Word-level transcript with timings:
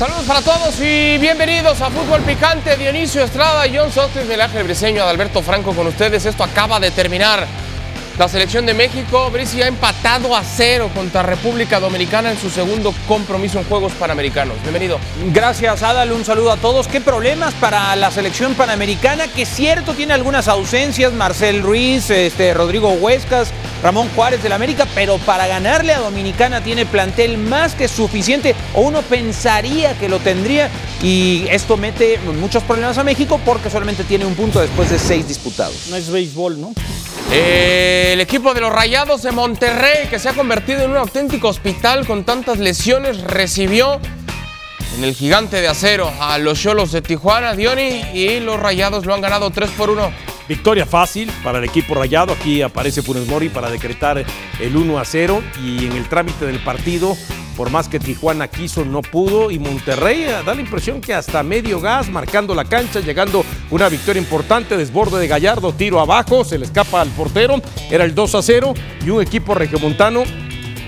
Saludos 0.00 0.24
para 0.24 0.40
todos 0.40 0.80
y 0.80 1.18
bienvenidos 1.18 1.78
a 1.82 1.90
Fútbol 1.90 2.22
Picante. 2.22 2.74
Dionisio 2.74 3.22
Estrada, 3.22 3.64
John 3.70 3.92
Sotis, 3.92 4.22
Miguel 4.22 4.40
Ángel 4.40 4.64
Briseño, 4.64 5.02
Adalberto 5.02 5.42
Franco 5.42 5.74
con 5.74 5.86
ustedes. 5.86 6.24
Esto 6.24 6.42
acaba 6.42 6.80
de 6.80 6.90
terminar. 6.90 7.46
La 8.20 8.28
selección 8.28 8.66
de 8.66 8.74
México, 8.74 9.30
Brice 9.30 9.64
ha 9.64 9.66
empatado 9.66 10.36
a 10.36 10.44
cero 10.44 10.90
contra 10.94 11.22
República 11.22 11.80
Dominicana 11.80 12.30
en 12.30 12.38
su 12.38 12.50
segundo 12.50 12.92
compromiso 13.08 13.58
en 13.58 13.64
Juegos 13.64 13.94
Panamericanos. 13.94 14.60
Bienvenido. 14.60 14.98
Gracias, 15.32 15.82
Adal. 15.82 16.12
Un 16.12 16.26
saludo 16.26 16.52
a 16.52 16.58
todos. 16.58 16.86
¿Qué 16.86 17.00
problemas 17.00 17.54
para 17.54 17.96
la 17.96 18.10
selección 18.10 18.52
panamericana? 18.56 19.26
Que 19.28 19.46
cierto 19.46 19.94
tiene 19.94 20.12
algunas 20.12 20.48
ausencias. 20.48 21.14
Marcel 21.14 21.62
Ruiz, 21.62 22.10
este, 22.10 22.52
Rodrigo 22.52 22.90
Huescas, 22.90 23.52
Ramón 23.82 24.10
Juárez 24.14 24.42
del 24.42 24.52
América, 24.52 24.86
pero 24.94 25.16
para 25.16 25.46
ganarle 25.46 25.94
a 25.94 26.00
Dominicana 26.00 26.62
tiene 26.62 26.84
plantel 26.84 27.38
más 27.38 27.74
que 27.74 27.88
suficiente, 27.88 28.54
o 28.74 28.82
uno 28.82 29.00
pensaría 29.00 29.98
que 29.98 30.10
lo 30.10 30.18
tendría, 30.18 30.68
y 31.02 31.46
esto 31.48 31.78
mete 31.78 32.18
muchos 32.38 32.62
problemas 32.64 32.98
a 32.98 33.02
México 33.02 33.40
porque 33.46 33.70
solamente 33.70 34.04
tiene 34.04 34.26
un 34.26 34.34
punto 34.34 34.60
después 34.60 34.90
de 34.90 34.98
seis 34.98 35.26
disputados. 35.26 35.86
No 35.88 35.96
es 35.96 36.10
béisbol, 36.10 36.60
¿no? 36.60 36.74
Eh, 37.32 38.10
el 38.14 38.20
equipo 38.20 38.54
de 38.54 38.60
los 38.60 38.72
Rayados 38.72 39.22
de 39.22 39.30
Monterrey, 39.30 40.08
que 40.08 40.18
se 40.18 40.28
ha 40.28 40.32
convertido 40.32 40.82
en 40.82 40.90
un 40.90 40.96
auténtico 40.96 41.48
hospital 41.48 42.04
con 42.04 42.24
tantas 42.24 42.58
lesiones, 42.58 43.20
recibió 43.22 44.00
en 44.96 45.04
el 45.04 45.14
gigante 45.14 45.60
de 45.60 45.68
acero 45.68 46.10
a 46.20 46.38
los 46.38 46.60
Cholos 46.60 46.90
de 46.90 47.02
Tijuana, 47.02 47.54
Dioni, 47.54 48.02
y 48.12 48.40
los 48.40 48.58
Rayados 48.58 49.06
lo 49.06 49.14
han 49.14 49.20
ganado 49.20 49.50
3 49.50 49.70
por 49.70 49.90
1. 49.90 50.12
Victoria 50.48 50.84
fácil 50.84 51.30
para 51.44 51.58
el 51.58 51.64
equipo 51.64 51.94
rayado. 51.94 52.32
Aquí 52.32 52.60
aparece 52.62 53.02
Funes 53.02 53.28
Mori 53.28 53.48
para 53.48 53.70
decretar 53.70 54.24
el 54.58 54.76
1 54.76 54.98
a 54.98 55.04
0. 55.04 55.40
Y 55.62 55.86
en 55.86 55.92
el 55.92 56.08
trámite 56.08 56.44
del 56.44 56.58
partido, 56.58 57.16
por 57.56 57.70
más 57.70 57.88
que 57.88 58.00
Tijuana 58.00 58.48
quiso, 58.48 58.84
no 58.84 59.02
pudo. 59.02 59.50
Y 59.50 59.58
Monterrey 59.58 60.22
eh, 60.22 60.36
da 60.44 60.54
la 60.54 60.60
impresión 60.60 61.00
que 61.00 61.14
hasta 61.14 61.42
medio 61.42 61.80
gas, 61.80 62.08
marcando 62.08 62.54
la 62.54 62.64
cancha, 62.64 63.00
llegando 63.00 63.44
una 63.70 63.88
victoria 63.88 64.20
importante. 64.20 64.76
Desborde 64.76 65.18
de 65.18 65.28
Gallardo, 65.28 65.72
tiro 65.72 66.00
abajo, 66.00 66.44
se 66.44 66.58
le 66.58 66.64
escapa 66.64 67.00
al 67.00 67.08
portero. 67.10 67.60
Era 67.90 68.04
el 68.04 68.14
2 68.14 68.34
a 68.34 68.42
0. 68.42 68.74
Y 69.04 69.10
un 69.10 69.22
equipo 69.22 69.54
regiomontano 69.54 70.24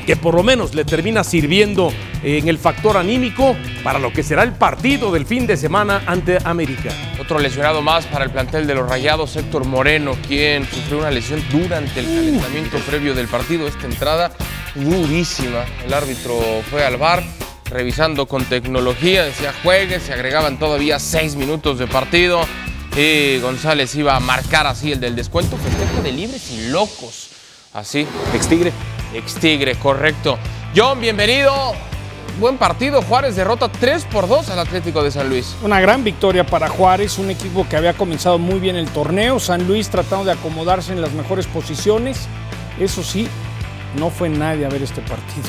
que 0.07 0.17
por 0.17 0.35
lo 0.35 0.43
menos 0.43 0.75
le 0.75 0.85
termina 0.85 1.25
sirviendo 1.25 1.93
en 2.23 2.49
el 2.49 2.59
factor 2.59 2.97
anímico 2.97 3.57
para 3.83 3.99
lo 3.99 4.13
que 4.13 4.23
será 4.23 4.43
el 4.43 4.53
partido 4.53 5.13
del 5.13 5.27
fin 5.27 5.47
de 5.47 5.57
semana 5.57 6.03
ante 6.07 6.39
América. 6.45 6.91
Otro 7.21 7.39
lesionado 7.39 7.83
más 7.83 8.07
para 8.07 8.25
el 8.25 8.31
plantel 8.31 8.67
de 8.67 8.75
los 8.75 8.89
Rayados, 8.89 9.37
Héctor 9.37 9.65
Moreno, 9.65 10.17
quien 10.27 10.67
sufrió 10.67 10.99
una 10.99 11.11
lesión 11.11 11.43
durante 11.51 12.01
el 12.01 12.07
calentamiento 12.07 12.79
previo 12.79 13.15
del 13.15 13.29
partido. 13.29 13.67
Esta 13.67 13.87
entrada 13.87 14.33
durísima. 14.75 15.65
El 15.85 15.93
árbitro 15.93 16.41
fue 16.71 16.85
al 16.85 16.97
bar 16.97 17.23
revisando 17.71 18.27
con 18.27 18.45
tecnología, 18.45 19.25
decía 19.25 19.55
juegue, 19.63 19.99
se 19.99 20.13
agregaban 20.13 20.59
todavía 20.59 20.99
seis 20.99 21.37
minutos 21.37 21.79
de 21.79 21.87
partido 21.87 22.43
y 22.97 23.39
González 23.41 23.95
iba 23.95 24.15
a 24.15 24.21
marcar 24.21 24.67
así 24.67 24.93
el 24.93 25.01
del 25.01 25.17
descuento, 25.17 25.57
festejo 25.57 26.03
de 26.03 26.13
libres 26.13 26.51
y 26.51 26.69
locos. 26.69 27.31
Así. 27.73 28.07
Ex 28.35 28.49
Tigre. 28.49 28.73
Ex 29.15 29.35
Tigre, 29.37 29.77
correcto. 29.77 30.39
John, 30.77 31.01
bienvenido. 31.01 31.73
Buen 32.39 32.59
partido. 32.59 33.01
Juárez 33.01 33.35
derrota 33.35 33.71
3 33.71 34.05
por 34.07 34.29
2 34.29 34.51
al 34.51 34.59
Atlético 34.59 35.03
de 35.03 35.11
San 35.11 35.31
Luis. 35.31 35.57
Una 35.63 35.81
gran 35.81 36.05
victoria 36.05 36.45
para 36.45 36.69
Juárez, 36.69 37.19
un 37.19 37.31
equipo 37.31 37.67
que 37.67 37.77
había 37.77 37.95
comenzado 37.95 38.39
muy 38.39 38.61
bien 38.61 38.77
el 38.77 38.89
torneo. 38.89 39.41
San 39.41 39.67
Luis 39.67 39.89
tratando 39.89 40.27
de 40.27 40.33
acomodarse 40.33 40.93
en 40.93 41.01
las 41.01 41.13
mejores 41.13 41.47
posiciones. 41.47 42.27
Eso 42.79 43.03
sí, 43.03 43.29
no 43.99 44.11
fue 44.11 44.29
nadie 44.29 44.67
a 44.67 44.69
ver 44.69 44.83
este 44.83 45.01
partido. 45.03 45.49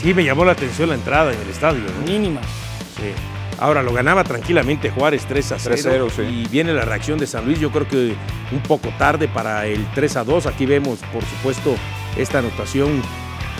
Sí, 0.00 0.14
me 0.14 0.24
llamó 0.24 0.44
la 0.44 0.52
atención 0.52 0.88
la 0.88 0.94
entrada 0.94 1.32
en 1.32 1.40
el 1.40 1.48
estadio. 1.50 1.80
¿no? 1.80 2.10
Mínima. 2.10 2.40
Sí. 2.96 3.12
Ahora 3.58 3.82
lo 3.82 3.92
ganaba 3.92 4.24
tranquilamente 4.24 4.90
Juárez 4.90 5.26
3 5.28 5.52
a 5.52 5.58
0. 5.58 5.76
3-0, 5.76 6.10
sí. 6.10 6.22
Y 6.22 6.48
viene 6.48 6.72
la 6.72 6.86
reacción 6.86 7.18
de 7.18 7.26
San 7.26 7.44
Luis. 7.44 7.60
Yo 7.60 7.70
creo 7.70 7.86
que 7.86 8.14
un 8.52 8.60
poco 8.62 8.88
tarde 8.98 9.28
para 9.28 9.66
el 9.66 9.86
3 9.94 10.16
a 10.16 10.24
2. 10.24 10.46
Aquí 10.46 10.64
vemos, 10.64 11.00
por 11.12 11.22
supuesto, 11.22 11.74
esta 12.16 12.38
anotación 12.38 13.02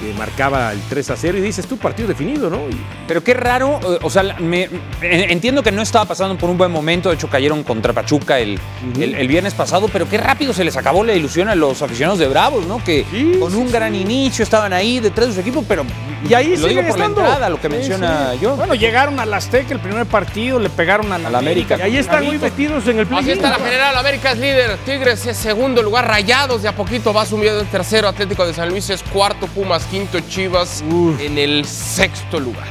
que 0.00 0.12
marcaba 0.14 0.72
el 0.72 0.80
3 0.88 1.10
a 1.10 1.16
0. 1.16 1.38
Y 1.38 1.40
dices 1.42 1.66
tú, 1.66 1.76
partido 1.76 2.08
definido, 2.08 2.48
¿no? 2.50 2.68
Y- 2.68 2.80
Pero 3.06 3.22
qué 3.22 3.34
raro, 3.34 3.78
eh, 3.82 3.98
o 4.02 4.10
sea, 4.10 4.22
me- 4.38 4.68
entiendo 5.02 5.62
que 5.62 5.72
no 5.72 5.82
estaba 5.82 6.04
pasando 6.06 6.36
por 6.38 6.48
un 6.50 6.58
buen 6.58 6.70
momento, 6.70 7.08
de 7.10 7.16
hecho 7.16 7.28
cayeron 7.28 7.62
contra 7.64 7.92
Pachuca 7.92 8.38
el, 8.38 8.58
el- 8.98 9.14
el 9.14 9.28
viernes 9.28 9.54
pasado, 9.54 9.88
pero 9.92 10.08
qué 10.08 10.18
rápido 10.18 10.52
se 10.52 10.64
les 10.64 10.76
acabó 10.76 11.04
la 11.04 11.14
ilusión 11.14 11.48
a 11.48 11.54
los 11.54 11.82
aficionados 11.82 12.18
de 12.18 12.28
Bravos, 12.28 12.66
¿no? 12.66 12.82
Que 12.82 13.04
Sí, 13.10 13.36
con 13.40 13.50
sí, 13.52 13.56
un 13.58 13.70
gran 13.70 13.94
inicio 13.94 14.42
estaban 14.42 14.72
ahí 14.72 15.00
detrás 15.00 15.28
de 15.28 15.34
su 15.34 15.40
equipo, 15.40 15.64
pero 15.66 15.84
Y 16.28 16.34
ahí 16.34 16.54
lo 16.56 16.68
digo 16.68 16.82
por 16.82 16.98
la 16.98 17.04
estando. 17.06 17.20
entrada, 17.22 17.48
lo 17.48 17.56
que 17.60 17.68
Sí, 17.68 17.74
menciona 17.74 18.32
sí. 18.32 18.38
yo. 18.42 18.54
Bueno, 18.56 18.74
llegaron 18.74 19.18
al 19.18 19.32
Azteca 19.32 19.72
el 19.72 19.80
primer 19.80 20.04
partido, 20.06 20.58
le 20.60 20.68
pegaron 20.68 21.10
a 21.12 21.18
la, 21.18 21.28
A 21.28 21.30
la 21.30 21.38
América. 21.38 21.76
y 21.78 21.82
ahí 21.82 21.96
están 21.96 22.24
muy 22.26 22.38
metidos 22.38 22.86
en 22.88 22.98
el 22.98 23.06
play 23.06 23.20
Así 23.20 23.30
está 23.30 23.50
la 23.50 23.56
general. 23.56 23.96
América 23.96 24.32
es 24.32 24.38
líder. 24.38 24.76
Tigres 24.84 25.24
es 25.26 25.36
segundo 25.38 25.82
lugar. 25.82 26.06
Rayados 26.06 26.62
de 26.62 26.68
a 26.68 26.72
poquito 26.76 27.12
va 27.14 27.24
subiendo 27.24 27.60
en 27.60 27.66
tercero. 27.68 28.06
Atlético 28.08 28.46
de 28.46 28.52
San 28.54 28.68
Luis 28.68 28.90
es 28.90 29.02
cuarto. 29.02 29.46
Pumas 29.46 29.84
quinto. 29.90 30.20
Chivas 30.20 30.84
en 31.18 31.36
el 31.36 31.64
sexto 31.64 32.38
lugar. 32.38 32.68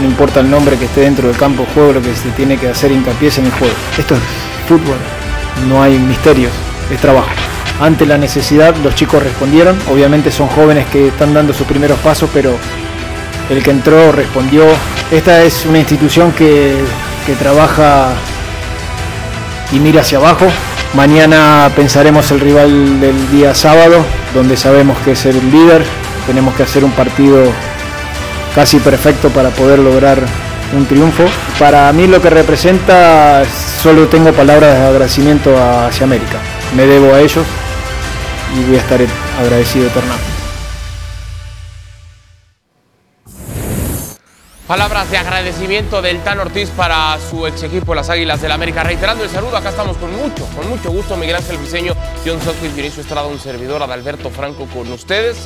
No 0.00 0.08
importa 0.08 0.40
el 0.40 0.50
nombre 0.50 0.76
que 0.76 0.84
esté 0.84 1.02
dentro 1.02 1.28
del 1.28 1.36
campo 1.36 1.62
de 1.62 1.68
juego, 1.72 1.92
lo 1.94 2.02
que 2.02 2.14
se 2.14 2.30
tiene 2.30 2.58
que 2.58 2.68
hacer 2.68 2.92
hincapié 2.92 3.28
es 3.28 3.38
en 3.38 3.46
el 3.46 3.52
juego. 3.52 3.74
Esto 3.96 4.14
es 4.14 4.20
fútbol, 4.68 4.96
no 5.68 5.82
hay 5.82 5.98
misterios, 5.98 6.52
es 6.90 7.00
trabajo. 7.00 7.28
Ante 7.80 8.06
la 8.06 8.18
necesidad 8.18 8.74
los 8.76 8.94
chicos 8.94 9.22
respondieron, 9.22 9.76
obviamente 9.90 10.30
son 10.30 10.48
jóvenes 10.48 10.86
que 10.86 11.08
están 11.08 11.34
dando 11.34 11.52
sus 11.52 11.66
primeros 11.66 11.98
pasos, 12.00 12.30
pero 12.32 12.56
el 13.50 13.62
que 13.62 13.70
entró 13.70 14.12
respondió. 14.12 14.64
Esta 15.10 15.42
es 15.42 15.66
una 15.66 15.78
institución 15.78 16.32
que, 16.32 16.76
que 17.26 17.34
trabaja 17.34 18.10
y 19.72 19.78
mira 19.78 20.02
hacia 20.02 20.18
abajo. 20.18 20.46
Mañana 20.94 21.70
pensaremos 21.74 22.30
el 22.30 22.40
rival 22.40 23.00
del 23.00 23.30
día 23.30 23.54
sábado, 23.54 24.04
donde 24.34 24.56
sabemos 24.56 24.98
que 24.98 25.12
es 25.12 25.26
el 25.26 25.50
líder. 25.50 25.82
Tenemos 26.26 26.54
que 26.54 26.62
hacer 26.62 26.84
un 26.84 26.92
partido 26.92 27.44
casi 28.54 28.78
perfecto 28.78 29.30
para 29.30 29.48
poder 29.50 29.78
lograr 29.78 30.18
un 30.76 30.86
triunfo. 30.86 31.24
Para 31.58 31.90
mí 31.92 32.06
lo 32.06 32.20
que 32.20 32.30
representa, 32.30 33.42
solo 33.82 34.06
tengo 34.06 34.32
palabras 34.32 34.78
de 34.78 34.86
agradecimiento 34.86 35.56
hacia 35.60 36.04
América. 36.04 36.38
Me 36.76 36.86
debo 36.86 37.14
a 37.14 37.20
ellos 37.20 37.44
y 38.56 38.64
voy 38.64 38.76
a 38.76 38.78
estar 38.78 39.00
agradecido 39.40 39.88
eternamente. 39.88 40.32
Palabras 44.68 45.10
de 45.10 45.18
agradecimiento 45.18 46.00
del 46.00 46.20
Tan 46.20 46.38
Ortiz 46.38 46.70
para 46.70 47.18
su 47.28 47.44
ex 47.46 47.64
equipo, 47.64 47.94
las 47.94 48.08
Águilas 48.08 48.40
del 48.40 48.52
América. 48.52 48.84
Reiterando 48.84 49.24
el 49.24 49.30
saludo, 49.30 49.56
acá 49.56 49.70
estamos 49.70 49.96
con 49.96 50.14
mucho, 50.16 50.46
con 50.56 50.68
mucho 50.68 50.90
gusto. 50.90 51.16
Miguel 51.16 51.36
Ángel 51.36 51.58
Briseño, 51.58 51.94
John 52.24 52.40
Sotwin, 52.40 52.74
Dionisio 52.74 53.02
Estrada, 53.02 53.26
un 53.26 53.40
servidor, 53.40 53.82
Adalberto 53.82 54.30
Franco 54.30 54.66
con 54.66 54.90
ustedes. 54.92 55.38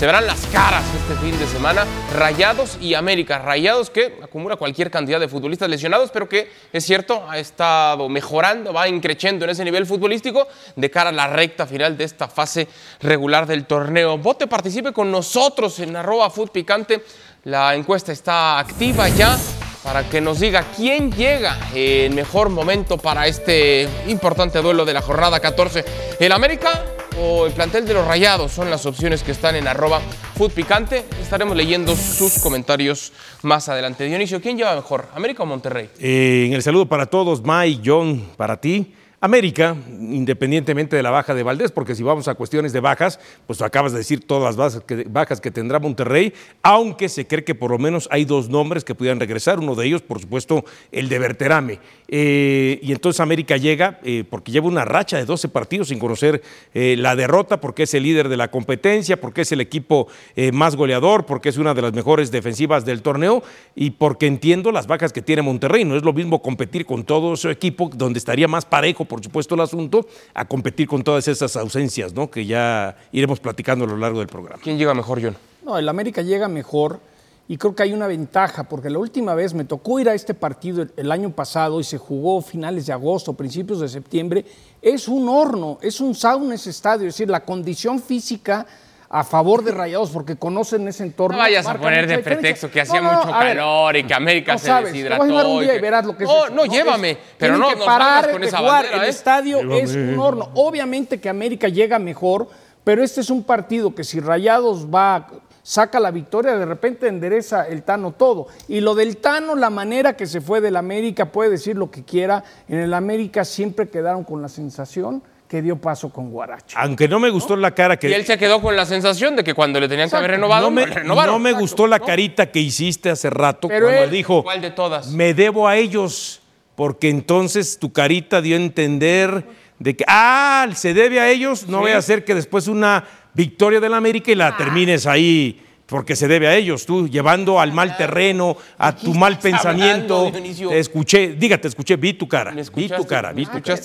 Se 0.00 0.06
verán 0.06 0.26
las 0.26 0.46
caras 0.46 0.82
este 0.94 1.14
fin 1.16 1.38
de 1.38 1.46
semana, 1.46 1.84
Rayados 2.14 2.78
y 2.80 2.94
América. 2.94 3.38
Rayados 3.38 3.90
que 3.90 4.18
acumula 4.22 4.56
cualquier 4.56 4.90
cantidad 4.90 5.20
de 5.20 5.28
futbolistas 5.28 5.68
lesionados, 5.68 6.10
pero 6.10 6.26
que 6.26 6.50
es 6.72 6.86
cierto, 6.86 7.22
ha 7.28 7.38
estado 7.38 8.08
mejorando, 8.08 8.72
va 8.72 8.88
increciendo 8.88 9.44
en 9.44 9.50
ese 9.50 9.62
nivel 9.62 9.84
futbolístico 9.84 10.48
de 10.74 10.90
cara 10.90 11.10
a 11.10 11.12
la 11.12 11.26
recta 11.26 11.66
final 11.66 11.98
de 11.98 12.04
esta 12.04 12.28
fase 12.28 12.66
regular 13.02 13.46
del 13.46 13.66
torneo. 13.66 14.16
Vote, 14.16 14.46
participe 14.46 14.94
con 14.94 15.12
nosotros 15.12 15.78
en 15.80 15.94
arroba 15.94 16.32
Picante. 16.50 17.04
La 17.44 17.74
encuesta 17.74 18.10
está 18.10 18.58
activa 18.58 19.06
ya 19.10 19.36
para 19.84 20.08
que 20.08 20.22
nos 20.22 20.40
diga 20.40 20.64
quién 20.74 21.12
llega 21.12 21.58
en 21.74 22.14
mejor 22.14 22.48
momento 22.48 22.96
para 22.96 23.26
este 23.26 23.86
importante 24.06 24.62
duelo 24.62 24.86
de 24.86 24.94
la 24.94 25.02
jornada 25.02 25.40
14. 25.40 25.84
¿El 26.18 26.32
América 26.32 26.84
o 27.20 27.46
el 27.46 27.52
plantel 27.52 27.86
de 27.86 27.94
los 27.94 28.06
Rayados? 28.06 28.52
Son 28.52 28.70
las 28.70 28.86
opciones 28.86 29.22
que 29.22 29.32
están 29.32 29.56
en 29.56 29.68
arroba 29.68 30.00
Food 30.36 30.52
Picante. 30.52 31.04
Estaremos 31.20 31.56
leyendo 31.56 31.94
sus 31.94 32.38
comentarios 32.38 33.12
más 33.42 33.68
adelante. 33.68 34.04
Dionisio, 34.04 34.40
¿quién 34.40 34.56
lleva 34.56 34.74
mejor? 34.74 35.08
¿América 35.14 35.42
o 35.42 35.46
Monterrey? 35.46 35.90
Eh, 36.00 36.44
en 36.46 36.54
el 36.54 36.62
saludo 36.62 36.86
para 36.86 37.06
todos, 37.06 37.42
Mike, 37.44 37.82
John, 37.84 38.30
para 38.36 38.60
ti. 38.60 38.94
América, 39.22 39.76
independientemente 40.00 40.96
de 40.96 41.02
la 41.02 41.10
baja 41.10 41.34
de 41.34 41.42
Valdés, 41.42 41.72
porque 41.72 41.94
si 41.94 42.02
vamos 42.02 42.26
a 42.26 42.34
cuestiones 42.34 42.72
de 42.72 42.80
bajas, 42.80 43.20
pues 43.46 43.60
acabas 43.60 43.92
de 43.92 43.98
decir 43.98 44.26
todas 44.26 44.56
las 44.56 44.82
bajas 45.12 45.40
que, 45.42 45.50
tendrá 45.50 45.78
Monterrey, 45.78 46.32
aunque 46.62 47.10
se 47.10 47.26
cree 47.26 47.44
que 47.44 47.54
por 47.54 47.70
lo 47.70 47.78
menos 47.78 48.08
hay 48.10 48.24
dos 48.24 48.48
nombres 48.48 48.82
que 48.82 48.94
pudieran 48.94 49.20
regresar, 49.20 49.58
uno 49.58 49.74
de 49.74 49.86
ellos, 49.86 50.00
por 50.00 50.20
supuesto, 50.20 50.64
el 50.90 51.10
de 51.10 51.18
Berterame. 51.18 51.80
Eh, 52.08 52.80
y 52.82 52.92
entonces 52.92 53.20
América 53.20 53.58
llega, 53.58 54.00
eh, 54.04 54.24
porque 54.28 54.52
lleva 54.52 54.68
una 54.68 54.86
racha 54.86 55.18
de 55.18 55.26
12 55.26 55.48
partidos 55.48 55.88
sin 55.88 55.98
conocer 55.98 56.40
eh, 56.72 56.96
la 56.98 57.14
derrota, 57.14 57.60
porque 57.60 57.82
es 57.82 57.92
el 57.92 58.04
líder 58.04 58.30
de 58.30 58.38
la 58.38 58.50
competencia, 58.50 59.20
porque 59.20 59.42
es 59.42 59.52
el 59.52 59.60
equipo 59.60 60.08
más 60.52 60.76
goleador, 60.76 61.26
porque 61.26 61.50
es 61.50 61.58
una 61.58 61.74
de 61.74 61.82
las 61.82 61.92
mejores 61.92 62.30
defensivas 62.30 62.86
del 62.86 63.02
torneo 63.02 63.42
y 63.74 63.90
porque 63.90 64.26
entiendo 64.26 64.72
las 64.72 64.86
bajas 64.86 65.12
que 65.12 65.20
tiene 65.20 65.42
Monterrey. 65.42 65.84
No 65.84 65.96
es 65.96 66.04
lo 66.04 66.14
mismo 66.14 66.40
competir 66.40 66.86
con 66.86 67.04
todo 67.04 67.36
su 67.36 67.50
equipo, 67.50 67.90
donde 67.94 68.18
estaría 68.18 68.48
más 68.48 68.64
parejo 68.64 69.04
por 69.10 69.22
supuesto, 69.22 69.56
el 69.56 69.60
asunto, 69.60 70.06
a 70.32 70.46
competir 70.46 70.86
con 70.86 71.02
todas 71.02 71.26
esas 71.26 71.56
ausencias, 71.56 72.14
¿no? 72.14 72.30
Que 72.30 72.46
ya 72.46 72.96
iremos 73.10 73.40
platicando 73.40 73.84
a 73.84 73.88
lo 73.88 73.96
largo 73.96 74.20
del 74.20 74.28
programa. 74.28 74.60
¿Quién 74.62 74.78
llega 74.78 74.94
mejor, 74.94 75.20
John? 75.20 75.36
No, 75.64 75.76
el 75.76 75.88
América 75.88 76.22
llega 76.22 76.46
mejor 76.48 77.00
y 77.48 77.56
creo 77.56 77.74
que 77.74 77.82
hay 77.82 77.92
una 77.92 78.06
ventaja, 78.06 78.62
porque 78.64 78.88
la 78.88 79.00
última 79.00 79.34
vez 79.34 79.52
me 79.52 79.64
tocó 79.64 79.98
ir 79.98 80.08
a 80.08 80.14
este 80.14 80.32
partido 80.32 80.86
el 80.96 81.10
año 81.10 81.30
pasado 81.30 81.80
y 81.80 81.84
se 81.84 81.98
jugó 81.98 82.40
finales 82.40 82.86
de 82.86 82.92
agosto, 82.92 83.32
principios 83.32 83.80
de 83.80 83.88
septiembre. 83.88 84.44
Es 84.80 85.08
un 85.08 85.28
horno, 85.28 85.78
es 85.82 86.00
un 86.00 86.14
sauna 86.14 86.54
ese 86.54 86.70
estadio, 86.70 87.08
es 87.08 87.14
decir, 87.14 87.28
la 87.28 87.44
condición 87.44 88.00
física 88.00 88.64
a 89.12 89.24
favor 89.24 89.64
de 89.64 89.72
Rayados 89.72 90.10
porque 90.10 90.36
conocen 90.36 90.86
ese 90.86 91.02
entorno. 91.02 91.36
No 91.36 91.42
vayas 91.42 91.66
a 91.66 91.74
poner 91.74 92.06
de 92.06 92.18
pretexto 92.18 92.70
que 92.70 92.80
hacía 92.80 93.02
mucho 93.02 93.28
calor 93.28 93.96
y 93.96 94.04
que 94.04 94.14
América 94.14 94.56
se 94.56 94.72
deshidrató. 94.72 95.24
Te 95.24 95.32
un 95.32 95.62
día 95.64 95.74
y, 95.74 95.80
verás 95.80 96.06
lo 96.06 96.16
que 96.16 96.24
no, 96.24 96.46
es. 96.46 96.52
No, 96.52 96.64
no, 96.64 96.72
llévame, 96.72 97.18
pero 97.36 97.58
no, 97.58 97.70
que 97.70 97.76
parar 97.76 98.30
con 98.30 98.44
esa 98.44 98.58
jugar. 98.58 98.86
el 98.86 99.02
¿eh? 99.02 99.08
estadio 99.08 99.74
es 99.74 99.96
un 99.96 100.16
horno. 100.18 100.50
Obviamente 100.54 101.20
que 101.20 101.28
América 101.28 101.66
llega 101.66 101.98
mejor, 101.98 102.48
pero 102.84 103.02
este 103.02 103.20
es 103.20 103.30
un 103.30 103.42
partido 103.42 103.92
que 103.96 104.04
si 104.04 104.20
Rayados 104.20 104.86
va 104.86 105.26
saca 105.64 105.98
la 105.98 106.12
victoria, 106.12 106.56
de 106.56 106.64
repente 106.64 107.08
endereza 107.08 107.66
el 107.66 107.82
Tano 107.82 108.12
todo. 108.12 108.46
Y 108.68 108.80
lo 108.80 108.94
del 108.94 109.16
Tano, 109.16 109.56
la 109.56 109.70
manera 109.70 110.16
que 110.16 110.26
se 110.26 110.40
fue 110.40 110.60
del 110.60 110.76
América, 110.76 111.32
puede 111.32 111.50
decir 111.50 111.76
lo 111.76 111.90
que 111.90 112.04
quiera, 112.04 112.44
en 112.68 112.78
el 112.78 112.94
América 112.94 113.44
siempre 113.44 113.88
quedaron 113.88 114.22
con 114.22 114.40
la 114.40 114.48
sensación 114.48 115.22
que 115.50 115.60
dio 115.60 115.80
paso 115.80 116.10
con 116.10 116.30
Guaracho. 116.30 116.78
Aunque 116.78 117.08
no 117.08 117.18
me 117.18 117.28
gustó 117.28 117.56
la 117.56 117.72
cara 117.72 117.98
que... 117.98 118.08
Y 118.08 118.12
él 118.12 118.24
se 118.24 118.38
quedó 118.38 118.62
con 118.62 118.76
la 118.76 118.86
sensación 118.86 119.34
de 119.34 119.42
que 119.42 119.52
cuando 119.52 119.80
le 119.80 119.88
tenían 119.88 120.08
que 120.08 120.14
haber 120.14 120.30
renovado, 120.30 120.62
no 120.62 120.70
me, 120.70 120.86
renovaron. 120.86 121.34
No 121.34 121.38
me 121.40 121.52
gustó 121.52 121.88
la 121.88 121.98
carita 121.98 122.52
que 122.52 122.60
hiciste 122.60 123.10
hace 123.10 123.30
rato 123.30 123.66
cuando 123.68 124.06
dijo... 124.06 124.44
¿Cuál 124.44 124.60
de 124.60 124.70
todas? 124.70 125.08
Me 125.08 125.34
debo 125.34 125.66
a 125.66 125.76
ellos, 125.76 126.40
porque 126.76 127.08
entonces 127.08 127.80
tu 127.80 127.92
carita 127.92 128.40
dio 128.40 128.54
a 128.54 128.60
entender 128.60 129.44
de 129.80 129.96
que, 129.96 130.04
ah, 130.06 130.68
se 130.72 130.94
debe 130.94 131.18
a 131.18 131.28
ellos, 131.28 131.66
no 131.66 131.80
voy 131.80 131.90
a 131.90 131.98
hacer 131.98 132.24
que 132.24 132.36
después 132.36 132.68
una 132.68 133.02
victoria 133.34 133.80
del 133.80 133.94
América 133.94 134.30
y 134.30 134.36
la 134.36 134.48
ah. 134.48 134.56
termines 134.56 135.04
ahí 135.04 135.66
porque 135.86 136.14
se 136.14 136.28
debe 136.28 136.46
a 136.46 136.54
ellos, 136.54 136.86
tú 136.86 137.08
llevando 137.08 137.58
al 137.58 137.72
mal 137.72 137.96
terreno, 137.96 138.56
a 138.78 138.94
tu 138.94 139.12
mal 139.12 139.40
pensamiento. 139.40 140.30
Te 140.30 140.78
escuché, 140.78 141.34
dígate, 141.36 141.66
escuché, 141.66 141.96
vi 141.96 142.12
tu 142.12 142.28
cara, 142.28 142.52
vi 142.52 142.88
tu 142.88 143.04
cara, 143.04 143.32
vi 143.32 143.44
tu 143.44 143.60
cara. 143.60 143.80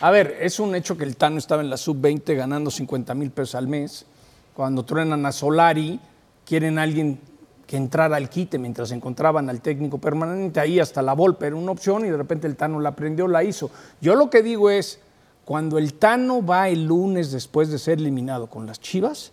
A 0.00 0.10
ver, 0.10 0.36
es 0.40 0.60
un 0.60 0.74
hecho 0.74 0.96
que 0.96 1.04
el 1.04 1.16
Tano 1.16 1.38
estaba 1.38 1.62
en 1.62 1.70
la 1.70 1.76
sub-20 1.76 2.36
ganando 2.36 2.70
50 2.70 3.14
mil 3.14 3.30
pesos 3.30 3.54
al 3.54 3.66
mes. 3.66 4.04
Cuando 4.54 4.84
truenan 4.84 5.24
a 5.24 5.32
Solari, 5.32 5.98
quieren 6.44 6.78
a 6.78 6.82
alguien 6.82 7.18
que 7.66 7.76
entrara 7.76 8.16
al 8.16 8.28
quite 8.28 8.58
mientras 8.58 8.92
encontraban 8.92 9.48
al 9.48 9.60
técnico 9.60 9.98
permanente. 9.98 10.60
Ahí 10.60 10.78
hasta 10.78 11.02
la 11.02 11.14
Volpe 11.14 11.46
era 11.46 11.56
una 11.56 11.72
opción 11.72 12.04
y 12.04 12.10
de 12.10 12.16
repente 12.16 12.46
el 12.46 12.56
Tano 12.56 12.78
la 12.80 12.90
aprendió, 12.90 13.26
la 13.26 13.42
hizo. 13.42 13.70
Yo 14.00 14.14
lo 14.14 14.30
que 14.30 14.42
digo 14.42 14.70
es, 14.70 15.00
cuando 15.44 15.78
el 15.78 15.94
Tano 15.94 16.44
va 16.44 16.68
el 16.68 16.84
lunes 16.84 17.32
después 17.32 17.70
de 17.70 17.78
ser 17.78 17.98
eliminado 17.98 18.48
con 18.48 18.66
las 18.66 18.80
Chivas, 18.80 19.32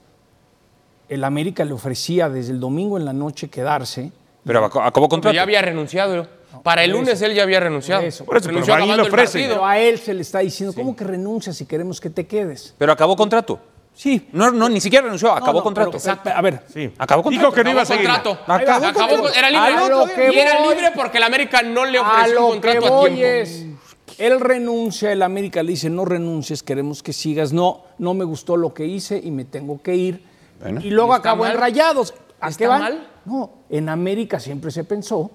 el 1.10 1.24
América 1.25 1.65
le 1.65 1.74
ofrecía 1.74 2.30
desde 2.30 2.54
el 2.54 2.60
domingo 2.60 2.98
en 2.98 3.06
la 3.06 3.13
noche 3.13 3.50
quedarse. 3.50 4.12
Pero 4.45 4.65
acabó 4.65 5.10
contrato. 5.10 5.36
ya 5.36 5.44
había 5.44 5.62
renunciado. 5.62 6.27
Para 6.61 6.83
el 6.83 6.91
lunes 6.91 7.21
él 7.21 7.33
ya 7.33 7.44
había 7.44 7.59
renunciado. 7.59 8.01
Por 8.25 8.38
eso, 8.38 8.50
renunció 8.50 8.75
pero, 8.75 8.95
lo 8.97 9.03
ofrece. 9.03 9.47
pero 9.47 9.65
a 9.65 9.79
él 9.79 9.97
se 10.00 10.13
le 10.13 10.21
está 10.21 10.39
diciendo, 10.39 10.73
¿cómo 10.75 10.95
que 10.95 11.03
renuncias 11.03 11.57
si 11.57 11.65
queremos 11.65 12.00
que 12.00 12.09
te 12.09 12.27
quedes? 12.27 12.75
Pero 12.77 12.91
acabó 12.91 13.15
contrato. 13.15 13.59
Sí. 13.95 14.27
No, 14.31 14.50
no, 14.51 14.69
ni 14.69 14.81
siquiera 14.81 15.03
renunció, 15.03 15.31
acabó 15.31 15.61
contrato. 15.63 15.97
a 16.07 16.41
ver, 16.41 16.61
sí. 16.73 16.91
acabó 16.97 17.23
contrato. 17.23 17.47
Dijo 17.47 17.55
que 17.55 17.63
no 17.63 17.71
iba 17.71 17.81
a 17.81 17.85
seguir. 17.85 18.07
Contrato. 18.07 18.39
Acabó, 18.47 18.85
acabó, 18.88 19.29
Era 19.29 19.50
libre. 19.50 20.33
y 20.33 20.39
era 20.39 20.67
libre 20.67 20.91
porque 20.95 21.17
el 21.17 21.23
América 21.23 21.61
no 21.61 21.85
le 21.85 22.00
ofreció 22.00 22.45
un 22.45 22.51
contrato 22.53 23.01
a 23.01 23.05
tiempo. 23.05 23.23
Es, 23.23 23.65
él 24.17 24.39
renuncia, 24.39 25.11
el 25.11 25.21
América 25.21 25.63
le 25.63 25.71
dice, 25.71 25.89
no 25.89 26.05
renuncies, 26.05 26.63
queremos 26.63 27.01
que 27.01 27.13
sigas. 27.13 27.53
No, 27.53 27.83
no 27.97 28.13
me 28.13 28.25
gustó 28.25 28.57
lo 28.57 28.73
que 28.73 28.85
hice 28.85 29.19
y 29.23 29.31
me 29.31 29.45
tengo 29.45 29.81
que 29.81 29.95
ir 29.95 30.33
y 30.81 30.89
luego 30.89 31.13
acabó 31.13 31.45
en 31.45 31.57
Rayados. 31.57 32.13
¿A 32.39 32.50
¿Está 32.50 32.57
qué 32.57 32.67
mal? 32.67 33.07
No, 33.25 33.51
en 33.69 33.89
América 33.89 34.39
siempre 34.39 34.71
se 34.71 34.83
pensó 34.83 35.31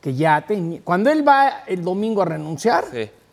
que 0.00 0.14
ya 0.14 0.40
tenía. 0.42 0.80
Cuando 0.82 1.10
él 1.10 1.26
va 1.26 1.64
el 1.66 1.82
domingo 1.82 2.22
a 2.22 2.24
renunciar 2.24 2.84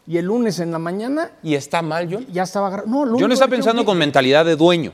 y 0.05 0.17
el 0.17 0.25
lunes 0.25 0.59
en 0.59 0.71
la 0.71 0.79
mañana. 0.79 1.31
¿Y 1.43 1.55
está 1.55 1.81
mal, 1.81 2.07
John? 2.11 2.25
Ya 2.31 2.43
estaba. 2.43 2.83
No, 2.85 3.17
John 3.19 3.31
está 3.31 3.47
pensando 3.47 3.85
con 3.85 3.97
mentalidad 3.97 4.45
de 4.45 4.55
dueño. 4.55 4.93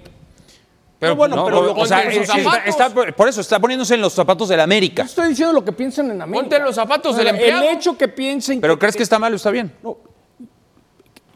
Pero 1.00 1.18
bueno, 1.18 1.44
pero, 1.44 1.76
o 1.76 1.86
sea, 1.86 2.02
está, 2.04 2.90
por 2.90 3.28
eso 3.28 3.42
está 3.42 3.60
poniéndose 3.60 3.94
en 3.94 4.00
los 4.00 4.14
zapatos 4.14 4.48
del 4.48 4.62
América. 4.62 5.04
estoy 5.04 5.30
diciendo 5.30 5.52
lo 5.52 5.66
que 5.66 5.74
piensan 5.74 6.12
en 6.12 6.22
América. 6.22 6.42
Ponte 6.42 6.56
en 6.56 6.64
los 6.64 6.76
zapatos 6.76 7.18
del 7.18 7.28
empleado. 7.28 7.64
El 7.64 7.76
hecho 7.76 7.98
que 7.98 8.08
piensen. 8.08 8.62
Pero 8.62 8.80
crees 8.80 8.96
que 8.96 9.04
está 9.04 9.20
mal 9.20 9.34
o 9.34 9.36
está 9.36 9.52
bien? 9.52 9.74
No, 9.84 9.98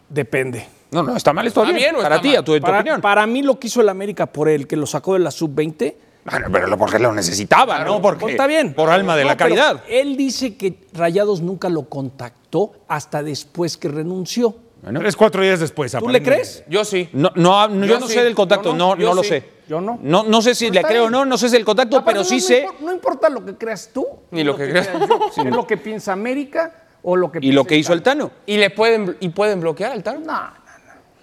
depende. 0.07 0.65
No, 0.89 1.03
no, 1.03 1.17
está 1.17 1.33
mal, 1.33 1.45
está, 1.45 1.63
bien. 1.63 1.95
para 2.01 2.21
ti, 2.21 2.33
a 2.33 2.43
tu, 2.43 2.57
para, 2.61 2.79
opinión. 2.79 3.01
Para 3.01 3.27
mí 3.27 3.41
lo 3.41 3.59
que 3.59 3.67
hizo 3.67 3.81
el 3.81 3.89
América 3.89 4.25
por 4.27 4.47
él, 4.47 4.67
que 4.67 4.77
lo 4.77 4.85
sacó 4.85 5.13
de 5.15 5.19
la 5.19 5.31
sub-20. 5.31 5.95
Bueno, 6.29 6.47
pero 6.51 6.77
porque 6.77 6.99
lo 6.99 7.13
necesitaba, 7.13 7.83
¿no? 7.83 8.01
Porque, 8.01 8.21
pues 8.21 8.31
está 8.33 8.47
bien. 8.47 8.73
Por 8.73 8.89
alma 8.89 9.15
de 9.15 9.23
la 9.23 9.37
caridad. 9.37 9.81
Él 9.87 10.17
dice 10.17 10.57
que 10.57 10.77
Rayados 10.93 11.41
nunca 11.41 11.69
lo 11.69 11.83
contactó 11.87 12.73
hasta 12.87 13.23
después 13.23 13.77
que 13.77 13.87
renunció. 13.87 14.55
Bueno, 14.81 14.99
Tres, 14.99 15.15
cuatro 15.15 15.41
días 15.41 15.59
después. 15.59 15.93
¿Tú 15.93 16.09
le 16.09 16.21
crees? 16.21 16.63
Yo 16.67 16.85
sí. 16.85 17.09
No, 17.13 17.31
no, 17.35 17.85
yo, 17.85 17.99
no 17.99 18.07
sé 18.07 18.23
del 18.23 18.35
contacto, 18.35 18.73
no, 18.75 18.95
no, 18.95 19.13
lo 19.13 19.23
sé. 19.23 19.57
Yo 19.67 19.81
no. 19.81 19.99
No, 20.01 20.23
no 20.23 20.41
sé 20.41 20.53
si 20.53 20.69
le 20.69 20.81
creo 20.83 21.05
o 21.05 21.09
no, 21.09 21.25
no 21.25 21.37
sé 21.37 21.49
si 21.49 21.55
el 21.55 21.65
contacto, 21.65 22.03
pero 22.03 22.23
sí 22.23 22.39
sé. 22.39 22.67
No 22.81 22.93
importa 22.93 23.29
lo 23.29 23.43
que 23.45 23.55
creas 23.55 23.89
tú. 23.93 24.05
Ni 24.31 24.43
lo, 24.43 24.55
que, 24.55 24.69
creas 24.69 24.89
yo. 24.91 25.43
Es 25.43 25.45
lo 25.55 25.65
que 25.65 25.77
piensa 25.77 26.13
América 26.13 26.87
o 27.03 27.15
lo 27.15 27.31
que 27.31 27.39
Y 27.41 27.51
lo 27.51 27.65
que 27.65 27.77
hizo 27.77 27.93
el 27.93 28.01
Tano. 28.01 28.31
¿Y 28.45 28.57
le 28.57 28.69
pueden, 28.69 29.17
y 29.19 29.29
pueden 29.29 29.61
bloquear 29.61 29.91
al 29.93 30.03
Tano? 30.03 30.19
No. 30.19 30.51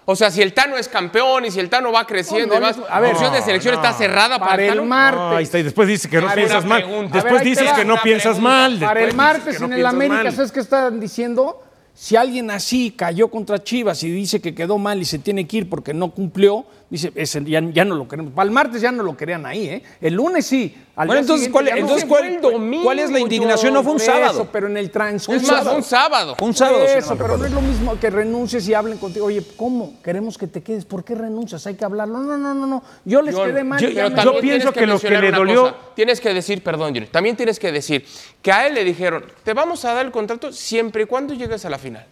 O 0.07 0.15
sea, 0.15 0.31
si 0.31 0.43
el 0.43 0.53
Tano 0.53 0.77
es 0.77 0.89
campeón 0.89 1.47
y 1.47 1.51
si 1.51 1.61
el 1.61 1.71
Tano 1.71 1.91
va 1.91 2.07
creciendo 2.07 2.57
y 2.57 2.61
más, 2.61 2.77
a 2.91 3.01
ver, 3.01 3.11
la 3.11 3.17
opción 3.17 3.33
de 3.33 3.43
selección 3.43 3.75
está 3.75 3.93
cerrada 3.95 4.39
para, 4.39 4.63
el, 4.63 4.83
martes. 4.83 5.39
ahí 5.39 5.45
está, 5.45 5.59
y 5.59 5.63
después 5.63 5.89
dices 5.89 6.11
que 6.11 6.21
no 6.21 6.33
piensas 6.35 6.65
mal. 6.65 7.11
Después 7.11 7.43
dices 7.43 7.73
que 7.73 7.85
no 7.85 7.97
piensas 8.03 8.39
mal. 8.39 8.79
Para 8.79 9.03
el 9.03 9.15
martes 9.15 9.61
en 9.61 9.73
el 9.73 9.87
América, 9.87 10.31
¿sabes 10.31 10.53
qué 10.53 10.61
están 10.61 11.01
diciendo? 11.01 11.63
Si 11.95 12.17
alguien 12.17 12.51
así 12.51 12.91
cayó 12.91 13.29
contra 13.29 13.63
Chivas 13.63 14.03
y 14.03 14.11
dice 14.11 14.41
que 14.41 14.53
quedó 14.53 14.79
mal 14.79 15.01
y 15.01 15.05
se 15.05 15.21
tiene 15.21 15.47
que 15.47 15.59
ir 15.59 15.71
porque 15.71 15.95
no 15.95 16.11
cumplió, 16.11 16.67
dice, 16.95 17.43
ya, 17.45 17.61
ya, 17.73 17.85
no 17.85 17.97
lo 17.97 18.07
queremos. 18.07 18.33
Para 18.33 18.47
el 18.47 18.53
martes 18.53 18.81
ya 18.81 18.93
no 18.93 19.03
lo 19.03 19.17
querían 19.17 19.45
ahí, 19.47 19.69
¿eh? 19.69 19.83
El 20.01 20.15
lunes 20.15 20.47
sí. 20.47 20.75
bueno, 20.95 21.17
entonces, 21.17 21.49
¿cuál, 21.49 21.69
entonces 21.69 22.05
¿cuál, 22.05 22.41
¿cuál, 22.83 22.99
es 22.99 23.11
la 23.11 23.19
indignación? 23.19 23.75
No 23.75 23.83
fue 23.83 23.93
un 23.93 24.01
sábado. 24.01 24.49
pero 24.53 24.69
en 24.69 24.77
el 24.77 24.91
transcurso. 24.91 25.43
Es 25.43 25.65
más, 25.65 25.75
un 25.75 25.83
sábado. 25.83 26.37
Un 26.41 26.55
sábado. 26.55 26.85
Eso, 26.85 27.17
pero 27.17 27.37
no 27.37 27.45
es 27.45 27.53
lo 27.53 27.61
mismo 27.61 27.99
que 27.99 28.11
renuncies 28.11 28.69
y 28.69 28.75
hablen 28.75 28.99
contigo. 28.99 29.27
Oye, 29.27 29.43
¿cómo? 29.57 30.01
Queremos 30.03 30.39
que 30.39 30.47
te 30.47 30.63
quedes. 30.63 30.85
¿Por 30.85 31.05
qué 31.05 31.15
renuncias? 31.15 31.67
Hay 31.67 31.75
que 31.75 31.85
hablarlo. 31.85 32.19
No, 32.19 32.39
no, 32.39 32.55
no, 32.55 32.67
no. 32.67 32.83
Yo 33.05 33.23
les 33.23 33.35
quedé 33.35 33.65
mal. 33.65 33.81
Yo, 33.81 33.89
yo 33.89 34.41
pienso 34.41 34.73
que, 34.73 34.87
lo 34.87 34.99
que 34.99 35.11
le 35.11 35.33
dolió. 35.33 35.75
Tienes 35.95 36.21
que 36.21 36.33
decir, 36.33 36.63
perdón, 36.63 36.89
Junior, 36.89 37.09
también 37.11 37.37
tienes 37.37 37.59
que 37.59 37.73
decir 37.73 38.07
que 38.43 38.53
a 38.53 38.67
él 38.67 38.75
le 38.75 38.85
dijeron, 38.85 39.25
te 39.43 39.53
vamos 39.53 39.85
a 39.85 39.95
dar 39.95 40.07
el 40.07 40.13
contrato 40.13 40.53
siempre 40.53 41.03
y 41.03 41.07
cuando 41.07 41.35
llegues 41.35 41.65
a 41.65 41.71
la 41.71 41.79
final. 41.79 42.07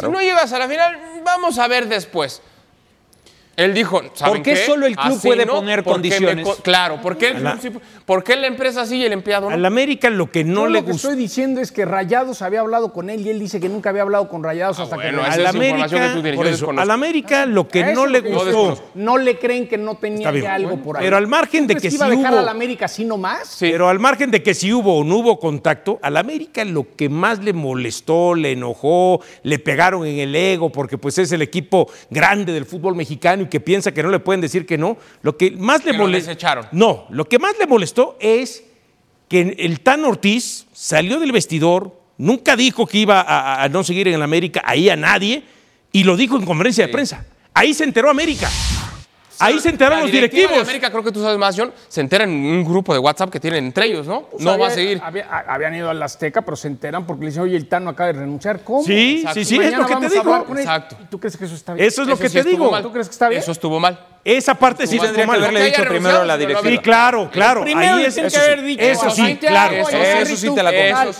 Si 0.00 0.08
no 0.08 0.20
llegas 0.20 0.52
a 0.52 0.58
la 0.58 0.68
final, 0.68 1.22
vamos 1.24 1.58
a 1.58 1.68
ver 1.68 1.88
después. 1.88 2.42
Él 3.56 3.74
dijo, 3.74 4.02
¿saben 4.14 4.34
¿Por 4.34 4.42
qué, 4.42 4.56
solo 4.56 4.86
el 4.86 4.96
club 4.96 5.20
puede 5.22 5.46
poner 5.46 5.84
condiciones? 5.84 6.46
claro, 6.62 7.00
¿por 7.00 7.16
qué, 7.16 7.34
la, 7.34 8.46
empresa 8.46 8.84
sí 8.84 8.96
y 8.96 9.04
el 9.04 9.12
empleado 9.12 9.48
no? 9.48 9.54
Al 9.54 9.64
América 9.64 10.10
lo 10.10 10.30
que 10.30 10.44
no 10.44 10.66
le 10.66 10.80
gustó. 10.80 10.80
Lo 10.80 10.86
que 10.86 10.96
estoy 10.96 11.16
diciendo 11.16 11.60
es 11.60 11.70
que 11.70 11.84
Rayados 11.84 12.42
había 12.42 12.60
hablado 12.60 12.92
con 12.92 13.10
él 13.10 13.26
y 13.26 13.30
él 13.30 13.38
dice 13.38 13.60
que 13.60 13.68
nunca 13.68 13.90
había 13.90 14.02
hablado 14.02 14.28
con 14.28 14.42
Rayados 14.42 14.80
hasta 14.80 14.98
que... 14.98 15.08
Al 15.08 15.46
América, 15.46 16.14
por 16.34 16.46
eso, 16.46 16.70
al 16.70 16.90
América 16.90 17.46
lo 17.46 17.68
que 17.68 17.84
no 17.92 18.06
le 18.06 18.20
gustó... 18.20 18.90
No 18.94 19.18
le 19.18 19.38
creen 19.38 19.68
que 19.68 19.78
no 19.78 19.96
tenía 19.96 20.28
algo 20.54 20.82
por 20.82 20.96
ahí. 20.96 21.04
Pero 21.04 21.16
al 21.16 21.26
margen 21.26 21.66
de 21.66 21.76
que 21.76 21.90
si 21.90 21.96
iba 21.96 22.06
a 22.06 22.10
dejar 22.10 22.32
hubo, 22.32 22.40
al 22.40 22.48
América 22.48 22.86
así 22.86 23.04
nomás? 23.04 23.56
Pero 23.60 23.88
al 23.88 24.00
margen 24.00 24.30
de 24.30 24.42
que 24.42 24.54
si 24.54 24.72
hubo 24.72 24.98
o 24.98 25.04
no 25.04 25.18
hubo 25.18 25.38
contacto, 25.38 25.98
al 26.02 26.16
América 26.16 26.64
lo 26.64 26.86
que 26.96 27.08
más 27.08 27.38
le 27.38 27.52
molestó, 27.52 28.34
le 28.34 28.52
enojó, 28.52 29.20
le 29.42 29.58
pegaron 29.58 30.06
en 30.06 30.18
el 30.18 30.34
ego 30.34 30.70
porque 30.70 30.98
pues 30.98 31.18
es 31.18 31.32
el 31.32 31.42
equipo 31.42 31.88
grande 32.10 32.52
del 32.52 32.66
fútbol 32.66 32.94
mexicano 32.94 33.43
que 33.48 33.60
piensa 33.60 33.92
que 33.92 34.02
no 34.02 34.10
le 34.10 34.18
pueden 34.18 34.40
decir 34.40 34.66
que 34.66 34.78
no. 34.78 34.96
Lo 35.22 35.36
que 35.36 35.50
más 35.52 35.84
le 35.84 35.92
molestó. 35.92 36.32
No, 36.72 37.06
lo 37.10 37.28
que 37.28 37.38
más 37.38 37.54
le 37.58 37.66
molestó 37.66 38.16
es 38.20 38.64
que 39.28 39.56
el 39.58 39.80
Tan 39.80 40.04
Ortiz 40.04 40.66
salió 40.72 41.18
del 41.18 41.32
vestidor, 41.32 41.98
nunca 42.18 42.56
dijo 42.56 42.86
que 42.86 42.98
iba 42.98 43.24
a, 43.62 43.68
no 43.68 43.82
seguir 43.84 44.08
en 44.08 44.14
el 44.14 44.22
América, 44.22 44.62
ahí 44.64 44.88
a 44.88 44.96
nadie, 44.96 45.42
Y 45.92 46.04
lo 46.04 46.16
dijo 46.16 46.36
en 46.36 46.44
conferencia 46.44 46.86
de 46.86 46.92
prensa. 46.92 47.24
Ahí 47.54 47.72
se 47.72 47.84
enteró 47.84 48.10
América. 48.10 48.50
Ahí 49.40 49.58
se 49.60 49.68
enteraron 49.70 49.98
La 49.98 50.04
los 50.04 50.12
directiva 50.12 50.42
de 50.42 50.48
directivos. 50.54 50.68
América, 50.68 50.90
creo 50.90 51.02
que 51.04 51.12
tú 51.12 51.22
sabes 51.22 51.38
más, 51.38 51.56
John, 51.58 51.72
se 51.88 52.00
enteran 52.00 52.30
en 52.30 52.44
un 52.44 52.64
grupo 52.64 52.92
de 52.92 52.98
WhatsApp 53.00 53.30
que 53.30 53.40
tienen 53.40 53.64
entre 53.66 53.86
ellos, 53.86 54.06
¿no? 54.06 54.22
Pues 54.22 54.42
no 54.44 54.52
había- 54.52 54.66
va 54.66 54.72
a 54.72 54.74
seguir. 54.74 55.00
había- 55.04 55.28
habían 55.48 55.74
ido 55.74 55.90
al 55.90 56.02
Azteca, 56.02 56.42
pero 56.42 56.56
se 56.56 56.68
enteran 56.68 57.06
porque 57.06 57.22
le 57.24 57.30
dicen, 57.30 57.42
oye, 57.42 57.56
el 57.56 57.66
Tano 57.68 57.90
acaba 57.90 58.12
de 58.12 58.20
renunciar. 58.20 58.60
¿Cómo? 58.62 58.84
Sí, 58.84 59.16
Exacto. 59.18 59.34
sí, 59.40 59.44
sí, 59.44 59.58
es 59.60 59.76
lo 59.76 59.86
que 59.86 59.96
te 59.96 60.08
digo. 60.08 60.46
Exacto. 60.56 60.96
¿Y 61.02 61.04
tú 61.06 61.18
crees 61.20 61.36
que 61.36 61.44
eso 61.46 61.54
está 61.54 61.74
bien? 61.74 61.86
Eso 61.86 62.02
es 62.02 62.08
lo 62.08 62.14
Eso 62.14 62.22
que 62.22 62.28
sí 62.28 62.32
te 62.34 62.38
estuvo 62.40 62.56
digo. 62.58 62.70
mal. 62.70 62.82
¿Tú 62.82 62.92
crees 62.92 63.08
que 63.08 63.12
está 63.12 63.28
bien? 63.28 63.40
Eso 63.42 63.52
estuvo 63.52 63.80
mal. 63.80 63.98
Esa 64.24 64.54
parte 64.54 64.86
sí 64.86 64.98
tendría 64.98 65.26
que 65.26 65.30
haberle 65.32 65.64
dicho 65.66 65.84
primero 65.84 66.22
a 66.22 66.24
la 66.24 66.38
directiva. 66.38 66.70
Sí, 66.70 66.78
claro, 66.78 67.28
claro. 67.30 67.60
primero 67.62 67.96
Ahí 67.96 68.04
es, 68.04 68.14
tienen 68.14 68.28
eso 68.28 68.38
que 68.38 68.44
sí, 68.44 68.50
haber 68.50 68.64
dicho 68.64 68.82
eso 68.82 69.10
sí, 69.10 69.36
claro. 69.36 69.74
Eso 69.74 69.90
Eso 69.98 70.36
sí 70.36 70.54
te 70.54 70.62
la 70.62 70.72
compro. 70.72 71.12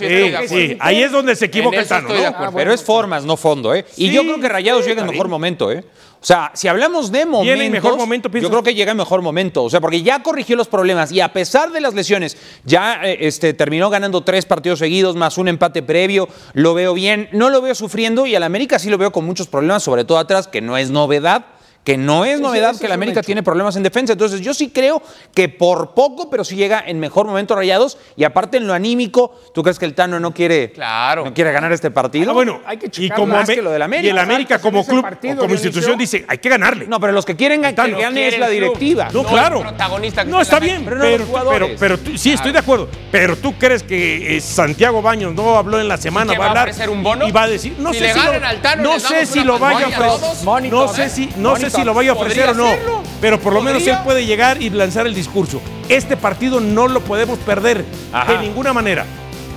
sí 0.49 0.77
ahí 0.81 1.03
es 1.03 1.13
donde 1.13 1.37
se 1.37 1.45
equivoca 1.47 1.81
el 1.81 1.87
Tano, 1.87 2.09
¿no? 2.09 2.53
Pero 2.55 2.73
es 2.73 2.83
formas, 2.83 3.25
no 3.25 3.37
fondo, 3.37 3.75
¿eh? 3.75 3.85
Y 3.97 4.11
yo 4.11 4.23
creo 4.23 4.41
que 4.41 4.49
Rayados 4.49 4.87
llega 4.87 5.03
en 5.03 5.09
mejor 5.11 5.29
momento, 5.29 5.71
¿eh? 5.71 5.85
O 6.25 6.27
sea, 6.27 6.53
si 6.55 6.69
hablamos 6.69 7.13
de 7.13 7.27
momentos, 7.27 7.55
Viene 7.55 7.69
mejor 7.69 7.99
momento, 7.99 8.31
yo 8.31 8.49
creo 8.49 8.63
que 8.63 8.75
llega 8.75 8.93
en 8.93 8.97
mejor 8.97 9.21
momento. 9.21 9.63
O 9.63 9.69
sea, 9.69 9.83
porque 9.83 10.03
ya 10.03 10.23
corrigió 10.23 10.57
los 10.57 10.69
problemas 10.69 11.13
y 11.13 11.21
a 11.21 11.35
pesar 11.35 11.71
de 11.71 11.83
las 11.83 11.93
lesiones, 11.93 12.39
ya 12.65 13.05
eh, 13.05 13.19
este, 13.21 13.53
terminó 13.53 13.91
ganando 13.91 14.23
tres 14.23 14.47
partidos 14.47 14.79
seguidos 14.79 15.17
más 15.17 15.37
un 15.37 15.49
empate 15.49 15.83
previo. 15.83 16.27
Lo 16.55 16.73
veo 16.73 16.95
bien, 16.95 17.29
no 17.33 17.51
lo 17.51 17.61
veo 17.61 17.75
sufriendo 17.75 18.25
y 18.25 18.35
al 18.35 18.43
América 18.43 18.79
sí 18.79 18.89
lo 18.89 18.97
veo 18.97 19.13
con 19.13 19.27
muchos 19.27 19.49
problemas, 19.49 19.83
sobre 19.83 20.07
todo 20.07 20.17
atrás, 20.17 20.49
que 20.49 20.63
no 20.63 20.79
es 20.79 20.89
novedad. 20.89 21.45
Que 21.85 21.99
no 21.99 22.25
es 22.25 22.39
Sí, 22.39 22.43
novedad 22.43 22.75
que 22.79 22.87
el 22.87 22.93
América 22.93 23.23
tiene 23.23 23.43
problemas 23.43 23.77
en 23.77 23.83
defensa. 23.83 24.15
Entonces, 24.15 24.41
yo 24.41 24.55
sí 24.55 24.71
creo 24.71 25.03
que 25.35 25.51
por 25.51 25.93
poco, 25.93 26.31
pero 26.31 26.43
sí 26.43 26.57
llega 26.57 26.83
en 26.87 26.99
mejor 26.99 27.27
momento 27.27 27.55
Rayados. 27.55 27.99
Y 28.17 28.25
aparte, 28.25 28.57
en 28.57 28.67
lo 28.67 28.73
anímico, 28.73 29.39
¿tú 29.53 29.63
crees 29.63 29.79
que 29.79 29.85
el 29.85 29.93
Tano 29.95 30.19
no 30.19 30.33
quiere, 30.33 30.73
Claro. 30.73 31.27
no 31.27 31.35
quiere 31.35 31.53
ganar 31.53 31.73
este 31.73 31.91
partido? 31.91 32.31
Ah, 32.31 32.35
bueno, 32.35 32.61
Hay 32.65 32.79
que 32.79 32.91
y 33.03 33.11
como 33.11 33.35
más 33.35 33.47
que 33.49 33.61
lo 33.61 33.71
del 33.71 33.83
América. 33.83 34.07
y 34.07 34.11
el 34.11 34.19
América 34.19 34.55
Exacto, 34.55 34.71
como 34.71 34.87
club 34.87 35.03
partido, 35.03 35.35
o 35.35 35.39
como 35.41 35.53
institución 35.53 35.99
dice, 35.99 36.25
hay 36.27 36.39
que 36.39 36.49
ganarle. 36.49 36.87
No, 36.87 36.99
pero 36.99 37.13
los 37.13 37.27
que 37.27 37.37
quieren 37.37 37.61
que 37.61 37.75
Tano 37.75 37.99
gane 37.99 38.15
quiere 38.15 38.29
es 38.35 38.39
la 38.41 38.49
directiva. 38.49 39.09
No, 39.13 39.23
No, 39.23 39.29
claro. 39.29 39.59
el 39.59 39.67
protagonista 39.69 40.25
que 40.25 40.31
no, 40.31 40.41
está 40.41 40.59
bien, 40.59 40.85
pero, 40.87 41.01
Pero 41.01 41.27
no 41.27 41.51
pero, 41.51 41.69
pero 41.79 41.99
tú- 41.99 42.17
sí, 42.17 42.33
estoy 42.33 42.53
de 42.53 42.61
acuerdo. 42.61 42.89
Pero 43.13 43.37
tú 43.37 43.55
crees 43.59 43.83
que 43.83 44.39
eh, 44.39 44.41
Santiago 44.41 45.03
Baños 45.03 45.35
no 45.35 45.59
habló 45.59 45.79
en 45.79 45.89
la 45.89 45.99
semana, 45.99 46.33
¿Y 46.33 46.37
que 46.37 46.39
va 46.41 46.47
a 46.47 46.55
va 46.55 46.61
a 46.61 46.63
hablar 46.63 46.89
un 46.89 47.03
bono? 47.03 47.29
y 47.29 47.31
va 47.33 47.43
a 47.43 47.49
decir, 47.49 47.75
no 47.79 47.93
Si 47.93 47.99
sé 47.99 48.05
le 48.07 48.13
si 48.15 48.19
ganan 48.21 48.41
lo, 48.41 48.47
al 48.49 48.63
Tano, 48.63 48.83
no 48.85 48.99
sé 49.01 49.27
si 49.27 49.45
lo 49.45 49.59
vaya 49.59 49.87
a 49.89 50.65
no 50.71 50.89
sé 50.89 51.11
si, 51.11 51.29
no 51.37 51.57
sé 51.57 51.74
si 51.75 51.85
lo 51.85 51.95
vaya 51.95 52.11
a 52.11 52.15
ofrecer 52.15 52.49
o 52.51 52.55
no, 52.55 52.73
pero 53.21 53.39
por 53.41 53.53
lo 53.53 53.63
menos 53.63 53.87
él 53.87 53.97
puede 54.05 54.25
llegar 54.27 54.61
y 54.63 54.71
lanzar 54.71 55.07
el 55.07 55.15
discurso. 55.15 55.61
Este 55.89 56.17
partido 56.17 56.61
no 56.61 56.89
lo 56.89 57.01
podemos 57.01 57.39
perder 57.41 57.85
Ajá. 58.13 58.33
de 58.35 58.39
ninguna 58.41 58.73
manera. 58.73 59.05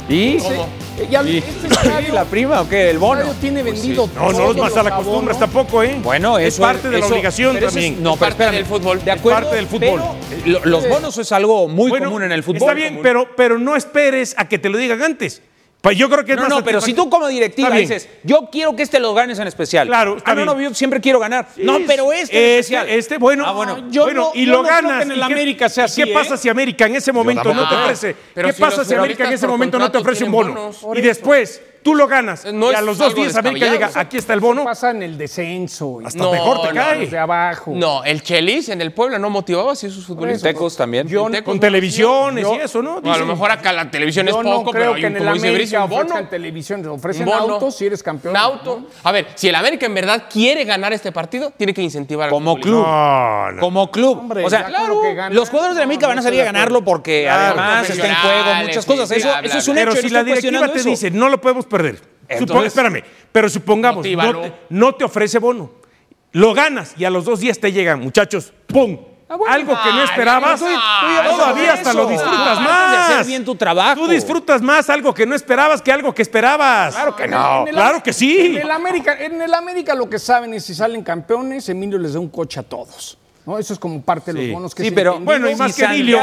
¿Y? 0.10 0.38
¿Cómo? 0.38 0.68
Ya 1.12 1.22
¿Y? 1.22 1.38
este 1.38 1.68
estadio- 1.68 2.14
¿La 2.14 2.24
prima 2.26 2.62
o 2.62 2.68
qué? 2.70 2.84
¿El 2.84 2.90
el 2.92 2.98
bono? 2.98 3.20
estadio 3.22 3.40
tiene 3.42 3.62
vendido 3.62 4.10
No, 4.16 4.32
no 4.32 4.40
los 4.48 4.58
más 4.58 4.76
a 4.78 4.82
la 4.84 4.96
costumbre 4.96 5.36
tampoco, 5.36 5.84
¿eh? 5.84 6.00
Bueno, 6.02 6.40
es 6.40 6.54
eso 6.56 6.64
parte 6.64 6.90
de 6.90 7.00
la 7.00 7.06
obligación 7.06 7.54
pero 7.54 7.68
es- 7.68 7.74
también. 7.74 8.02
no, 8.02 8.14
Es 8.14 8.18
pero 8.18 8.30
parte 8.32 8.44
espérame. 8.46 8.56
del 8.56 8.66
fútbol. 8.66 9.04
De 9.04 9.12
Es 9.12 9.18
acuerdo, 9.20 9.40
parte 9.42 9.56
del 9.58 9.68
fútbol. 9.68 10.02
pero, 10.30 10.42
eh, 10.42 10.44
lo- 10.46 10.66
los 10.66 10.90
bonos 10.90 11.18
es 11.18 11.32
algo 11.32 11.68
muy 11.68 11.90
Bueno, 11.92 12.06
común 12.08 12.24
en 12.24 12.32
el 12.32 12.42
fútbol. 12.42 12.62
Está 12.62 12.74
bien, 12.74 12.88
común. 12.90 13.04
pero, 13.04 13.28
pero 13.36 13.60
no 13.60 13.76
esperes 13.76 14.34
a 14.38 14.48
que 14.48 14.58
te 14.58 14.70
lo 14.70 14.78
digan 14.78 15.04
antes. 15.04 15.42
Pues 15.80 15.96
yo 15.98 16.10
creo 16.10 16.26
que 16.26 16.32
es 16.32 16.38
No, 16.38 16.44
más 16.44 16.50
no, 16.50 16.64
pero 16.64 16.82
si 16.82 16.94
tú 16.94 17.08
como 17.10 17.28
directiva 17.28 17.70
dices, 17.70 18.10
yo 18.24 18.50
quiero 18.52 18.76
que 18.76 18.84
este 18.84 19.00
lo 19.00 19.14
ganes 19.14 19.38
en 19.40 19.48
especial. 19.48 19.88
Claro, 19.88 20.18
está 20.18 20.32
ah, 20.32 20.36
no, 20.36 20.44
no, 20.44 20.60
yo 20.60 20.74
siempre 20.74 21.00
quiero 21.00 21.20
ganar. 21.20 21.48
no, 21.58 21.78
pero 21.86 22.12
este 22.12 22.36
en 22.36 22.60
este, 22.60 22.60
especial. 22.60 22.90
este, 22.90 23.18
bueno, 23.20 23.44
Ah, 23.46 23.52
bueno. 23.54 23.90
yo 23.90 24.04
bueno, 24.04 24.22
no- 24.24 24.32
y 24.34 24.46
yo 24.46 24.54
lo 24.54 24.58
no 24.64 24.64
creo 24.68 24.76
ganas. 24.82 24.98
que 24.98 25.04
en 25.04 25.12
el 25.12 25.18
¿Y 25.18 25.20
qué- 25.20 25.26
América 25.34 25.70
sea 25.70 25.86
y 25.86 25.92
¿Qué 25.96 26.02
así, 26.04 26.12
pasa 26.14 26.34
¿eh? 26.34 26.38
si 26.40 26.50
América 26.50 26.86
en 26.88 26.96
ese 26.96 27.12
momento 27.14 27.54
no 27.54 27.70
te 27.70 27.76
ofrece? 27.76 28.16
Pero 28.34 28.48
¿Qué 28.48 28.54
si 28.56 28.62
pasa 28.62 28.84
si 28.84 28.96
América 28.96 29.26
en 29.28 29.34
ese 29.34 29.48
momento 29.48 29.78
no 29.80 29.92
te 29.92 29.98
ofrece 30.00 30.24
un 30.26 30.32
bono? 30.32 30.72
Y 30.96 31.02
después 31.02 31.62
tú 31.88 31.96
lo 31.96 32.06
ganas. 32.06 32.44
No 32.52 32.70
y 32.70 32.76
a 32.76 32.82
los 32.82 32.98
dos 32.98 33.16
días 33.16 33.34
América 33.38 33.70
llega, 33.72 33.90
aquí 33.96 34.18
está 34.18 34.34
el 34.34 34.42
bono. 34.42 34.66
Pasa 34.66 34.92
en 34.92 35.04
el 35.04 35.18
descenso. 35.18 36.02
y 36.02 36.06
Hasta 36.06 36.20
No, 36.22 36.34
mejor 36.34 36.62
te 36.64 36.68
no, 36.68 36.74
cae. 36.74 37.00
los 37.00 37.12
de 37.12 37.18
abajo. 37.18 37.72
No, 37.74 38.04
el 38.04 38.22
Chelis 38.24 38.68
en 38.68 38.82
el 38.82 38.92
Puebla 38.92 39.18
no 39.20 39.30
motivaba 39.30 39.72
así 39.72 39.88
a 39.88 39.90
sus 39.90 40.06
futbolistas. 40.06 40.44
Tecos 40.44 40.76
también. 40.76 41.08
Yo- 41.08 41.28
Tecos 41.28 41.44
Con 41.46 41.56
no 41.56 41.62
televisiones 41.62 42.44
yo- 42.44 42.56
y 42.56 42.58
eso, 42.58 42.82
¿no? 42.82 42.96
Bueno, 42.96 43.08
a 43.14 43.18
lo 43.20 43.24
Dicen. 43.24 43.28
mejor 43.30 43.52
acá 43.52 43.72
la 43.72 43.90
televisión 43.90 44.28
es 44.28 44.34
poco, 44.36 44.72
creo 44.72 44.92
pero 44.92 44.96
que 44.96 45.06
en 45.08 45.16
el 45.16 45.28
América 45.30 45.84
un 45.86 45.90
bono. 45.90 46.02
ofrezcan 46.04 46.30
televisión, 46.30 46.86
ofrecen 46.88 47.26
bono. 47.26 47.54
autos 47.54 47.78
si 47.78 47.86
eres 47.86 48.04
campeón. 48.04 48.32
Un 48.34 48.38
auto. 48.38 48.82
A 49.04 49.12
ver, 49.14 49.28
si 49.36 49.48
el 49.48 49.56
América 49.56 49.86
en 49.86 49.94
verdad 49.94 50.26
quiere 50.30 50.66
ganar 50.66 50.92
este 50.92 51.14
partido, 51.14 51.52
tiene 51.56 51.74
que 51.74 51.82
incentivar 51.82 52.26
al 52.26 52.32
Como 52.32 52.58
club. 52.60 52.86
Como 53.62 53.90
club. 53.92 54.18
Hombre, 54.20 54.44
o 54.44 54.50
sea, 54.50 54.64
gana, 54.70 55.30
los 55.30 55.50
jugadores 55.50 55.78
de 55.78 55.84
América 55.84 56.08
van 56.08 56.20
a 56.20 56.22
salir 56.22 56.42
a 56.42 56.46
ganarlo 56.46 56.84
porque 56.84 57.24
Claro. 57.24 57.60
además 57.62 57.90
está 57.90 58.08
en 58.08 58.16
juego 58.16 58.56
muchas 58.64 58.86
cosas. 58.86 59.12
Eso, 59.12 59.30
es 59.42 59.68
un 59.70 59.78
hecho. 59.78 59.88
Pero 59.88 60.02
si 60.02 60.10
la 60.10 60.24
directiva 60.26 60.68
te 60.68 60.84
dice, 60.84 61.12
no 61.12 61.30
lo 61.30 61.40
podemos 61.40 61.66
perder. 61.66 61.77
Supo- 61.78 62.04
Entonces- 62.30 62.68
espérame, 62.68 63.04
pero 63.32 63.48
supongamos, 63.50 64.06
no 64.06 64.42
te, 64.42 64.54
no 64.70 64.96
te 64.96 65.04
ofrece 65.06 65.40
bono. 65.40 65.72
Lo 66.34 66.54
ganas 66.54 66.94
y 66.98 67.06
a 67.06 67.10
los 67.10 67.26
dos 67.26 67.40
días 67.40 67.58
te 67.60 67.72
llegan, 67.72 68.02
muchachos, 68.02 68.52
¡pum! 68.68 68.98
Algo 69.50 69.74
que 69.84 69.90
no 69.92 70.04
esperabas, 70.04 70.60
todavía 70.62 71.74
hasta 71.74 71.94
lo 71.94 72.08
disfrutas 72.08 72.62
más. 72.62 72.92
de 72.92 72.98
hacer 73.14 73.26
bien 73.26 73.44
tu 73.44 73.56
trabajo. 73.56 74.02
Tú 74.02 74.08
disfrutas 74.08 74.62
más 74.62 74.90
algo 74.90 75.14
que 75.14 75.26
no 75.26 75.36
esperabas 75.36 75.82
que 75.82 75.92
algo 75.92 76.14
que 76.14 76.22
esperabas. 76.22 76.96
Claro 76.96 77.16
que 77.16 77.28
no. 77.28 77.66
El- 77.68 77.74
Claro 77.74 78.02
que 78.04 78.14
sí. 78.14 78.56
En 78.56 78.58
el, 78.58 78.72
América, 78.72 79.18
en 79.20 79.42
el 79.42 79.54
América 79.54 79.96
lo 79.96 80.10
que 80.10 80.18
saben 80.20 80.54
es 80.54 80.64
si 80.66 80.74
salen 80.76 81.04
campeones, 81.04 81.68
Emilio 81.68 81.98
les 81.98 82.14
da 82.14 82.20
un 82.20 82.30
coche 82.30 82.60
a 82.60 82.64
todos. 82.64 83.18
¿No? 83.48 83.58
Eso 83.58 83.74
es 83.74 83.80
como 83.80 84.02
parte 84.02 84.34
de 84.34 84.42
los 84.44 84.54
bonos 84.54 84.76
que 84.76 84.84
Sí, 84.84 84.90
es 84.90 84.94
pero- 84.94 85.14
entendido. 85.16 85.32
Bueno, 85.40 85.50
y 85.50 85.56
más 85.56 85.74
que 85.74 85.86
Emilio, 85.86 86.20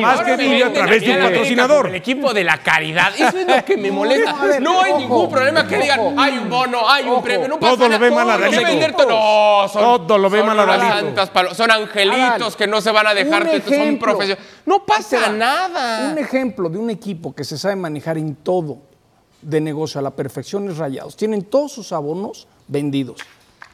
más 0.00 0.20
que 0.22 0.32
Emilio 0.32 0.66
a 0.66 0.72
través 0.72 1.02
de 1.04 1.10
un 1.12 1.18
patrocinador. 1.18 1.88
El 1.88 1.94
equipo 1.94 2.32
de 2.32 2.42
la 2.42 2.56
caridad. 2.62 3.12
Eso 3.18 3.38
es 3.38 3.46
lo 3.46 3.64
que 3.66 3.76
me 3.76 3.92
molesta. 3.92 4.32
ver, 4.42 4.62
no 4.62 4.80
hay 4.80 4.92
ojo, 4.92 5.00
ningún 5.00 5.30
problema 5.30 5.68
que 5.68 5.76
digan, 5.76 6.00
ojo. 6.00 6.14
hay 6.18 6.38
un 6.38 6.48
bono, 6.48 6.88
hay 6.88 7.04
un 7.04 7.10
Ojo. 7.10 7.22
premio. 7.22 7.48
No 7.48 7.60
pasa 7.60 7.74
Todo 7.74 7.84
lo 7.84 7.88
nada, 7.90 7.98
ve 7.98 8.10
mal. 8.10 8.26
No, 8.26 9.68
son, 9.68 10.06
Todo 10.06 10.18
lo 10.18 10.30
ve 10.30 10.38
son 10.38 10.46
mal 10.56 11.54
Son 11.54 11.70
angelitos 11.70 12.56
que 12.56 12.66
no 12.66 12.80
se 12.80 12.90
van 12.90 13.06
a 13.08 13.14
dejar, 13.14 13.46
son 13.62 13.98
profesionales. 13.98 14.38
No 14.64 14.86
pasa 14.86 15.28
nada. 15.30 16.10
Un 16.12 16.18
ejemplo 16.18 16.70
de 16.70 16.78
un 16.78 16.88
equipo 16.88 17.34
que 17.34 17.44
se 17.44 17.58
sabe 17.58 17.76
manejar 17.76 18.16
en 18.16 18.36
todo 18.36 18.78
de 19.42 19.60
negocio 19.60 19.98
a 19.98 20.02
la 20.02 20.12
perfección 20.12 20.70
es 20.70 20.78
Rayados. 20.78 21.14
Tienen 21.14 21.42
todos 21.42 21.72
sus 21.72 21.92
abonos 21.92 22.48
vendidos. 22.66 23.20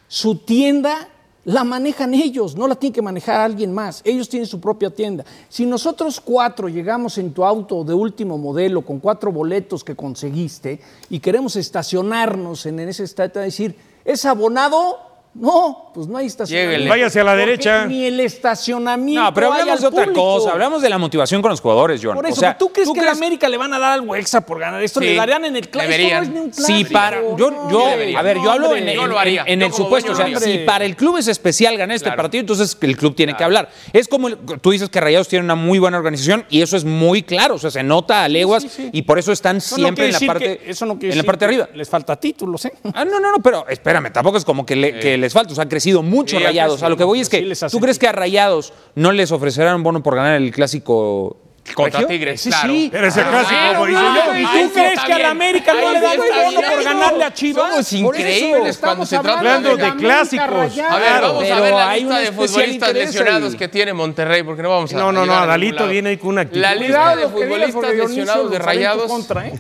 Su 0.09 0.39
tienda 0.39 1.07
la 1.51 1.65
manejan 1.65 2.15
ellos, 2.15 2.55
no 2.55 2.69
la 2.69 2.77
tiene 2.77 2.95
que 2.95 3.03
manejar 3.03 3.41
alguien 3.41 3.75
más. 3.75 4.03
Ellos 4.05 4.29
tienen 4.29 4.47
su 4.47 4.61
propia 4.61 4.91
tienda. 4.91 5.25
Si 5.49 5.67
nosotros 5.67 6.21
cuatro 6.21 6.69
llegamos 6.69 7.19
en 7.19 7.33
tu 7.33 7.45
auto 7.45 7.83
de 7.83 7.93
último 7.93 8.39
modelo 8.39 8.83
con 8.83 9.01
cuatro 9.01 9.33
boletos 9.33 9.83
que 9.83 9.97
conseguiste 9.97 10.81
y 11.09 11.19
queremos 11.19 11.57
estacionarnos 11.57 12.67
en 12.67 12.79
ese 12.81 13.03
estadio, 13.03 13.41
decir, 13.41 13.75
¿es 14.05 14.25
abonado? 14.25 15.10
No, 15.33 15.93
pues 15.95 16.09
no 16.09 16.19
hay 16.19 16.27
estacionamiento. 16.27 16.73
Lléguele. 16.73 16.91
Váyase 16.91 17.21
a 17.21 17.25
la 17.25 17.31
Porque 17.33 17.47
derecha. 17.47 17.87
Ni 17.87 18.05
el 18.05 18.19
estacionamiento. 18.19 19.23
No, 19.23 19.33
pero 19.33 19.53
hay 19.53 19.61
hablamos 19.61 19.77
al 19.77 19.81
de 19.83 19.87
otra 19.87 20.05
público. 20.07 20.21
cosa. 20.25 20.51
Hablamos 20.53 20.83
de 20.83 20.89
la 20.91 20.99
motivación 20.99 21.41
con 21.41 21.53
los 21.53 21.61
jugadores, 21.61 22.01
John. 22.03 22.17
Por 22.17 22.27
eso, 22.27 22.35
o 22.35 22.41
sea, 22.41 22.59
¿tú 22.59 22.73
crees 22.73 22.91
que 22.91 23.01
a 23.01 23.13
América 23.13 23.49
le 23.49 23.57
van 23.57 23.73
a 23.73 23.79
dar 23.79 23.93
algo 23.93 24.17
extra 24.17 24.41
por 24.41 24.59
ganar 24.59 24.83
esto? 24.83 24.99
Sí, 24.99 25.07
le 25.07 25.15
darían 25.15 25.45
en 25.45 25.55
el 25.55 25.69
clásico. 25.69 25.93
deberían. 25.93 26.23
No 26.25 26.29
es 26.29 26.31
ni 26.35 26.41
un 26.41 26.53
Si 26.53 26.63
clásico. 26.65 26.93
para, 26.93 27.21
yo, 27.37 27.71
yo, 27.71 27.87
a 28.19 28.23
ver, 28.23 28.39
yo 28.39 28.51
hablo 28.51 28.67
hombre. 28.71 28.91
en, 28.91 28.97
Yo 28.97 29.05
en- 29.05 29.11
lo 29.11 29.19
haría. 29.21 29.45
en 29.47 29.61
Yo 29.61 29.67
el 29.67 29.73
supuesto, 29.73 30.11
o 30.13 30.15
sea, 30.17 30.27
si 30.41 30.59
para 30.59 30.85
el 30.85 30.97
club 30.97 31.17
es 31.19 31.29
especial 31.29 31.77
ganar 31.77 31.95
este 31.95 32.07
Claro. 32.09 32.23
partido, 32.23 32.41
entonces 32.41 32.77
el 32.81 32.97
club 32.97 33.15
tiene 33.15 33.37
que 33.37 33.45
hablar. 33.45 33.71
Es 33.93 34.09
como 34.09 34.27
el- 34.27 34.37
tú 34.61 34.73
dices 34.73 34.89
que 34.89 35.01
Rayados 35.01 35.29
tiene 35.29 35.45
una 35.45 35.55
muy 35.55 35.79
buena 35.79 35.97
organización 35.97 36.45
y 36.51 36.61
eso 36.63 36.77
es 36.77 36.85
muy 36.85 37.23
claro, 37.23 37.55
o 37.55 37.59
sea, 37.59 37.71
se 37.71 37.85
nota 37.85 38.25
a 38.25 38.29
leguas 38.29 38.65
Sí, 38.65 38.69
sí. 38.69 38.91
y 38.93 39.03
por 39.03 39.19
eso 39.21 39.31
están 39.31 39.61
siempre 39.61 40.07
en 40.07 40.13
la 40.13 40.21
parte 40.27 40.59
que- 40.59 40.71
eso 40.73 40.85
no 40.87 40.95
quiere 40.99 41.13
en 41.13 41.19
la 41.19 41.23
decir 41.23 41.27
parte 41.27 41.45
de 41.45 41.49
arriba. 41.55 41.69
Les 41.73 41.89
falta 41.89 42.17
títulos, 42.17 42.65
¿eh? 42.65 42.73
Ah, 42.95 43.05
no, 43.05 43.21
no, 43.21 43.31
no, 43.31 43.39
pero 43.43 43.65
espérame, 43.69 44.11
tampoco 44.13 44.37
es 44.37 44.45
como 44.45 44.67
que, 44.67 45.20
les 45.21 45.33
falta, 45.33 45.53
o 45.53 45.55
sea, 45.55 45.65
ha 45.65 45.69
crecido 45.69 46.03
mucho 46.03 46.39
Sí, 46.39 46.43
Rayados. 46.43 46.83
A 46.83 46.89
lo 46.89 46.97
que 46.97 47.05
voy 47.05 47.21
es 47.21 47.29
sí 47.29 47.39
que, 47.39 47.55
¿tú 47.71 47.79
crees 47.79 47.99
que 47.99 48.09
a 48.09 48.13
Rayados 48.13 48.73
no 48.97 49.13
les 49.13 49.31
ofrecerán 49.31 49.77
un 49.77 49.83
bono 49.83 50.03
por 50.03 50.17
ganar 50.17 50.37
el 50.41 50.51
clásico 50.51 51.37
Contra? 51.75 52.05
Tigres, 52.07 52.41
Sí, 52.41 52.49
claro. 52.49 52.73
sí. 52.73 52.89
Pero 52.91 53.07
ese 53.07 53.23
clásico, 53.23 53.61
bueno. 53.79 54.01
¿Y 54.39 54.43
tú 54.43 54.73
crees 54.73 54.73
que 54.73 54.81
a 54.81 55.09
la 55.11 55.17
bien. 55.17 55.27
América 55.31 55.75
no 55.75 55.93
le 55.93 56.01
dan 56.01 56.19
un 56.19 56.55
bono 56.55 56.69
por 56.69 56.83
ganarle 56.85 57.25
a 57.25 57.35
Chivas? 57.35 57.71
Somos 57.71 57.93
increíbles 57.93 58.79
cuando 58.79 59.05
estamos 59.05 59.09
se 59.09 59.19
trata 59.19 59.39
hablando 59.39 59.77
de 59.77 59.95
clásicos. 59.97 60.49
A 60.49 60.59
ver, 60.59 60.73
Claro, 60.73 61.35
vamos 61.35 61.51
a 61.51 61.61
ver 61.61 61.75
la 61.75 61.97
lista 61.97 62.19
de 62.19 62.33
futbolistas 62.33 62.93
lesionados 62.95 63.53
ahí. 63.53 63.59
que 63.59 63.69
tiene 63.69 63.93
Monterrey, 63.93 64.43
porque 64.43 64.63
no 64.63 64.71
vamos 64.71 64.93
a 64.95 64.97
No, 64.97 65.13
no, 65.13 65.27
no, 65.27 65.47
lado. 65.47 65.89
viene 65.89 66.09
ahí 66.09 66.17
con 66.17 66.31
una 66.31 66.41
actitud. 66.41 66.61
La 66.61 66.75
lista 66.75 67.15
de 67.15 67.29
futbolistas 67.29 67.95
lesionados 67.95 68.51
de 68.51 68.59
Rayados, 68.59 69.07
contra, 69.07 69.47
¿eh? 69.47 69.53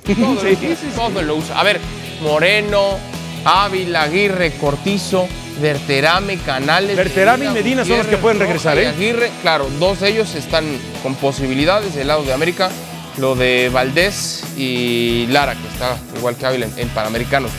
todo 0.96 1.22
lo 1.22 1.36
usa. 1.36 1.60
A 1.60 1.62
ver, 1.64 1.80
Moreno, 2.22 2.98
Ávila, 3.44 4.02
Aguirre, 4.02 4.52
Cortizo, 4.52 5.26
Verterame, 5.60 6.38
Canales. 6.38 6.96
Verterame 6.96 7.46
y 7.46 7.48
Medina 7.48 7.84
son 7.84 7.98
los 7.98 8.06
que 8.06 8.16
pueden 8.16 8.38
regresar, 8.38 8.76
Roja 8.76 8.88
¿eh? 8.88 8.92
Aguirre, 8.92 9.30
claro, 9.42 9.68
dos 9.78 10.00
de 10.00 10.10
ellos 10.10 10.34
están 10.34 10.64
con 11.02 11.14
posibilidades 11.14 11.94
del 11.94 12.08
lado 12.08 12.22
de 12.22 12.32
América. 12.32 12.70
Lo 13.18 13.34
de 13.34 13.68
Valdés 13.70 14.44
y 14.56 15.26
Lara, 15.30 15.54
que 15.54 15.66
está 15.68 15.98
igual 16.16 16.36
que 16.36 16.46
Ávila 16.46 16.66
en, 16.66 16.78
en 16.78 16.88
Panamericanos. 16.90 17.50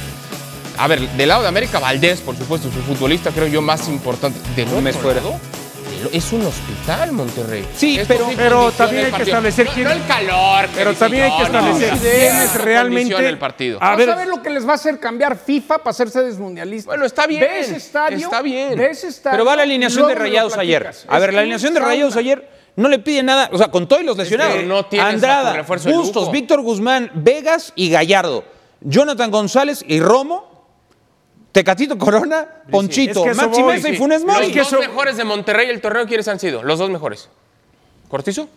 A 0.77 0.87
ver, 0.87 1.01
del 1.01 1.29
lado 1.29 1.43
de 1.43 1.49
América, 1.49 1.79
Valdés, 1.79 2.21
por 2.21 2.35
supuesto, 2.35 2.71
su 2.71 2.79
futbolista, 2.81 3.31
creo 3.31 3.47
yo, 3.47 3.61
más 3.61 3.87
importante. 3.87 4.39
Del 4.55 4.69
Un 4.69 4.83
mes 4.83 4.95
fuera. 4.95 5.21
Es 6.11 6.31
un 6.33 6.45
hospital, 6.45 7.11
Monterrey. 7.11 7.65
Sí, 7.75 7.99
Esto 7.99 8.13
pero- 8.35 8.71
también 8.71 9.05
hay 9.05 9.11
que 9.11 9.23
establecer 9.23 9.65
No- 9.67 9.71
quién- 9.73 9.85
No 9.85 9.91
el 9.91 10.05
calor. 10.05 10.65
que 10.67 10.75
Pero 10.75 10.93
también 10.93 11.23
hay 11.23 11.31
que 11.31 11.37
no, 11.37 11.45
establecer 11.45 11.93
no. 11.93 11.99
quién 12.01 12.35
es 12.37 12.55
realmente- 12.55 13.27
el 13.29 13.37
partido. 13.37 13.77
A 13.81 13.95
ver- 13.95 14.27
lo 14.27 14.41
que 14.41 14.49
les 14.49 14.65
va 14.67 14.71
a 14.71 14.75
hacer 14.75 14.99
cambiar 14.99 15.37
FIFA 15.37 15.79
para 15.79 15.89
hacerse 15.91 16.21
desmundialistas. 16.23 16.85
Bueno, 16.85 17.05
está 17.05 17.27
bien, 17.27 17.41
Ve 17.41 17.59
ese 17.59 17.75
estadio. 17.77 18.17
está 18.17 18.41
bien. 18.41 18.77
ve 18.77 18.89
ese 18.91 19.07
estadio, 19.07 19.35
Pero 19.37 19.45
va 19.45 19.55
la 19.55 19.63
alineación 19.63 20.07
de 20.07 20.15
Rayados 20.15 20.57
ayer. 20.57 20.87
A 20.87 20.89
Es 20.89 21.21
ver, 21.21 21.33
la 21.33 21.39
alineación 21.41 21.73
de. 21.73 21.79
Rayados 21.79 22.15
ayer 22.15 22.47
no 22.75 22.87
le 22.89 22.99
pide 22.99 23.23
nada. 23.23 23.49
O 23.51 23.57
sea, 23.57 23.67
con 23.69 23.87
todos 23.87 24.03
los 24.03 24.17
lesionados. 24.17 24.55
que 24.55 24.63
no 24.63 24.85
Andrada, 24.99 25.63
Bustos. 25.91 26.31
Víctor 26.31 26.61
Guzmán, 26.61 27.11
Vegas 27.15 27.73
y 27.75 27.89
Gallardo. 27.89 28.43
Jonathan 28.81 29.29
González 29.31 29.83
y 29.87 29.99
Romo. 29.99 30.50
Tecatito 31.51 31.97
Corona, 31.97 32.47
Ponchito, 32.69 33.25
es 33.25 33.37
que 33.37 33.45
Maxi 33.45 33.63
Mesa 33.63 33.89
y. 33.89 33.97
Funes 33.97 34.23
Los 34.23 34.33
Mori. 34.35 34.51
Que 34.51 34.59
dos 34.59 34.71
mejores 34.79 35.17
de 35.17 35.23
Monterrey 35.25 35.69
el 35.69 35.81
torneo, 35.81 36.05
¿quiénes 36.07 36.27
han 36.27 36.39
sido? 36.39 36.63
Los 36.63 36.79
dos 36.79 36.89
mejores. 36.89 37.29
¿Cortizo? 38.07 38.47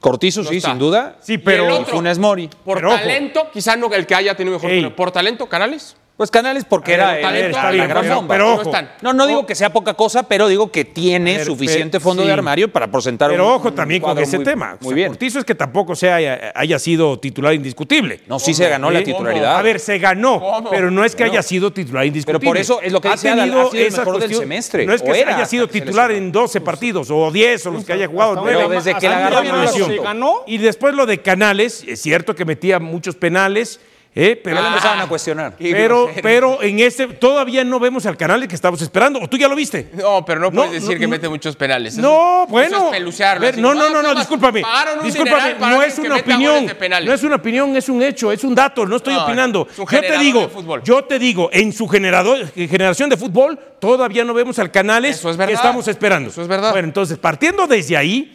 Cortizo, 0.00 0.42
No 0.42 0.50
sí, 0.50 0.58
está. 0.58 0.70
sin 0.70 0.78
duda. 0.78 1.16
Sí, 1.20 1.38
pero- 1.38 1.64
Y 1.64 1.66
el 1.66 1.72
Y 1.72 1.76
otro, 1.78 1.94
Funes 1.96 2.18
Mori. 2.18 2.48
Por 2.64 2.76
Pero 2.78 2.90
ojo. 2.90 2.98
talento, 2.98 3.48
quizá 3.52 3.74
no 3.76 3.92
el 3.92 4.06
que 4.06 4.14
haya 4.14 4.36
tenido 4.36 4.56
mejor 4.56 4.70
Ey. 4.70 4.82
torneo. 4.82 4.96
Por 4.96 5.10
talento, 5.10 5.46
Canales. 5.48 5.96
Pues 6.16 6.30
Canales 6.30 6.64
porque 6.64 6.92
ver, 6.92 7.00
era, 7.00 7.20
talento, 7.20 7.36
era 7.38 7.48
está 7.48 7.72
la 7.72 7.86
gran 7.88 8.02
pero- 8.04 8.14
bomba. 8.14 8.34
pero 8.34 8.44
no 8.44 8.54
ojo. 8.54 8.72
No, 9.02 9.12
no 9.12 9.26
digo 9.26 9.46
que 9.46 9.56
sea 9.56 9.70
poca 9.72 9.94
cosa, 9.94 10.22
pero 10.28 10.46
digo 10.46 10.70
que 10.70 10.84
tiene 10.84 11.38
ver, 11.38 11.44
suficiente 11.44 11.98
fondo 11.98 12.22
sí. 12.22 12.28
de 12.28 12.32
armario 12.32 12.70
para 12.70 12.86
presentar 12.86 13.30
Pero 13.32 13.46
un- 13.48 13.52
ojo 13.54 13.68
un 13.70 13.74
también 13.74 14.00
con 14.00 14.16
ese 14.20 14.36
muy- 14.36 14.44
tema. 14.44 14.66
Muy 14.68 14.76
O 14.80 14.84
sea, 14.90 14.94
bien. 14.94 15.08
Cortizo 15.08 15.40
es 15.40 15.44
que 15.44 15.56
tampoco 15.56 15.96
se 15.96 16.12
haya, 16.12 16.52
haya 16.54 16.78
sido 16.78 17.18
titular 17.18 17.52
indiscutible. 17.52 18.20
No, 18.28 18.38
sí 18.38 18.54
se 18.54 18.68
ganó 18.68 18.92
la 18.92 19.02
titularidad. 19.02 19.56
A 19.58 19.62
ver, 19.62 19.80
se 19.80 19.98
ganó, 19.98 20.38
¿Cómo? 20.38 20.70
pero 20.70 20.88
no 20.88 21.04
es 21.04 21.16
que 21.16 21.24
haya 21.24 21.42
sido 21.42 21.72
titular 21.72 22.06
indiscutible. 22.06 22.38
Pero 22.38 22.48
por 22.48 22.58
eso 22.58 22.80
es 22.80 22.92
lo 22.92 23.00
que 23.00 23.08
Ha 23.08 23.12
dice 23.12 23.30
Adal, 23.30 23.48
tenido 23.50 23.66
ha 23.66 23.70
sido 23.72 23.82
el 23.82 23.88
esa 23.88 23.98
mejor 23.98 24.12
del 24.14 24.20
cuestión- 24.22 24.40
semestre, 24.42 24.86
No 24.86 24.92
es 24.94 25.02
que 25.02 25.20
era 25.20 25.34
haya 25.34 25.46
sido 25.46 25.66
titular 25.66 26.12
en 26.12 26.30
12 26.30 26.60
partidos 26.60 27.10
o 27.10 27.32
10 27.32 27.66
o 27.66 27.72
los 27.72 27.84
que 27.84 27.92
haya 27.92 28.06
jugado 28.06 28.30
Hasta 28.34 28.42
9. 28.42 28.56
Pero 28.58 28.70
desde 28.70 28.94
que 28.94 29.08
la 29.08 29.30
no 29.30 29.42
la 29.42 30.02
ganó. 30.04 30.44
Y 30.46 30.58
después 30.58 30.94
lo 30.94 31.06
de 31.06 31.18
Canales, 31.22 31.84
es 31.88 32.00
cierto 32.00 32.36
que 32.36 32.44
metía 32.44 32.78
muchos 32.78 33.16
penales, 33.16 33.80
¿eh? 34.14 34.40
pero, 34.42 34.60
lo 34.60 34.68
empezaban 34.68 35.00
a 35.00 35.06
cuestionar. 35.06 35.56
Qué 35.56 35.70
pero, 35.72 36.10
pero 36.22 36.62
en 36.62 36.78
este 36.80 37.06
todavía 37.08 37.64
no 37.64 37.80
vemos 37.80 38.06
al 38.06 38.16
Canales 38.16 38.48
que 38.48 38.54
estábamos 38.54 38.80
esperando. 38.82 39.18
¿O 39.20 39.28
tú 39.28 39.36
ya 39.36 39.48
lo 39.48 39.56
viste? 39.56 39.90
No, 39.94 40.24
pero 40.24 40.40
no 40.40 40.50
No, 40.50 40.62
puedes 40.62 40.72
decir 40.82 40.94
no, 40.94 41.00
que 41.00 41.06
mete 41.06 41.28
muchos 41.28 41.56
penales. 41.56 41.94
Eso- 41.94 42.02
No, 42.02 42.42
eso 42.44 42.46
bueno. 42.48 42.92
es 42.94 43.18
ver, 43.40 43.52
así, 43.54 43.60
no, 43.60 43.74
no, 43.74 43.84
"Ah, 43.84 43.90
no, 43.90 44.02
no, 44.02 44.14
discúlpame. 44.14 44.62
Discúlpame, 45.02 45.54
no 45.58 45.82
es 45.82 45.98
una 45.98 46.16
opinión. 46.16 46.52
goles 46.54 46.68
de 46.68 46.74
penales". 46.74 47.08
No 47.08 47.14
es 47.14 47.22
una 47.22 47.36
opinión, 47.36 47.76
es 47.76 47.88
un 47.88 48.02
hecho, 48.02 48.30
es 48.32 48.44
un 48.44 48.54
dato, 48.54 48.86
no 48.86 48.96
estoy 48.96 49.14
No, 49.14 49.24
opinando. 49.24 49.66
es 49.70 49.76
Yo 49.76 50.00
te 50.00 50.18
digo, 50.18 50.50
yo 50.82 51.04
te 51.04 51.18
digo, 51.18 51.50
en 51.52 51.72
su 51.72 51.88
generador, 51.88 52.46
generación 52.54 53.10
de 53.10 53.16
fútbol 53.16 53.58
todavía 53.78 54.24
no 54.24 54.34
vemos 54.34 54.58
al 54.58 54.70
Canales 54.70 55.18
Eso 55.18 55.30
es 55.30 55.36
que 55.36 55.52
estamos 55.52 55.86
esperando. 55.88 56.30
Eso 56.30 56.42
es 56.42 56.48
verdad. 56.48 56.70
Bueno, 56.72 56.88
entonces, 56.88 57.18
partiendo 57.18 57.66
desde 57.66 57.96
ahí, 57.96 58.32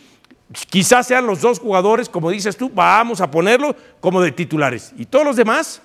quizás 0.70 1.08
sean 1.08 1.26
los 1.28 1.42
dos 1.42 1.60
jugadores, 1.60 2.10
como 2.10 2.30
dices 2.32 2.58
tú, 2.58 2.72
vamos 2.74 3.22
a 3.22 3.30
ponerlo 3.30 3.76
como 4.00 4.22
de 4.22 4.32
titulares. 4.32 4.94
Y 4.98 5.06
todos 5.06 5.26
los 5.26 5.36
demás, 5.36 5.82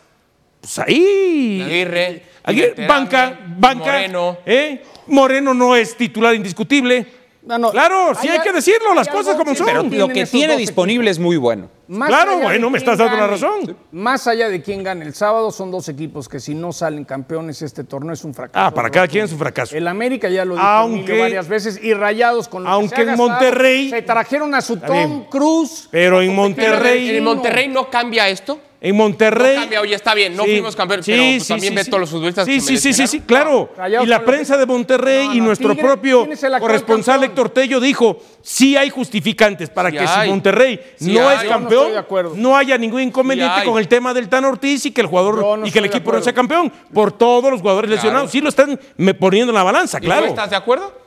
pues 0.61 0.79
ahí. 0.79 1.63
Aguirre, 1.63 2.23
Aguirre, 2.43 2.87
banca, 2.87 3.39
banca. 3.59 3.85
Moreno. 3.85 4.39
¿eh? 4.47 4.83
Moreno 5.07 5.55
no 5.55 5.77
es 5.77 5.97
titular 5.97 6.35
indiscutible. 6.35 7.24
No, 7.47 7.59
no, 7.59 7.71
claro, 7.71 8.15
sí 8.21 8.27
hay, 8.29 8.39
hay 8.39 8.43
que 8.43 8.53
decirlo, 8.55 8.95
las 8.95 9.07
cosas 9.09 9.37
como 9.37 9.55
son. 9.55 9.67
Pero 9.67 9.83
lo 9.83 10.09
que 10.09 10.25
tiene 10.25 10.57
disponible 10.57 11.11
es 11.11 11.19
muy 11.19 11.37
bueno. 11.37 11.69
Más 11.87 12.09
Claro, 12.09 12.31
allá 12.31 12.39
de 12.41 12.45
bueno, 12.47 12.71
me 12.71 12.79
quién 12.79 12.91
estás 12.91 12.99
dando 12.99 13.17
la 13.17 13.27
gane, 13.27 13.33
razón. 13.33 13.77
Más 13.93 14.27
allá 14.27 14.49
de 14.49 14.63
quién 14.63 14.83
gane 14.83 15.05
el 15.05 15.13
sábado, 15.15 15.51
son 15.51 15.71
dos 15.71 15.87
equipos 15.91 16.27
que 16.27 16.41
si 16.41 16.55
no 16.55 16.73
salen 16.73 17.05
campeones, 17.05 17.61
este 17.61 17.85
torneo 17.85 18.15
es 18.15 18.25
un 18.25 18.33
fracaso. 18.33 18.67
Ah, 18.67 18.71
para 18.73 18.89
cada 18.89 19.07
quien 19.07 19.27
es 19.27 19.33
un 19.33 19.39
fracaso. 19.39 19.77
El 19.77 19.87
América 19.87 20.31
ya 20.31 20.47
lo 20.47 20.55
dijo 20.55 20.67
Aunque- 20.67 21.19
varias 21.21 21.47
veces 21.47 21.79
y 21.83 21.93
Rayados 21.93 22.49
con 22.49 22.63
lo 22.65 22.71
que 22.71 22.75
aunque 22.75 22.97
se 22.97 23.03
en 23.03 23.09
gastado, 23.09 23.29
Monterrey- 23.29 23.91
se 23.91 24.01
trajeron 24.01 24.55
a 24.55 24.63
su 24.63 24.79
Tom. 24.79 25.27
Cruz. 25.29 25.89
Pero 25.91 26.23
en 26.23 26.35
Monterrey, 26.35 27.17
¿En 27.19 27.25
Monterrey 27.25 27.69
no 27.69 27.91
cambia 27.91 28.27
esto? 28.31 28.59
En 28.85 28.97
No 28.97 29.03
Monterrey. 29.05 29.57
cambia, 29.57 29.81
oye, 29.81 29.95
está 29.95 30.15
bien, 30.15 30.37
no 30.37 30.45
Sí, 30.45 30.51
fuimos 30.51 30.77
campeones, 30.77 31.07
sí, 31.07 31.13
pero 31.13 31.23
pues 31.25 31.43
sí, 31.43 31.49
también 31.49 31.73
sí, 31.73 31.77
ve 31.77 31.85
sí. 31.85 31.91
todos 31.91 32.01
los 32.03 32.11
futbolistas 32.11 32.45
Sí, 32.45 32.55
que 32.57 32.61
sí, 32.61 32.77
sí, 32.79 32.93
sí, 32.93 33.07
sí, 33.07 33.21
claro. 33.21 33.71
Y 34.03 34.07
la 34.07 34.23
prensa 34.25 34.59
de 34.59 34.67
Monterrey 34.67 35.27
No, 35.29 35.35
y 35.35 35.39
no, 35.39 35.45
nuestro 35.47 35.71
Tigre, 35.71 35.83
propio 35.83 36.21
¿quién 36.21 36.33
es 36.33 36.43
el 36.43 36.55
actual 36.55 36.61
corresponsal 36.71 37.15
campeón? 37.21 37.31
Héctor 37.31 37.49
Tello 37.51 37.81
dijo, 37.81 38.19
sí 38.43 38.77
hay 38.77 38.91
justificantes 38.91 39.71
para 39.71 39.91
Sí 39.91 39.97
que 39.97 40.05
hay. 40.07 40.25
si 40.27 40.31
Monterrey 40.31 40.81
Sí 40.97 41.13
no 41.15 41.29
hay. 41.29 41.39
es 41.39 41.45
no 41.45 41.49
campeón, 41.51 41.93
no 42.37 42.57
haya 42.57 42.77
ningún 42.77 43.01
inconveniente 43.01 43.65
con 43.65 43.79
el 43.79 43.89
tema 43.89 44.13
del 44.13 44.29
Tan 44.29 44.45
Ortiz 44.45 44.85
y 44.85 44.91
que 44.91 45.01
el 45.01 45.07
jugador 45.07 45.59
no 45.59 45.67
y 45.67 45.71
que 45.73 45.79
el 45.79 45.87
equipo 45.87 46.13
no 46.13 46.21
sea 46.23 46.35
campeón 46.35 46.71
por 46.93 47.11
todos 47.13 47.51
los 47.51 47.61
jugadores 47.63 47.91
lesionados. 47.91 48.31
Sí 48.31 48.41
lo 48.43 48.51
están 48.51 48.79
me 48.99 49.15
poniendo 49.15 49.51
en 49.51 49.55
la 49.55 49.63
balanza, 49.63 49.97
¿Y 49.97 50.03
tú 50.03 50.07
claro. 50.09 50.27
estás 50.27 50.51
de 50.51 50.57
acuerdo? 50.57 51.04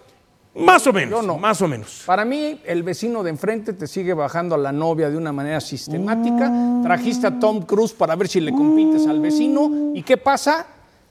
Más 0.58 0.88
o 0.88 0.94
menos, 0.94 1.22
Yo 1.22 1.28
no. 1.28 1.38
más 1.38 1.62
o 1.62 1.68
menos. 1.68 2.04
Para 2.06 2.26
mí, 2.26 2.60
el 2.66 2.84
vecino 2.84 3.24
de 3.24 3.30
enfrente 3.30 3.74
te 3.74 3.86
sigue 3.88 4.14
bajando 4.14 4.56
a 4.56 4.58
la 4.58 4.72
novia 4.72 5.10
de 5.10 5.18
una 5.18 5.32
manera 5.32 5.62
sistemática. 5.62 6.52
Trajiste 6.84 7.28
a 7.28 7.40
Tom 7.40 7.62
Cruise 7.62 7.94
para 7.94 8.16
ver 8.16 8.28
si 8.28 8.40
le 8.40 8.52
compites 8.52 9.06
al 9.08 9.20
vecino. 9.20 9.92
¿Y 9.94 10.04
qué 10.04 10.18
pasa? 10.18 10.66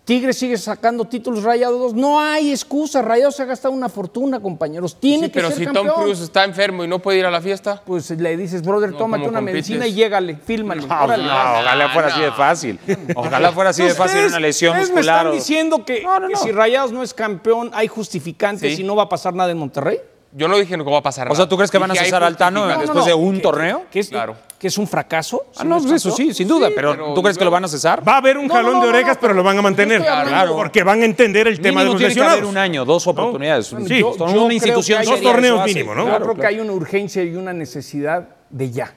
Tigre 0.06 0.32
sigue 0.32 0.56
sacando 0.56 1.04
títulos 1.04 1.42
rayados. 1.42 1.92
No 1.92 2.20
hay 2.20 2.52
excusa. 2.52 3.02
Rayados 3.02 3.34
se 3.34 3.42
ha 3.42 3.44
gastado 3.44 3.74
una 3.74 3.88
fortuna, 3.88 4.38
compañeros. 4.38 4.94
Tiene 5.00 5.26
Sí, 5.26 5.32
que 5.32 5.34
pero 5.40 5.48
ser 5.48 5.58
si 5.58 5.64
campeón. 5.64 5.88
Tom 5.88 6.02
Cruise 6.04 6.20
está 6.20 6.44
enfermo 6.44 6.84
y 6.84 6.86
no 6.86 7.00
puede 7.00 7.18
ir 7.18 7.26
a 7.26 7.30
la 7.32 7.40
fiesta. 7.40 7.82
Pues 7.84 8.08
le 8.12 8.36
dices, 8.36 8.62
brother, 8.62 8.92
No, 8.92 8.98
tómate 8.98 9.24
¿cómo 9.24 9.30
una 9.30 9.38
compites? 9.40 9.68
medicina 9.68 9.86
y 9.88 9.94
llégale, 9.94 10.36
fílmale. 10.36 10.84
órale. 10.84 11.24
No, 11.24 11.32
ojalá 11.32 11.88
fuera 11.88 12.08
así 12.08 12.20
de 12.20 12.30
fácil. 12.30 12.78
Ojalá 13.16 13.50
fuera 13.50 13.70
así 13.70 13.82
de 13.82 13.94
fácil 13.94 14.26
una 14.26 14.38
lesión 14.38 14.70
ustedes 14.76 14.90
muscular. 14.92 15.24
me 15.24 15.30
o- 15.30 15.34
están 15.34 15.38
diciendo 15.40 15.84
que, 15.84 16.02
No, 16.04 16.20
no, 16.20 16.28
que 16.28 16.34
no. 16.34 16.38
si 16.40 16.52
Rayados 16.52 16.92
no 16.92 17.02
es 17.02 17.12
campeón, 17.12 17.72
hay 17.74 17.88
justificantes 17.88 18.76
Sí. 18.76 18.82
y 18.82 18.84
no 18.84 18.94
va 18.94 19.02
a 19.02 19.08
pasar 19.08 19.34
nada 19.34 19.50
en 19.50 19.58
Monterrey. 19.58 19.98
Yo 20.32 20.48
no 20.48 20.56
dije 20.58 20.76
que 20.76 20.82
va 20.82 20.98
a 20.98 21.02
pasar 21.02 21.30
O 21.30 21.34
sea, 21.34 21.48
¿tú 21.48 21.56
crees 21.56 21.70
que 21.70 21.78
van 21.78 21.90
a 21.90 21.94
cesar 21.94 22.22
al 22.22 22.36
Tano 22.36 22.66
después 22.66 23.04
de 23.06 23.14
un 23.14 23.36
que- 23.36 23.40
torneo? 23.42 23.84
Que 23.90 24.00
es, 24.00 24.08
Claro. 24.10 24.36
que 24.58 24.66
es 24.66 24.76
un 24.76 24.86
fracaso. 24.86 25.46
Ah, 25.56 25.64
no, 25.64 25.76
es 25.78 25.84
pues 25.84 25.94
eso 25.94 26.10
sí, 26.14 26.34
sin 26.34 26.46
duda. 26.48 26.68
Sí, 26.68 26.72
pero, 26.76 26.92
pero 26.92 27.14
¿tú 27.14 27.22
crees 27.22 27.38
que 27.38 27.44
lo 27.44 27.50
van 27.50 27.64
a 27.64 27.68
cesar? 27.68 28.06
Va 28.06 28.14
a 28.14 28.16
haber 28.18 28.36
un 28.36 28.46
No, 28.46 28.54
jalón 28.54 28.74
no, 28.74 28.82
de 28.82 28.88
orejas, 28.88 29.14
no, 29.16 29.20
pero 29.20 29.34
lo 29.34 29.42
van 29.42 29.56
a 29.58 29.62
mantener. 29.62 30.02
Claro, 30.02 30.54
porque 30.56 30.82
van 30.82 31.00
a 31.00 31.04
entender 31.04 31.46
el 31.48 31.60
tema 31.60 31.80
de 31.80 31.86
los 31.86 31.96
tiene 31.96 32.08
que 32.12 32.20
lesionados. 32.20 32.38
haber 32.38 32.44
un 32.50 32.58
año, 32.58 32.84
dos 32.84 33.06
oportunidades. 33.06 33.66
Sí. 33.86 33.98
Yo- 34.00 34.10
una 34.14 34.52
institución 34.54 35.00
que 35.02 35.06
Dos 35.10 35.22
torneos 35.22 35.64
mínimo, 35.64 35.94
¿no? 35.94 36.02
Yo 36.02 36.08
Claro, 36.08 36.24
creo 36.26 36.36
que 36.36 36.46
hay 36.46 36.60
una 36.60 36.72
urgencia 36.72 37.22
y 37.22 37.34
una 37.36 37.52
necesidad 37.52 38.28
de 38.50 38.70
ya. 38.70 38.92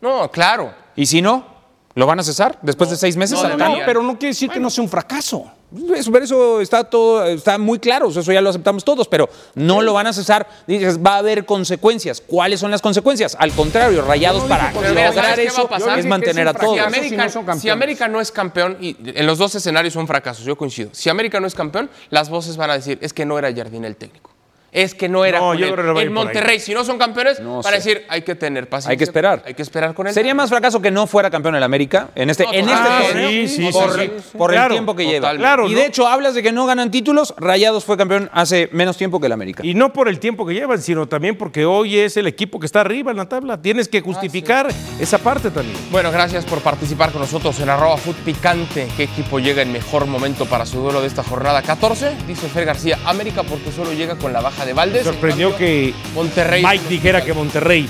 No, 0.00 0.30
claro. 0.30 0.72
¿Y 0.96 1.06
si 1.06 1.22
no? 1.22 1.46
¿Lo 1.94 2.06
van 2.06 2.18
a 2.18 2.22
cesar 2.22 2.58
después 2.62 2.90
de 2.90 2.96
seis 2.96 3.16
meses 3.16 3.38
no, 3.42 3.74
pero 3.86 4.02
no 4.02 4.18
quiere 4.18 4.28
decir 4.32 4.50
que 4.50 4.58
no 4.58 4.70
sea 4.70 4.82
un 4.82 4.90
fracaso. 4.90 5.50
Eso, 5.94 6.12
pero 6.12 6.24
eso 6.24 6.60
está 6.60 6.84
todo, 6.84 7.24
está 7.24 7.56
muy 7.56 7.78
claro, 7.78 8.08
eso 8.08 8.20
ya 8.32 8.40
lo 8.40 8.50
aceptamos 8.50 8.84
todos, 8.84 9.08
pero 9.08 9.28
no 9.54 9.80
lo 9.80 9.94
van 9.94 10.06
a 10.06 10.12
cesar. 10.12 10.46
Dices, 10.66 10.98
va 10.98 11.14
a 11.14 11.18
haber 11.18 11.46
consecuencias. 11.46 12.22
¿Cuáles 12.26 12.60
son 12.60 12.70
las 12.70 12.82
consecuencias? 12.82 13.36
Al 13.38 13.52
contrario, 13.52 14.02
rayados 14.02 14.42
para 14.44 14.70
Pero 14.72 14.90
mira, 14.90 15.12
¿sabes 15.12 15.16
lograr 15.16 15.36
qué 15.36 15.44
va 15.44 15.50
a 15.50 15.52
eso 15.52 15.68
pasar? 15.68 15.98
es 15.98 16.06
mantener 16.06 16.48
a 16.48 16.54
todos. 16.54 16.74
Si. 16.74 16.78
América, 16.80 17.28
si 17.28 17.38
no 17.38 17.58
si. 17.58 17.68
América 17.70 18.08
no 18.08 18.20
es 18.20 18.30
campeón, 18.30 18.76
y 18.80 18.96
en 19.02 19.26
los 19.26 19.38
dos 19.38 19.54
escenarios 19.54 19.94
son 19.94 20.06
fracasos, 20.06 20.44
yo 20.44 20.56
coincido. 20.56 20.90
Si 20.92 21.08
América 21.08 21.40
no 21.40 21.46
es 21.46 21.54
campeón, 21.54 21.88
las 22.10 22.28
voces 22.28 22.56
van 22.56 22.70
a 22.70 22.74
decir, 22.74 22.98
es 23.00 23.12
que 23.12 23.24
no 23.24 23.38
era 23.38 23.54
Jardín 23.54 23.84
el 23.84 23.96
técnico. 23.96 24.31
Es 24.72 24.94
que 24.94 25.06
no 25.06 25.24
era 25.26 25.38
No, 25.38 25.48
con 25.48 25.58
yo 25.58 25.66
él. 25.66 25.72
creo 25.72 25.84
que 25.84 25.88
no 25.88 25.94
va 25.94 26.00
a 26.00 26.02
ir 26.02 26.08
En 26.08 26.14
por 26.14 26.20
ahí. 26.22 26.24
Monterrey, 26.26 26.58
si 26.58 26.72
no 26.72 26.82
son 26.82 26.96
campeones, 26.96 27.38
No 27.40 27.62
van 27.62 27.74
a 27.74 27.80
sé. 27.80 27.90
decir, 27.90 28.06
hay 28.08 28.22
que 28.22 28.34
tener 28.34 28.68
paciencia. 28.70 28.90
Hay 28.92 28.96
que 28.96 29.04
esperar. 29.04 29.42
Hay 29.44 29.52
que 29.52 29.60
esperar 29.62 29.92
con 29.92 30.06
él. 30.06 30.14
Sería 30.14 30.34
más 30.34 30.48
fracaso 30.48 30.80
que 30.80 30.90
no 30.90 31.06
fuera 31.06 31.30
campeón 31.30 31.54
el 31.56 31.62
América 31.62 32.08
en 32.14 32.30
este, 32.30 32.44
No, 32.44 32.52
en 32.54 32.68
este 32.70 32.88
torneo 33.06 33.28
Sí, 33.28 33.48
sí, 33.48 33.68
por, 33.70 33.92
sí, 33.92 34.10
sí. 34.30 34.38
por 34.38 34.54
el 34.54 34.68
tiempo 34.68 34.96
que 34.96 35.04
lleva. 35.06 35.34
Claro, 35.36 35.68
y 35.68 35.72
¿no? 35.72 35.78
de 35.78 35.84
hecho 35.86 36.06
hablas 36.08 36.34
de 36.34 36.42
que 36.42 36.52
no 36.52 36.64
ganan 36.64 36.90
títulos, 36.90 37.34
Rayados 37.36 37.84
fue 37.84 37.98
campeón 37.98 38.30
hace 38.32 38.70
menos 38.72 38.96
tiempo 38.96 39.20
que 39.20 39.26
el 39.26 39.32
América. 39.32 39.62
Y 39.64 39.74
no 39.74 39.92
por 39.92 40.08
el 40.08 40.18
tiempo 40.18 40.46
que 40.46 40.54
llevan, 40.54 40.80
sino 40.80 41.06
también 41.06 41.36
porque 41.36 41.66
hoy 41.66 41.98
es 41.98 42.16
el 42.16 42.26
equipo 42.26 42.58
que 42.58 42.64
está 42.64 42.80
arriba 42.80 43.10
en 43.10 43.18
la 43.18 43.28
tabla. 43.28 43.60
Tienes 43.60 43.88
que 43.88 44.00
justificar 44.00 44.68
esa 44.98 45.18
parte 45.18 45.50
también. 45.50 45.76
Bueno, 45.90 46.10
gracias 46.10 46.46
por 46.46 46.60
participar 46.60 47.12
con 47.12 47.20
nosotros 47.20 47.60
en 47.60 47.68
arroba 47.68 47.98
Food 47.98 48.16
Picante. 48.24 48.88
¿Qué 48.96 49.02
equipo 49.02 49.38
llega 49.38 49.60
en 49.60 49.70
mejor 49.70 50.06
momento 50.06 50.46
para 50.46 50.64
su 50.64 50.80
duelo 50.80 51.02
de 51.02 51.08
esta 51.08 51.22
jornada 51.22 51.60
14? 51.60 52.12
Dice 52.26 52.48
Fer 52.48 52.64
García, 52.64 52.98
América 53.04 53.42
porque 53.42 53.70
solo 53.70 53.92
llega 53.92 54.16
con 54.16 54.32
la 54.32 54.40
baja 54.40 54.61
de 54.64 54.72
Valdés. 54.72 55.04
Sorprendió 55.04 55.48
En 55.48 55.52
cambio, 55.52 55.66
que 55.68 55.94
Monterrey. 56.14 56.62
Mike 56.64 56.84
dijera 56.88 57.24
que 57.24 57.32
Monterrey. 57.32 57.88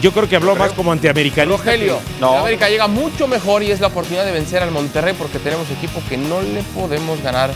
Yo 0.00 0.12
creo 0.12 0.28
que 0.28 0.36
habló 0.36 0.54
más 0.54 0.72
como 0.72 0.92
antiamericanista. 0.92 1.56
Rogelio, 1.56 1.98
que- 1.98 2.20
No. 2.20 2.38
América 2.38 2.68
llega 2.68 2.86
mucho 2.86 3.26
mejor 3.26 3.62
y 3.64 3.70
es 3.72 3.80
la 3.80 3.88
oportunidad 3.88 4.24
de 4.24 4.30
vencer 4.32 4.62
al 4.62 4.70
Monterrey 4.70 5.14
porque 5.18 5.38
tenemos 5.40 5.68
equipo 5.70 6.00
que 6.08 6.16
no 6.16 6.40
le 6.40 6.62
podemos 6.74 7.20
ganar. 7.22 7.50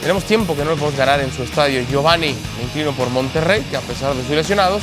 Tenemos 0.00 0.22
tiempo 0.24 0.54
que 0.56 0.62
no 0.64 0.70
le 0.70 0.76
podemos 0.76 0.96
ganar 0.96 1.20
en 1.20 1.32
su 1.32 1.42
estadio. 1.42 1.82
Giovanni, 1.90 2.28
me 2.56 2.62
inclino 2.64 2.92
por 2.92 3.10
Monterrey, 3.10 3.64
que 3.68 3.76
a 3.76 3.80
pesar 3.80 4.14
de 4.14 4.22
sus 4.22 4.30
lesionados, 4.30 4.82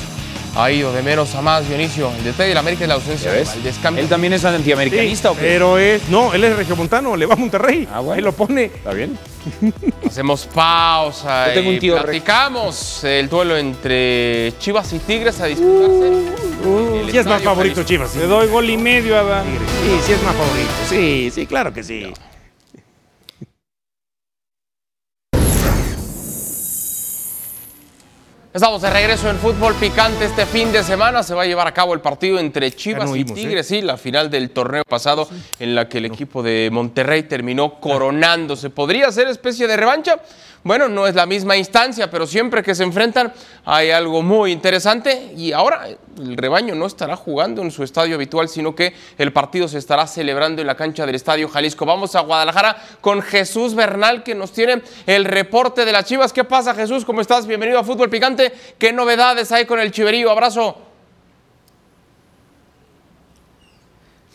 ha 0.58 0.69
ido 0.69 0.91
de 0.91 1.02
menos 1.02 1.34
a 1.36 1.41
más. 1.41 1.65
Dionisio, 1.67 2.12
el 2.17 2.24
detalle 2.26 2.50
de 2.50 2.54
la 2.56 2.60
América 2.60 2.84
es 2.84 2.89
la 2.89 2.95
ausencia 2.95 3.32
¿Ya 3.32 3.38
de? 3.38 3.43
Valdés. 3.45 3.76
Cambio. 3.82 4.04
¿Él 4.04 4.10
también 4.10 4.34
es 4.34 4.41
Sí, 4.41 4.48
antiamericanista 4.48 5.32
o 5.32 5.36
qué? 5.36 5.41
pero 5.41 5.78
es. 5.78 6.10
No, 6.10 6.34
él 6.34 6.43
es 6.43 6.58
regiomontano, 6.58 7.15
le 7.15 7.26
va 7.26 7.36
a 7.36 7.38
Monterrey. 7.38 7.88
Ah, 7.91 8.02
bueno. 8.02 8.19
Él 8.19 8.26
lo 8.26 8.34
pone. 8.34 8.65
¿Está 8.65 8.91
bien? 8.91 9.17
Hacemos 10.05 10.45
pausa 10.47 11.47
Yo 11.47 11.53
tengo 11.53 11.69
un 11.69 11.75
y 11.75 11.79
tío 11.79 12.01
platicamos 12.01 13.03
el 13.03 13.29
duelo 13.29 13.58
entre 13.58 14.53
Chivas 14.60 14.91
y 14.93 14.99
Tigres 14.99 15.39
a 15.41 15.45
disputarse. 15.45 16.08
en 16.08 16.95
el 16.95 17.12
Sí 17.12 17.17
es 17.17 17.25
más 17.25 17.41
favorito 17.41 17.75
Jalisco. 17.75 17.88
Chivas. 17.88 18.15
Le 18.15 18.27
doy 18.27 18.47
gol 18.47 18.69
y 18.69 18.77
medio, 18.77 19.17
Adán. 19.17 19.45
Sí, 19.45 19.99
sí 20.05 20.12
es 20.13 20.23
más 20.23 20.36
favorito. 20.36 20.71
Sí, 20.89 21.31
sí, 21.34 21.45
claro 21.45 21.73
que 21.73 21.84
sí. 21.84 22.13
Estamos 28.55 28.81
de 28.81 28.89
regreso 28.89 29.29
en 29.29 29.35
fútbol 29.35 29.75
picante 29.75 30.23
este 30.23 30.45
fin 30.45 30.71
de 30.71 30.81
semana. 30.81 31.23
Se 31.23 31.33
va 31.33 31.41
a 31.41 31.45
llevar 31.45 31.67
a 31.67 31.73
cabo 31.73 31.93
el 31.93 31.99
partido 31.99 32.39
entre 32.39 32.71
Chivas 32.71 33.09
no 33.09 33.13
y 33.13 33.25
vimos, 33.25 33.37
¿eh? 33.37 33.41
Tigres, 33.41 33.67
sí, 33.67 33.81
la 33.81 33.97
final 33.97 34.31
del 34.31 34.51
torneo 34.51 34.85
pasado 34.85 35.27
en 35.59 35.75
la 35.75 35.89
que 35.89 35.97
el 35.97 36.05
equipo 36.05 36.41
de 36.41 36.69
Monterrey 36.71 37.23
terminó 37.23 37.81
coronándose. 37.81 38.69
¿Podría 38.69 39.11
ser 39.11 39.27
especie 39.27 39.67
de 39.67 39.75
revancha? 39.75 40.21
Bueno, 40.63 40.87
no 40.87 41.05
es 41.05 41.15
la 41.15 41.25
misma 41.25 41.57
instancia, 41.57 42.09
pero 42.09 42.25
siempre 42.25 42.63
que 42.63 42.73
se 42.73 42.83
enfrentan 42.83 43.33
hay 43.65 43.91
algo 43.91 44.21
muy 44.21 44.53
interesante 44.53 45.33
y 45.35 45.51
ahora 45.51 45.89
el 46.17 46.38
rebaño 46.38 46.75
no 46.75 46.86
estará 46.86 47.15
jugando 47.15 47.62
en 47.62 47.71
su 47.71 47.84
estadio 47.84 48.15
habitual, 48.15 48.49
sino 48.49 48.75
que 48.75 48.93
el 49.17 49.34
partido 49.34 49.67
se 49.67 49.78
estará 49.78 50.08
celebrando 50.08 50.62
en 50.62 50.67
la 50.67 50.75
cancha 50.75 51.06
del 51.06 51.15
Estadio 51.15 51.49
Jalisco. 51.49 51.86
Vamos 51.86 52.15
a 52.15 52.21
Guadalajara 52.21 52.78
con 53.01 53.21
Jesús 53.21 53.75
Bernal 53.75 54.23
que 54.23 54.36
nos 54.36 54.51
tiene 54.51 54.82
el 55.06 55.25
reporte 55.25 55.86
de 55.86 55.91
las 55.91 56.06
Chivas. 56.06 56.34
¿Qué 56.34 56.43
pasa 56.43 56.73
Jesús? 56.73 57.06
¿Cómo 57.06 57.21
estás? 57.21 57.47
Bienvenido 57.47 57.80
a 57.80 57.84
Fútbol 57.84 58.10
Picante. 58.10 58.54
¿Qué 58.78 58.93
novedades 58.93 59.51
hay 59.51 59.65
con 59.65 59.80
el 59.80 59.91
Chiverío? 59.91 60.32
Abrazo. 60.32 60.94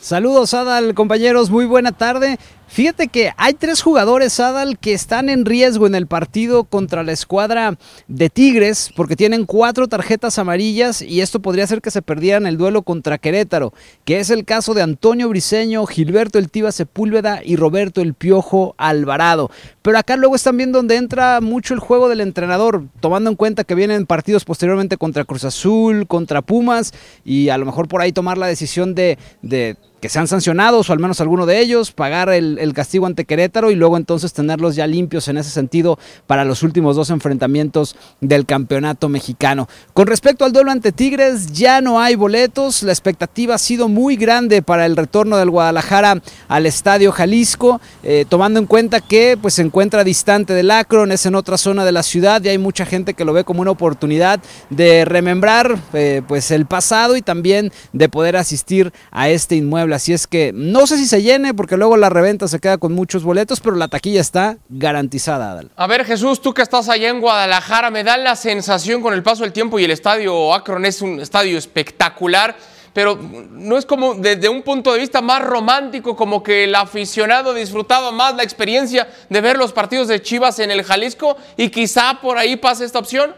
Saludos 0.00 0.54
Adal, 0.54 0.94
compañeros, 0.94 1.50
muy 1.50 1.66
buena 1.66 1.92
tarde. 1.92 2.38
Fíjate 2.68 3.08
que 3.08 3.32
hay 3.36 3.52
tres 3.52 3.82
jugadores, 3.82 4.40
Adal, 4.40 4.78
que 4.78 4.94
están 4.94 5.28
en 5.28 5.44
riesgo 5.44 5.86
en 5.86 5.94
el 5.94 6.06
partido 6.06 6.64
contra 6.64 7.02
la 7.02 7.12
escuadra 7.12 7.76
de 8.08 8.30
Tigres, 8.30 8.90
porque 8.96 9.14
tienen 9.14 9.44
cuatro 9.44 9.88
tarjetas 9.88 10.38
amarillas 10.38 11.02
y 11.02 11.20
esto 11.20 11.40
podría 11.40 11.64
hacer 11.64 11.82
que 11.82 11.90
se 11.90 12.00
perdieran 12.00 12.46
el 12.46 12.56
duelo 12.56 12.82
contra 12.82 13.18
Querétaro, 13.18 13.74
que 14.06 14.20
es 14.20 14.30
el 14.30 14.46
caso 14.46 14.72
de 14.72 14.80
Antonio 14.82 15.28
Briseño, 15.28 15.84
Gilberto 15.84 16.38
El 16.38 16.48
Tiva 16.48 16.72
Sepúlveda 16.72 17.40
y 17.44 17.56
Roberto 17.56 18.00
El 18.00 18.14
Piojo 18.14 18.74
Alvarado. 18.78 19.50
Pero 19.82 19.98
acá 19.98 20.16
luego 20.16 20.34
están 20.36 20.56
viendo 20.56 20.78
donde 20.78 20.96
entra 20.96 21.42
mucho 21.42 21.74
el 21.74 21.80
juego 21.80 22.08
del 22.08 22.22
entrenador, 22.22 22.84
tomando 23.00 23.28
en 23.28 23.36
cuenta 23.36 23.64
que 23.64 23.74
vienen 23.74 24.06
partidos 24.06 24.46
posteriormente 24.46 24.96
contra 24.96 25.24
Cruz 25.24 25.44
Azul, 25.44 26.06
contra 26.06 26.40
Pumas, 26.40 26.94
y 27.22 27.50
a 27.50 27.58
lo 27.58 27.66
mejor 27.66 27.86
por 27.88 28.00
ahí 28.00 28.12
tomar 28.12 28.38
la 28.38 28.46
decisión 28.46 28.94
de, 28.94 29.18
de 29.42 29.76
que 30.00 30.08
sean 30.08 30.26
sancionados 30.26 30.88
o 30.88 30.92
al 30.92 30.98
menos 30.98 31.20
alguno 31.20 31.46
de 31.46 31.60
ellos, 31.60 31.92
pagar 31.92 32.30
el, 32.30 32.72
castigo 32.74 33.06
ante 33.06 33.24
Querétaro 33.24 33.70
y 33.70 33.74
luego 33.74 33.96
entonces 33.96 34.32
tenerlos 34.32 34.76
ya 34.76 34.86
limpios 34.86 35.28
en 35.28 35.36
ese 35.36 35.50
sentido 35.50 35.98
para 36.26 36.44
los 36.44 36.62
últimos 36.62 36.96
dos 36.96 37.10
enfrentamientos 37.10 37.96
del 38.20 38.46
campeonato 38.46 39.08
mexicano. 39.08 39.68
Con 39.92 40.06
respecto 40.06 40.44
al 40.44 40.52
duelo 40.52 40.70
ante 40.70 40.92
Tigres, 40.92 41.52
ya 41.52 41.80
no 41.80 42.00
hay 42.00 42.14
boletos, 42.14 42.82
la 42.82 42.92
expectativa 42.92 43.56
ha 43.56 43.58
sido 43.58 43.88
muy 43.88 44.16
grande 44.16 44.62
para 44.62 44.86
el 44.86 44.96
retorno 44.96 45.36
del 45.36 45.50
Guadalajara 45.50 46.22
al 46.48 46.66
Estadio 46.66 47.12
Jalisco, 47.12 47.80
eh, 48.02 48.24
tomando 48.28 48.58
en 48.60 48.66
cuenta 48.66 49.00
que 49.00 49.36
pues, 49.40 49.54
se 49.54 49.62
encuentra 49.62 50.04
distante 50.04 50.54
del 50.54 50.70
Akron, 50.70 51.12
es 51.12 51.26
en 51.26 51.34
otra 51.34 51.58
zona 51.58 51.84
de 51.84 51.92
la 51.92 52.02
ciudad 52.02 52.42
y 52.42 52.48
hay 52.48 52.58
mucha 52.58 52.86
gente 52.86 53.14
que 53.14 53.24
lo 53.24 53.32
ve 53.32 53.44
como 53.44 53.60
una 53.60 53.72
oportunidad 53.72 54.40
de 54.70 55.04
remembrar 55.04 55.76
eh, 55.92 56.22
pues, 56.26 56.50
el 56.50 56.66
pasado 56.66 57.16
y 57.16 57.22
también 57.22 57.72
de 57.92 58.08
poder 58.08 58.36
asistir 58.36 58.92
a 59.10 59.28
este 59.28 59.56
inmueble 59.56 59.89
Así 59.92 60.12
es 60.12 60.26
que 60.26 60.52
no 60.54 60.86
sé 60.86 60.96
si 60.96 61.06
se 61.06 61.22
llene 61.22 61.54
porque 61.54 61.76
luego 61.76 61.96
la 61.96 62.08
reventa 62.08 62.48
se 62.48 62.58
queda 62.58 62.78
con 62.78 62.92
muchos 62.92 63.22
boletos, 63.22 63.60
pero 63.60 63.76
la 63.76 63.88
taquilla 63.88 64.20
está 64.20 64.56
garantizada, 64.68 65.52
Adal. 65.52 65.70
A 65.76 65.86
ver, 65.86 66.04
Jesús, 66.04 66.40
tú 66.40 66.54
que 66.54 66.62
estás 66.62 66.88
allá 66.88 67.08
en 67.08 67.20
Guadalajara, 67.20 67.90
me 67.90 68.04
da 68.04 68.16
la 68.16 68.36
sensación 68.36 69.02
con 69.02 69.14
el 69.14 69.22
paso 69.22 69.42
del 69.42 69.52
tiempo 69.52 69.78
y 69.78 69.84
el 69.84 69.90
estadio 69.90 70.54
Akron 70.54 70.84
es 70.84 71.02
un 71.02 71.20
estadio 71.20 71.58
espectacular. 71.58 72.56
Pero 72.92 73.16
no 73.52 73.78
es 73.78 73.86
como 73.86 74.14
desde 74.14 74.48
un 74.48 74.62
punto 74.62 74.92
de 74.92 74.98
vista 74.98 75.20
más 75.20 75.44
romántico, 75.44 76.16
como 76.16 76.42
que 76.42 76.64
el 76.64 76.74
aficionado 76.74 77.54
disfrutaba 77.54 78.10
más 78.10 78.34
la 78.34 78.42
experiencia 78.42 79.08
de 79.28 79.40
ver 79.40 79.56
los 79.56 79.72
partidos 79.72 80.08
de 80.08 80.20
Chivas 80.20 80.58
en 80.58 80.72
el 80.72 80.82
Jalisco 80.82 81.36
y 81.56 81.68
quizá 81.68 82.20
por 82.20 82.36
ahí 82.36 82.56
pase 82.56 82.84
esta 82.84 82.98
opción. 82.98 83.32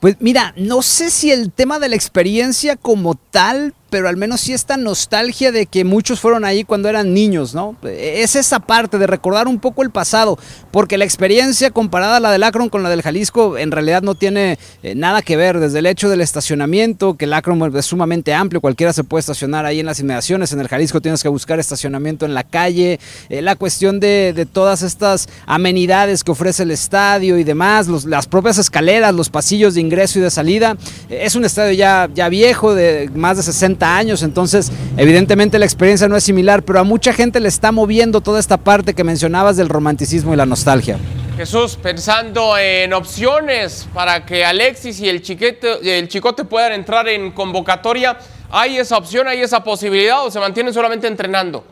Pues 0.00 0.16
mira, 0.20 0.54
no 0.56 0.82
sé 0.82 1.10
si 1.10 1.32
el 1.32 1.50
tema 1.50 1.78
de 1.78 1.88
la 1.88 1.96
experiencia 1.96 2.76
como 2.76 3.16
tal, 3.16 3.74
pero 3.90 4.08
al 4.08 4.16
menos 4.16 4.42
sí 4.42 4.52
esta 4.52 4.76
nostalgia 4.76 5.52
de 5.52 5.66
que 5.66 5.84
muchos 5.84 6.20
fueron 6.20 6.44
ahí 6.44 6.64
cuando 6.64 6.88
eran 6.88 7.14
niños, 7.14 7.54
¿no? 7.54 7.76
Es 7.82 8.36
esa 8.36 8.60
parte 8.60 8.98
de 8.98 9.06
recordar 9.06 9.48
un 9.48 9.58
poco 9.58 9.82
el 9.82 9.90
pasado, 9.90 10.38
porque 10.70 10.98
la 10.98 11.04
experiencia 11.04 11.70
comparada 11.70 12.16
a 12.16 12.20
la 12.20 12.30
del 12.30 12.42
Akron 12.42 12.68
con 12.68 12.82
la 12.82 12.90
del 12.90 13.02
Jalisco 13.02 13.56
en 13.56 13.70
realidad 13.70 14.02
no 14.02 14.14
tiene 14.14 14.58
eh, 14.82 14.94
nada 14.94 15.22
que 15.22 15.36
ver, 15.36 15.58
desde 15.58 15.78
el 15.78 15.86
hecho 15.86 16.08
del 16.08 16.20
estacionamiento, 16.20 17.16
que 17.16 17.24
el 17.24 17.32
Akron 17.32 17.76
es 17.76 17.86
sumamente 17.86 18.34
amplio, 18.34 18.60
cualquiera 18.60 18.92
se 18.92 19.04
puede 19.04 19.20
estacionar 19.20 19.64
ahí 19.64 19.80
en 19.80 19.86
las 19.86 20.00
inmediaciones, 20.00 20.52
en 20.52 20.60
el 20.60 20.68
Jalisco 20.68 21.00
tienes 21.00 21.22
que 21.22 21.28
buscar 21.28 21.58
estacionamiento 21.58 22.26
en 22.26 22.34
la 22.34 22.44
calle, 22.44 23.00
eh, 23.28 23.42
la 23.42 23.56
cuestión 23.56 24.00
de, 24.00 24.46
todas 24.52 24.82
estas 24.82 25.28
amenidades 25.46 26.24
que 26.24 26.30
ofrece 26.30 26.62
el 26.62 26.70
estadio 26.70 27.38
y 27.38 27.44
demás, 27.44 27.88
las 28.04 28.26
propias 28.26 28.58
escaleras, 28.58 29.14
los 29.14 29.30
pasillos 29.30 29.74
de 29.74 29.80
ingreso 29.80 30.18
y 30.18 30.22
de 30.22 30.30
salida, 30.30 30.76
eh, 31.08 31.20
es 31.22 31.34
un 31.34 31.44
estadio 31.44 31.72
ya, 31.72 32.08
ya 32.14 32.28
viejo, 32.28 32.74
de 32.74 33.10
más 33.14 33.36
de 33.36 33.42
60 33.42 33.77
años, 33.86 34.22
entonces 34.22 34.72
evidentemente 34.96 35.58
la 35.58 35.64
experiencia 35.64 36.08
no 36.08 36.16
es 36.16 36.24
similar, 36.24 36.62
pero 36.62 36.80
a 36.80 36.84
mucha 36.84 37.12
gente 37.12 37.40
le 37.40 37.48
está 37.48 37.72
moviendo 37.72 38.20
toda 38.20 38.40
esta 38.40 38.56
parte 38.56 38.94
que 38.94 39.04
mencionabas 39.04 39.56
del 39.56 39.68
romanticismo 39.68 40.34
y 40.34 40.36
la 40.36 40.46
nostalgia. 40.46 40.98
Jesús, 41.36 41.76
pensando 41.76 42.58
en 42.58 42.92
opciones 42.92 43.88
para 43.94 44.26
que 44.26 44.44
Alexis 44.44 44.98
y 44.98 45.08
el, 45.08 45.22
chiquete, 45.22 45.98
el 45.98 46.08
chicote 46.08 46.44
puedan 46.44 46.72
entrar 46.72 47.08
en 47.08 47.30
convocatoria, 47.30 48.18
¿hay 48.50 48.78
esa 48.78 48.96
opción, 48.96 49.28
hay 49.28 49.40
esa 49.42 49.62
posibilidad 49.62 50.24
o 50.24 50.30
se 50.30 50.40
mantienen 50.40 50.74
solamente 50.74 51.06
entrenando? 51.06 51.64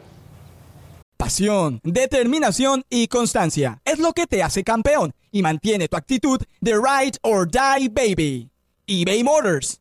Pasión, 1.16 1.80
determinación 1.82 2.84
y 2.88 3.08
constancia 3.08 3.80
es 3.84 3.98
lo 3.98 4.12
que 4.12 4.26
te 4.26 4.42
hace 4.42 4.62
campeón 4.62 5.12
y 5.32 5.42
mantiene 5.42 5.88
tu 5.88 5.96
actitud 5.96 6.40
de 6.60 6.74
ride 6.74 7.18
or 7.22 7.50
die 7.50 7.88
baby. 7.88 8.50
eBay 8.86 9.24
Motors 9.24 9.80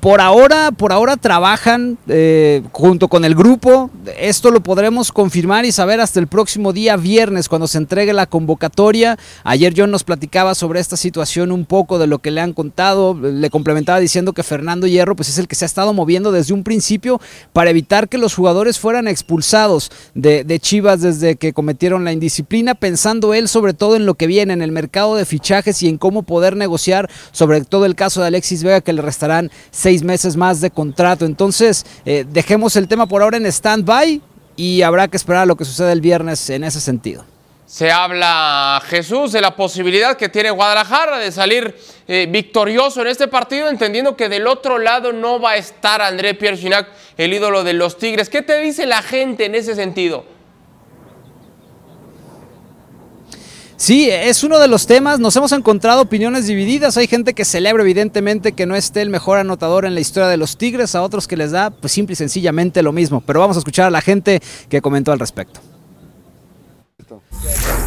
por 0.00 0.22
ahora, 0.22 0.72
por 0.72 0.92
ahora 0.92 1.18
trabajan 1.18 1.98
eh, 2.08 2.62
junto 2.72 3.08
con 3.08 3.26
el 3.26 3.34
grupo. 3.34 3.90
Esto 4.18 4.50
lo 4.50 4.62
podremos 4.62 5.12
confirmar 5.12 5.66
y 5.66 5.72
saber 5.72 6.00
hasta 6.00 6.18
el 6.18 6.26
próximo 6.26 6.72
día 6.72 6.96
viernes 6.96 7.50
cuando 7.50 7.68
se 7.68 7.76
entregue 7.76 8.14
la 8.14 8.26
convocatoria. 8.26 9.18
Ayer 9.44 9.74
John 9.76 9.90
nos 9.90 10.02
platicaba 10.02 10.54
sobre 10.54 10.80
esta 10.80 10.96
situación 10.96 11.52
un 11.52 11.66
poco 11.66 11.98
de 11.98 12.06
lo 12.06 12.18
que 12.18 12.30
le 12.30 12.40
han 12.40 12.54
contado. 12.54 13.14
Le 13.14 13.50
complementaba 13.50 14.00
diciendo 14.00 14.32
que 14.32 14.42
Fernando 14.42 14.86
Hierro 14.86 15.14
pues 15.16 15.28
es 15.28 15.36
el 15.36 15.46
que 15.46 15.54
se 15.54 15.66
ha 15.66 15.66
estado 15.66 15.92
moviendo 15.92 16.32
desde 16.32 16.54
un 16.54 16.64
principio 16.64 17.20
para 17.52 17.68
evitar 17.68 18.08
que 18.08 18.16
los 18.16 18.34
jugadores 18.34 18.78
fueran 18.78 19.06
expulsados 19.06 19.92
de, 20.14 20.44
de 20.44 20.60
Chivas 20.60 21.02
desde 21.02 21.36
que 21.36 21.52
cometieron 21.52 22.04
la 22.04 22.12
indisciplina, 22.12 22.74
pensando 22.74 23.34
él 23.34 23.48
sobre 23.48 23.74
todo 23.74 23.96
en 23.96 24.06
lo 24.06 24.14
que 24.14 24.26
viene 24.26 24.54
en 24.54 24.62
el 24.62 24.72
mercado 24.72 25.14
de 25.16 25.26
fichajes 25.26 25.82
y 25.82 25.88
en 25.88 25.98
cómo 25.98 26.22
poder 26.22 26.56
negociar 26.56 27.10
sobre 27.32 27.60
todo 27.64 27.84
el 27.84 27.96
caso 27.96 28.22
de 28.22 28.28
Alexis 28.28 28.62
Vega 28.62 28.80
que 28.80 28.94
le 28.94 29.02
restarán 29.02 29.50
seis 29.70 29.89
meses 30.02 30.36
más 30.36 30.60
de 30.60 30.70
contrato. 30.70 31.24
Entonces, 31.24 31.84
eh, 32.04 32.24
dejemos 32.28 32.76
el 32.76 32.88
tema 32.88 33.06
por 33.06 33.22
ahora 33.22 33.36
en 33.36 33.46
stand-by 33.46 34.20
y 34.56 34.82
habrá 34.82 35.08
que 35.08 35.16
esperar 35.16 35.42
a 35.42 35.46
lo 35.46 35.56
que 35.56 35.64
suceda 35.64 35.92
el 35.92 36.00
viernes 36.00 36.50
en 36.50 36.64
ese 36.64 36.80
sentido. 36.80 37.24
Se 37.66 37.92
habla, 37.92 38.82
Jesús, 38.86 39.30
de 39.30 39.40
la 39.40 39.54
posibilidad 39.54 40.16
que 40.16 40.28
tiene 40.28 40.50
Guadalajara 40.50 41.18
de 41.18 41.30
salir 41.30 41.76
eh, 42.08 42.26
victorioso 42.28 43.00
en 43.00 43.06
este 43.06 43.28
partido, 43.28 43.68
entendiendo 43.68 44.16
que 44.16 44.28
del 44.28 44.48
otro 44.48 44.78
lado 44.78 45.12
no 45.12 45.40
va 45.40 45.52
a 45.52 45.56
estar 45.56 46.02
André 46.02 46.34
Pierre 46.34 46.56
Ginac, 46.56 46.88
el 47.16 47.32
ídolo 47.32 47.62
de 47.62 47.74
los 47.74 47.96
Tigres. 47.96 48.28
¿Qué 48.28 48.42
te 48.42 48.58
dice 48.58 48.86
la 48.86 49.02
gente 49.02 49.44
en 49.44 49.54
ese 49.54 49.76
sentido? 49.76 50.24
Sí, 53.80 54.10
es 54.10 54.44
uno 54.44 54.58
de 54.58 54.68
los 54.68 54.86
temas. 54.86 55.20
Nos 55.20 55.34
hemos 55.36 55.52
encontrado 55.52 56.02
opiniones 56.02 56.46
divididas. 56.46 56.98
Hay 56.98 57.06
gente 57.06 57.32
que 57.32 57.46
celebra 57.46 57.82
evidentemente 57.82 58.52
que 58.52 58.66
no 58.66 58.76
esté 58.76 59.00
el 59.00 59.08
mejor 59.08 59.38
anotador 59.38 59.86
en 59.86 59.94
la 59.94 60.00
historia 60.00 60.28
de 60.28 60.36
los 60.36 60.58
Tigres, 60.58 60.94
a 60.94 61.00
otros 61.00 61.26
que 61.26 61.38
les 61.38 61.50
da 61.50 61.70
pues 61.70 61.90
simple 61.90 62.12
y 62.12 62.16
sencillamente 62.16 62.82
lo 62.82 62.92
mismo. 62.92 63.22
Pero 63.22 63.40
vamos 63.40 63.56
a 63.56 63.60
escuchar 63.60 63.86
a 63.86 63.90
la 63.90 64.02
gente 64.02 64.42
que 64.68 64.82
comentó 64.82 65.12
al 65.12 65.18
respecto. 65.18 65.60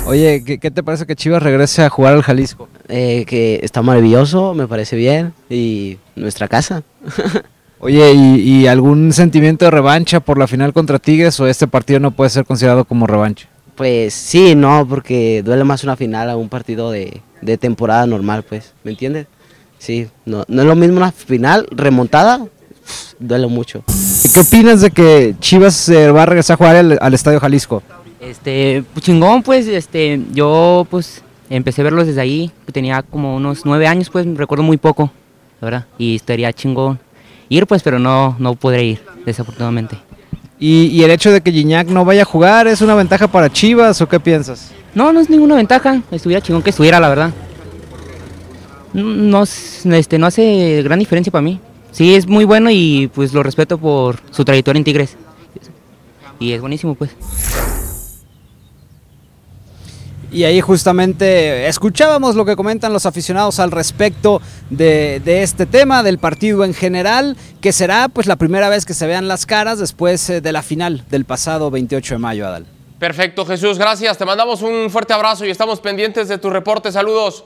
Oye, 0.08 0.44
¿qué, 0.44 0.58
qué 0.58 0.72
te 0.72 0.82
parece 0.82 1.06
que 1.06 1.16
Chivas 1.16 1.44
regrese 1.44 1.84
a 1.84 1.90
jugar 1.92 2.16
al 2.16 2.24
Jalisco? 2.24 2.70
Eh, 2.88 3.24
que 3.28 3.60
está 3.62 3.84
maravilloso, 3.84 4.56
me 4.56 4.68
parece 4.68 4.96
bien, 4.96 5.36
y 5.48 6.00
nuestra 6.16 6.48
casa. 6.48 6.82
Oye, 7.80 8.14
¿y, 8.14 8.40
y 8.40 8.66
algún 8.66 9.14
sentimiento 9.14 9.66
de 9.66 9.70
revancha 9.70 10.22
por 10.22 10.40
la 10.40 10.48
final 10.48 10.74
contra 10.74 10.98
Tigres 10.98 11.40
o 11.40 11.46
este 11.46 11.68
partido 11.68 12.00
no 12.00 12.10
puede 12.10 12.32
ser 12.32 12.46
considerado 12.46 12.84
como 12.84 13.06
revancha? 13.06 13.48
Pues 13.76 14.14
sí, 14.14 14.56
no, 14.56 14.86
porque 14.88 15.42
duele 15.44 15.64
más 15.64 15.84
una 15.84 15.96
final 15.96 16.30
a 16.30 16.38
un 16.38 16.50
partido 16.50 16.92
de, 16.92 17.22
de 17.42 17.58
temporada 17.58 18.06
normal, 18.06 18.44
pues, 18.44 18.74
¿me 18.84 18.92
entiendes? 18.92 19.28
Sí, 19.80 20.08
no, 20.26 20.46
no 20.48 20.62
es 20.62 20.68
lo 20.68 20.76
mismo 20.76 20.98
una 20.98 21.12
final 21.12 21.68
remontada, 21.72 22.46
duele 23.20 23.48
mucho. 23.48 23.84
¿Y 24.24 24.30
¿Qué 24.30 24.40
opinas 24.40 24.82
de 24.82 24.92
que 24.92 25.36
Chivas 25.40 25.90
eh, 25.90 26.12
va 26.12 26.24
a 26.24 26.26
regresar 26.26 26.54
a 26.54 26.58
jugar 26.58 26.76
al, 26.76 26.98
al 27.02 27.14
Estadio 27.14 27.40
Jalisco? 27.40 27.82
Este, 28.22 28.84
pues, 28.94 29.06
chingón, 29.06 29.42
pues, 29.44 29.68
este, 29.68 30.22
yo, 30.32 30.88
pues, 30.90 31.24
empecé 31.50 31.82
a 31.82 31.86
verlos 31.86 32.08
desde 32.08 32.22
ahí, 32.22 32.52
tenía 32.72 33.02
como 33.02 33.36
unos 33.36 33.66
nueve 33.66 33.88
años, 33.88 34.10
pues, 34.10 34.26
recuerdo 34.38 34.64
muy 34.64 34.78
poco, 34.78 35.12
la 35.60 35.66
verdad, 35.66 35.86
y 35.98 36.16
estaría 36.16 36.54
chingón 36.54 37.00
ir, 37.50 37.68
pues, 37.68 37.84
pero 37.84 38.00
no, 38.00 38.36
no 38.40 38.56
podré 38.56 38.84
ir, 38.84 39.02
desafortunadamente. 39.26 39.98
¿Y, 40.60 40.86
y 40.88 41.04
el 41.04 41.12
hecho 41.12 41.32
de 41.32 41.42
que 41.42 41.52
Gignac 41.52 41.88
no 41.88 42.06
vaya 42.06 42.22
a 42.22 42.26
jugar 42.26 42.68
es 42.68 42.82
una 42.82 42.96
ventaja 42.96 43.28
para 43.28 43.52
Chivas 43.52 44.00
o 44.02 44.08
qué 44.08 44.20
piensas? 44.20 44.72
No, 44.96 45.12
no 45.12 45.20
es 45.20 45.30
ninguna 45.30 45.56
ventaja, 45.56 46.02
estuviera 46.12 46.42
chingón 46.42 46.62
que 46.62 46.70
estuviera, 46.70 47.00
la 47.00 47.10
verdad. 47.10 47.32
No, 48.94 49.44
es- 49.44 49.86
este, 49.86 50.18
no 50.20 50.28
hace 50.28 50.82
gran 50.84 51.00
diferencia 51.00 51.32
para 51.32 51.42
mí. 51.42 51.60
Sí, 51.92 52.16
es 52.16 52.28
muy 52.28 52.46
bueno 52.46 52.70
y 52.72 53.10
pues 53.14 53.34
lo 53.34 53.44
respeto 53.44 53.78
por 53.78 54.20
su 54.32 54.46
trayectoria 54.46 54.78
en 54.80 54.84
Tigres. 54.84 55.18
Y 56.40 56.52
es 56.54 56.62
buenísimo, 56.62 56.96
pues. 56.96 57.12
Y 60.34 60.46
ahí 60.46 60.62
justamente 60.62 61.68
escuchábamos 61.68 62.36
lo 62.36 62.44
que 62.44 62.56
comentan 62.56 62.92
los 62.92 63.06
aficionados 63.06 63.60
al 63.60 63.70
respecto 63.70 64.42
de, 64.72 65.22
de 65.24 65.44
este 65.44 65.68
tema, 65.68 66.02
del 66.02 66.18
partido 66.18 66.66
en 66.66 66.74
general, 66.74 67.38
que 67.62 67.72
será 67.72 68.10
pues 68.10 68.26
la 68.26 68.36
primera 68.36 68.68
vez 68.68 68.84
que 68.86 68.96
se 68.96 69.06
vean 69.06 69.28
las 69.28 69.46
caras 69.46 69.78
después 69.78 70.28
eh, 70.32 70.42
de 70.42 70.52
la 70.52 70.64
final 70.64 71.06
del 71.12 71.26
pasado 71.26 71.70
28 71.70 72.16
de 72.16 72.18
mayo, 72.18 72.48
Adal. 72.48 72.66
Perfecto, 72.98 73.46
Jesús, 73.46 73.78
gracias. 73.78 74.18
Te 74.18 74.26
mandamos 74.26 74.64
un 74.64 74.90
fuerte 74.90 75.14
abrazo 75.14 75.46
y 75.46 75.52
estamos 75.52 75.80
pendientes 75.80 76.28
de 76.28 76.40
tu 76.40 76.50
reporte. 76.50 76.92
Saludos. 76.92 77.46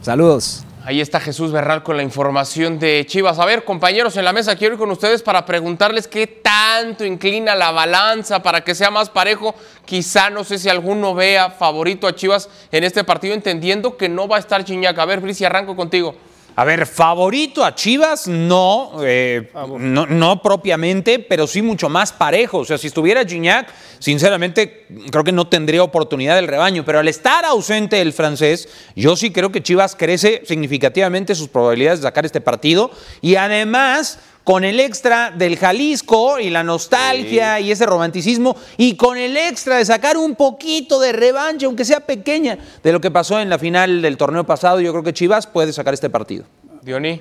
Saludos. 0.00 0.64
Ahí 0.82 1.02
está 1.02 1.20
Jesús 1.20 1.52
Bernal 1.52 1.82
con 1.82 1.98
la 1.98 2.02
información 2.02 2.78
de 2.78 3.04
Chivas. 3.06 3.38
A 3.38 3.44
ver, 3.44 3.64
compañeros 3.64 4.16
en 4.16 4.24
la 4.24 4.32
mesa, 4.32 4.56
quiero 4.56 4.74
ir 4.74 4.78
con 4.78 4.90
ustedes 4.90 5.22
para 5.22 5.44
preguntarles 5.44 6.08
qué 6.08 6.26
tanto 6.26 7.04
inclina 7.04 7.54
la 7.54 7.70
balanza 7.70 8.42
para 8.42 8.62
que 8.62 8.74
sea 8.74 8.90
más 8.90 9.10
parejo. 9.10 9.54
Quizá 9.84 10.30
no 10.30 10.42
sé 10.42 10.58
si 10.58 10.70
alguno 10.70 11.14
vea 11.14 11.50
favorito 11.50 12.06
a 12.06 12.14
Chivas 12.14 12.48
en 12.72 12.84
este 12.84 13.04
partido, 13.04 13.34
entendiendo 13.34 13.98
que 13.98 14.08
no 14.08 14.26
va 14.26 14.36
a 14.36 14.40
estar 14.40 14.64
Chiñac. 14.64 14.98
A 14.98 15.04
ver, 15.04 15.20
Brice, 15.20 15.44
arranco 15.44 15.76
contigo. 15.76 16.14
A 16.60 16.64
ver, 16.64 16.84
favorito 16.84 17.64
a 17.64 17.74
Chivas, 17.74 18.28
no, 18.28 18.92
eh, 19.02 19.50
no, 19.78 20.04
no 20.04 20.42
propiamente, 20.42 21.18
pero 21.18 21.46
sí 21.46 21.62
mucho 21.62 21.88
más 21.88 22.12
parejo. 22.12 22.58
O 22.58 22.64
sea, 22.66 22.76
si 22.76 22.88
estuviera 22.88 23.24
Gignac, 23.24 23.72
sinceramente 23.98 24.86
creo 25.10 25.24
que 25.24 25.32
no 25.32 25.46
tendría 25.46 25.82
oportunidad 25.82 26.36
del 26.36 26.48
rebaño. 26.48 26.84
Pero 26.84 26.98
al 26.98 27.08
estar 27.08 27.46
ausente 27.46 28.02
el 28.02 28.12
francés, 28.12 28.68
yo 28.94 29.16
sí 29.16 29.32
creo 29.32 29.50
que 29.50 29.62
Chivas 29.62 29.96
crece 29.96 30.42
significativamente 30.44 31.34
sus 31.34 31.48
probabilidades 31.48 32.00
de 32.00 32.08
sacar 32.08 32.26
este 32.26 32.42
partido. 32.42 32.90
Y 33.22 33.36
además, 33.36 34.18
con 34.44 34.64
el 34.64 34.80
extra 34.80 35.30
del 35.30 35.56
Jalisco 35.56 36.38
y 36.38 36.50
la 36.50 36.64
nostalgia 36.64 37.60
y 37.60 37.70
ese 37.70 37.86
romanticismo, 37.86 38.56
y 38.76 38.96
con 38.96 39.18
el 39.18 39.36
extra 39.36 39.76
de 39.76 39.84
sacar 39.84 40.16
un 40.16 40.34
poquito 40.34 41.00
de 41.00 41.12
revancha, 41.12 41.66
aunque 41.66 41.84
sea 41.84 42.00
pequeña, 42.00 42.58
de 42.82 42.92
lo 42.92 43.00
que 43.00 43.10
pasó 43.10 43.40
en 43.40 43.50
la 43.50 43.58
final 43.58 44.02
del 44.02 44.16
torneo 44.16 44.44
pasado, 44.44 44.80
yo 44.80 44.92
creo 44.92 45.04
que 45.04 45.12
Chivas 45.12 45.46
puede 45.46 45.72
sacar 45.72 45.94
este 45.94 46.10
partido. 46.10 46.44
Diony. 46.82 47.20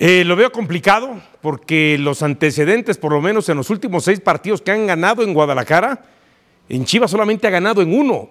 Eh, 0.00 0.22
lo 0.24 0.36
veo 0.36 0.52
complicado 0.52 1.20
porque 1.40 1.96
los 1.98 2.22
antecedentes, 2.22 2.98
por 2.98 3.12
lo 3.12 3.20
menos 3.20 3.48
en 3.48 3.56
los 3.56 3.68
últimos 3.68 4.04
seis 4.04 4.20
partidos 4.20 4.62
que 4.62 4.70
han 4.70 4.86
ganado 4.86 5.24
en 5.24 5.34
Guadalajara, 5.34 6.04
en 6.68 6.84
Chivas 6.84 7.10
solamente 7.10 7.48
ha 7.48 7.50
ganado 7.50 7.82
en 7.82 7.92
uno. 7.92 8.30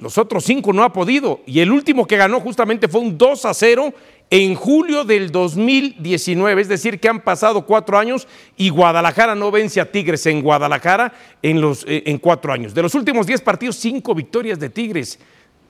Los 0.00 0.16
otros 0.16 0.44
cinco 0.44 0.72
no 0.72 0.82
ha 0.82 0.92
podido. 0.92 1.40
Y 1.46 1.60
el 1.60 1.70
último 1.70 2.06
que 2.06 2.16
ganó 2.16 2.40
justamente 2.40 2.88
fue 2.88 3.00
un 3.00 3.18
2 3.18 3.44
a 3.44 3.54
0 3.54 3.92
en 4.30 4.54
julio 4.54 5.04
del 5.04 5.30
2019. 5.30 6.62
Es 6.62 6.68
decir, 6.68 6.98
que 6.98 7.08
han 7.08 7.20
pasado 7.20 7.66
cuatro 7.66 7.98
años 7.98 8.26
y 8.56 8.70
Guadalajara 8.70 9.34
no 9.34 9.50
vence 9.50 9.80
a 9.80 9.90
Tigres 9.90 10.24
en 10.26 10.40
Guadalajara 10.40 11.12
en, 11.42 11.60
los, 11.60 11.84
eh, 11.86 12.04
en 12.06 12.18
cuatro 12.18 12.52
años. 12.52 12.72
De 12.72 12.82
los 12.82 12.94
últimos 12.94 13.26
diez 13.26 13.42
partidos, 13.42 13.76
cinco 13.76 14.14
victorias 14.14 14.58
de 14.58 14.70
Tigres. 14.70 15.18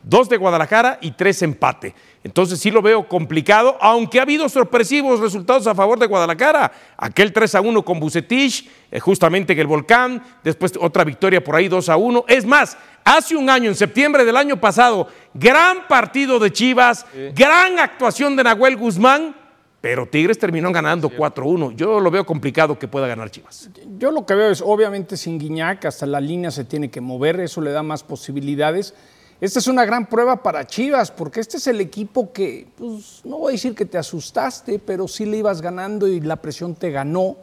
Dos 0.03 0.29
de 0.29 0.37
Guadalajara 0.37 0.99
y 1.03 1.11
tres 1.11 1.43
empate. 1.43 1.95
Entonces 2.23 2.59
sí 2.61 2.71
lo 2.71 2.83
veo 2.83 3.09
complicado, 3.09 3.79
aunque 3.81 4.19
ha 4.19 4.23
habido 4.23 4.49
sorpresivos 4.49 5.21
resultados 5.21 5.67
a 5.67 5.75
favor 5.75 5.99
de 5.99 6.07
Guadalajara. 6.07 6.71
Aquel 6.99 7.33
3 7.33 7.55
a 7.55 7.61
1 7.63 7.83
con 7.83 7.99
Bucetich, 7.99 8.69
eh, 8.91 9.01
justamente 9.01 9.55
en 9.55 9.59
el 9.59 9.67
Volcán, 9.67 10.23
después 10.45 10.73
otra 10.79 11.03
victoria 11.05 11.43
por 11.43 11.57
ahí 11.57 11.69
2 11.69 11.89
a 11.89 11.97
1. 11.97 12.25
Es 12.29 12.45
más, 12.45 12.77
hace 13.05 13.37
un 13.37 13.49
año, 13.49 13.71
en 13.71 13.75
septiembre 13.75 14.27
del 14.27 14.37
año 14.37 14.61
pasado, 14.61 15.09
gran 15.33 15.89
partido 15.89 16.39
de 16.39 16.53
Chivas, 16.53 17.07
gran 17.35 17.79
actuación 17.79 18.37
de 18.37 18.45
Nahuel 18.45 18.77
Guzmán, 18.77 19.35
pero 19.81 20.07
Tigres 20.07 20.39
terminó 20.39 20.71
ganando 20.73 21.09
4 21.09 21.43
a 21.43 21.47
1. 21.47 21.71
Yo 21.73 22.01
lo 22.01 22.11
veo 22.11 22.27
complicado 22.27 22.79
que 22.79 22.87
pueda 22.87 23.07
ganar 23.07 23.31
Chivas. 23.31 23.71
Yo 23.99 24.11
lo 24.11 24.27
que 24.27 24.35
veo 24.35 24.51
es, 24.51 24.61
obviamente, 24.61 25.17
sin 25.17 25.39
Guiñac, 25.39 25.87
hasta 25.87 26.05
la 26.05 26.21
línea 26.21 26.51
se 26.51 26.67
tiene 26.67 26.91
que 26.91 27.01
mover, 27.01 27.41
eso 27.41 27.63
le 27.63 27.71
da 27.71 27.83
más 27.83 28.03
posibilidades. 28.03 28.95
Esta 29.41 29.59
es 29.59 29.69
una 29.69 29.87
gran 29.87 30.07
prueba 30.07 30.43
para 30.43 30.67
Chivas, 30.67 31.11
porque 31.11 31.41
este 31.41 31.57
es 31.57 31.67
el 31.67 31.81
equipo 31.81 32.31
que, 32.31 32.67
pues, 32.77 33.23
no 33.25 33.39
voy 33.39 33.53
a 33.53 33.53
decir 33.53 33.75
que 33.75 33.87
te 33.87 33.97
asustaste, 33.97 34.79
pero 34.79 35.09
sí 35.09 35.25
le 35.25 35.39
ibas 35.39 35.63
ganando 35.63 36.07
y 36.07 36.21
la 36.21 36.37
presión 36.37 36.75
te 36.75 36.91
ganó. 36.91 37.37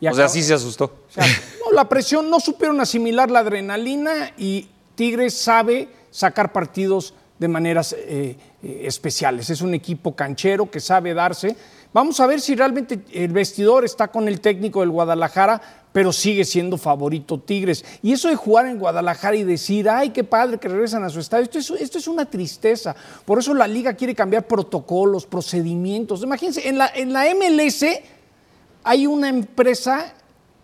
Y 0.00 0.08
O 0.08 0.14
sea, 0.14 0.28
sí 0.28 0.42
se 0.42 0.54
asustó. 0.54 0.84
o 0.84 1.12
sea, 1.12 1.26
no, 1.60 1.72
la 1.72 1.88
presión, 1.88 2.30
no 2.30 2.40
supieron 2.40 2.80
asimilar 2.80 3.30
la 3.30 3.40
adrenalina 3.40 4.32
y 4.38 4.68
Tigres 4.94 5.34
sabe 5.34 5.88
sacar 6.10 6.52
partidos 6.52 7.14
de 7.38 7.48
maneras 7.48 7.94
eh, 7.98 8.36
eh, 8.62 8.82
especiales. 8.84 9.50
Es 9.50 9.60
un 9.60 9.74
equipo 9.74 10.16
canchero 10.16 10.70
que 10.70 10.80
sabe 10.80 11.12
darse. 11.12 11.56
Vamos 11.92 12.18
a 12.20 12.26
ver 12.26 12.40
si 12.40 12.54
realmente 12.54 13.00
el 13.12 13.32
vestidor 13.32 13.84
está 13.84 14.08
con 14.08 14.26
el 14.26 14.40
técnico 14.40 14.80
del 14.80 14.90
Guadalajara, 14.90 15.60
pero 15.92 16.12
sigue 16.12 16.44
siendo 16.44 16.78
favorito 16.78 17.38
Tigres. 17.38 17.84
Y 18.02 18.12
eso 18.12 18.28
de 18.28 18.34
jugar 18.36 18.66
en 18.66 18.78
Guadalajara 18.78 19.36
y 19.36 19.44
decir, 19.44 19.88
ay, 19.90 20.10
qué 20.10 20.24
padre 20.24 20.58
que 20.58 20.68
regresan 20.68 21.04
a 21.04 21.10
su 21.10 21.20
estadio, 21.20 21.44
esto 21.44 21.58
es, 21.58 21.70
esto 21.82 21.98
es 21.98 22.08
una 22.08 22.24
tristeza. 22.24 22.94
Por 23.26 23.38
eso 23.38 23.52
la 23.52 23.66
liga 23.66 23.92
quiere 23.94 24.14
cambiar 24.14 24.46
protocolos, 24.46 25.26
procedimientos. 25.26 26.22
Imagínense, 26.22 26.66
en 26.68 26.78
la, 26.78 26.88
en 26.94 27.12
la 27.12 27.24
MLS 27.34 27.84
hay 28.84 29.06
una 29.06 29.28
empresa 29.28 30.14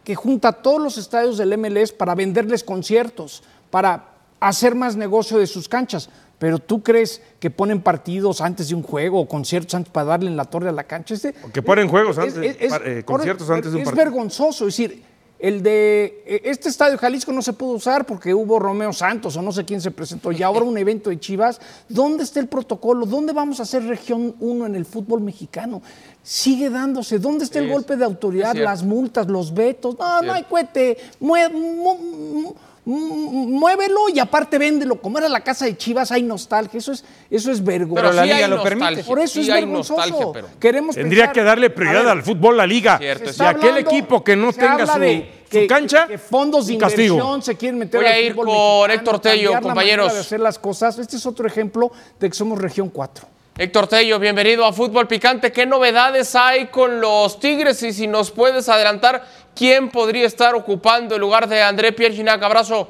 que 0.04 0.14
junta 0.14 0.52
todos 0.52 0.80
los 0.80 0.96
estadios 0.98 1.36
del 1.36 1.56
MLS 1.58 1.92
para 1.92 2.14
venderles 2.14 2.64
conciertos, 2.64 3.42
para 3.70 4.08
hacer 4.40 4.74
más 4.74 4.96
negocio 4.96 5.36
de 5.38 5.46
sus 5.46 5.68
canchas. 5.68 6.08
Pero 6.38 6.60
tú 6.60 6.82
crees 6.84 7.20
que 7.40 7.50
ponen 7.50 7.82
partidos 7.82 8.40
antes 8.40 8.68
de 8.68 8.74
un 8.76 8.82
juego 8.82 9.20
o 9.20 9.26
conciertos 9.28 9.74
antes 9.74 9.92
para 9.92 10.06
darle 10.06 10.30
en 10.30 10.36
la 10.36 10.44
torre 10.44 10.68
a 10.68 10.72
la 10.72 10.84
cancha. 10.84 11.14
Este- 11.14 11.34
que 11.52 11.62
ponen 11.62 11.88
juegos 11.88 12.16
es- 12.16 12.36
antes, 12.36 12.36
es- 12.56 12.72
eh, 12.72 12.98
es- 13.00 13.04
conciertos 13.04 13.50
antes 13.50 13.72
de 13.72 13.76
un 13.76 13.82
es 13.82 13.88
partido. 13.88 14.04
vergonzoso. 14.04 14.68
Es 14.68 14.76
decir, 14.76 15.02
el 15.38 15.62
de 15.62 16.22
eh, 16.26 16.40
este 16.44 16.68
estadio 16.68 16.98
Jalisco 16.98 17.32
no 17.32 17.42
se 17.42 17.52
pudo 17.52 17.72
usar 17.76 18.04
porque 18.04 18.34
hubo 18.34 18.58
Romeo 18.58 18.92
Santos 18.92 19.36
o 19.36 19.42
no 19.42 19.52
sé 19.52 19.64
quién 19.64 19.80
se 19.80 19.90
presentó. 19.90 20.32
Y 20.32 20.42
ahora 20.42 20.64
un 20.64 20.76
evento 20.78 21.10
de 21.10 21.20
Chivas. 21.20 21.60
¿Dónde 21.88 22.24
está 22.24 22.40
el 22.40 22.48
protocolo? 22.48 23.06
¿Dónde 23.06 23.32
vamos 23.32 23.60
a 23.60 23.62
hacer 23.62 23.84
región 23.84 24.34
1 24.40 24.66
en 24.66 24.74
el 24.74 24.84
fútbol 24.84 25.20
mexicano? 25.20 25.80
Sigue 26.22 26.70
dándose. 26.70 27.18
¿Dónde 27.18 27.44
está 27.44 27.58
el 27.60 27.66
Es- 27.66 27.72
golpe 27.72 27.96
de 27.96 28.04
autoridad, 28.04 28.54
las 28.56 28.82
multas, 28.82 29.28
los 29.28 29.54
vetos? 29.54 29.96
No, 29.98 30.22
no 30.22 30.32
hay 30.32 30.42
cohete. 30.42 30.96
Mue- 31.20 31.50
mu- 31.52 31.96
mu- 32.42 32.54
muévelo 32.92 34.08
y 34.12 34.18
aparte 34.18 34.58
véndelo. 34.58 35.00
Como 35.00 35.18
era 35.18 35.28
la 35.28 35.40
casa 35.40 35.64
de 35.66 35.76
Chivas, 35.76 36.10
hay 36.10 36.22
nostalgia. 36.22 36.78
Eso 36.78 36.92
es, 36.92 37.04
eso 37.30 37.50
es 37.52 37.62
vergonzoso. 37.62 37.94
Pero 38.02 38.12
la 38.12 38.22
sí 38.24 38.32
liga 38.32 38.48
lo 38.48 38.62
permite. 38.62 39.04
Por 39.04 39.18
eso 39.18 39.34
sí 39.34 39.40
es 39.42 39.48
hay 39.50 39.64
vergonzoso. 39.64 40.32
pero- 40.32 40.48
Queremos 40.58 40.94
Tendría 40.94 41.24
pensar- 41.24 41.34
que 41.34 41.42
darle 41.42 41.70
prioridad 41.70 42.00
ver, 42.02 42.08
al 42.12 42.22
fútbol, 42.22 42.56
la 42.56 42.66
liga. 42.66 42.98
Cierto, 42.98 43.30
está 43.30 43.50
aquel 43.50 43.68
hablando- 43.70 43.90
equipo 43.90 44.24
que 44.24 44.36
no 44.36 44.52
tenga 44.52 44.86
su, 44.86 44.98
de 44.98 45.30
su 45.44 45.50
que- 45.50 45.66
cancha, 45.66 46.06
que 46.06 46.18
fondos 46.18 46.66
de 46.66 46.78
castigo. 46.78 47.14
inversión 47.16 47.42
se 47.42 47.56
quieren 47.56 47.78
meter 47.78 48.00
Voy 48.00 48.08
a 48.10 48.20
ir 48.20 48.32
fútbol 48.34 48.46
con 48.46 48.90
Héctor 48.90 49.20
Tello, 49.20 49.52
la 49.52 49.60
compañeros. 49.60 50.14
de 50.14 50.20
hacer 50.20 50.40
las 50.40 50.58
cosas. 50.58 50.98
Este 50.98 51.16
es 51.16 51.26
otro 51.26 51.46
ejemplo 51.46 51.90
de 52.18 52.28
que 52.28 52.34
somos 52.34 52.58
región 52.58 52.88
4. 52.90 53.26
Héctor 53.60 53.88
Tello, 53.88 54.20
bienvenido 54.20 54.64
a 54.64 54.72
Fútbol 54.72 55.08
Picante. 55.08 55.50
¿Qué 55.50 55.66
novedades 55.66 56.36
hay 56.36 56.68
con 56.68 57.00
los 57.00 57.40
Tigres? 57.40 57.82
Y 57.82 57.92
si 57.92 58.06
nos 58.06 58.30
puedes 58.30 58.68
adelantar, 58.68 59.26
¿quién 59.58 59.90
podría 59.90 60.24
estar 60.24 60.54
ocupando 60.54 61.16
el 61.16 61.20
lugar 61.20 61.48
de 61.48 61.60
André 61.60 61.92
Pierre 61.92 62.30
Abrazo. 62.30 62.88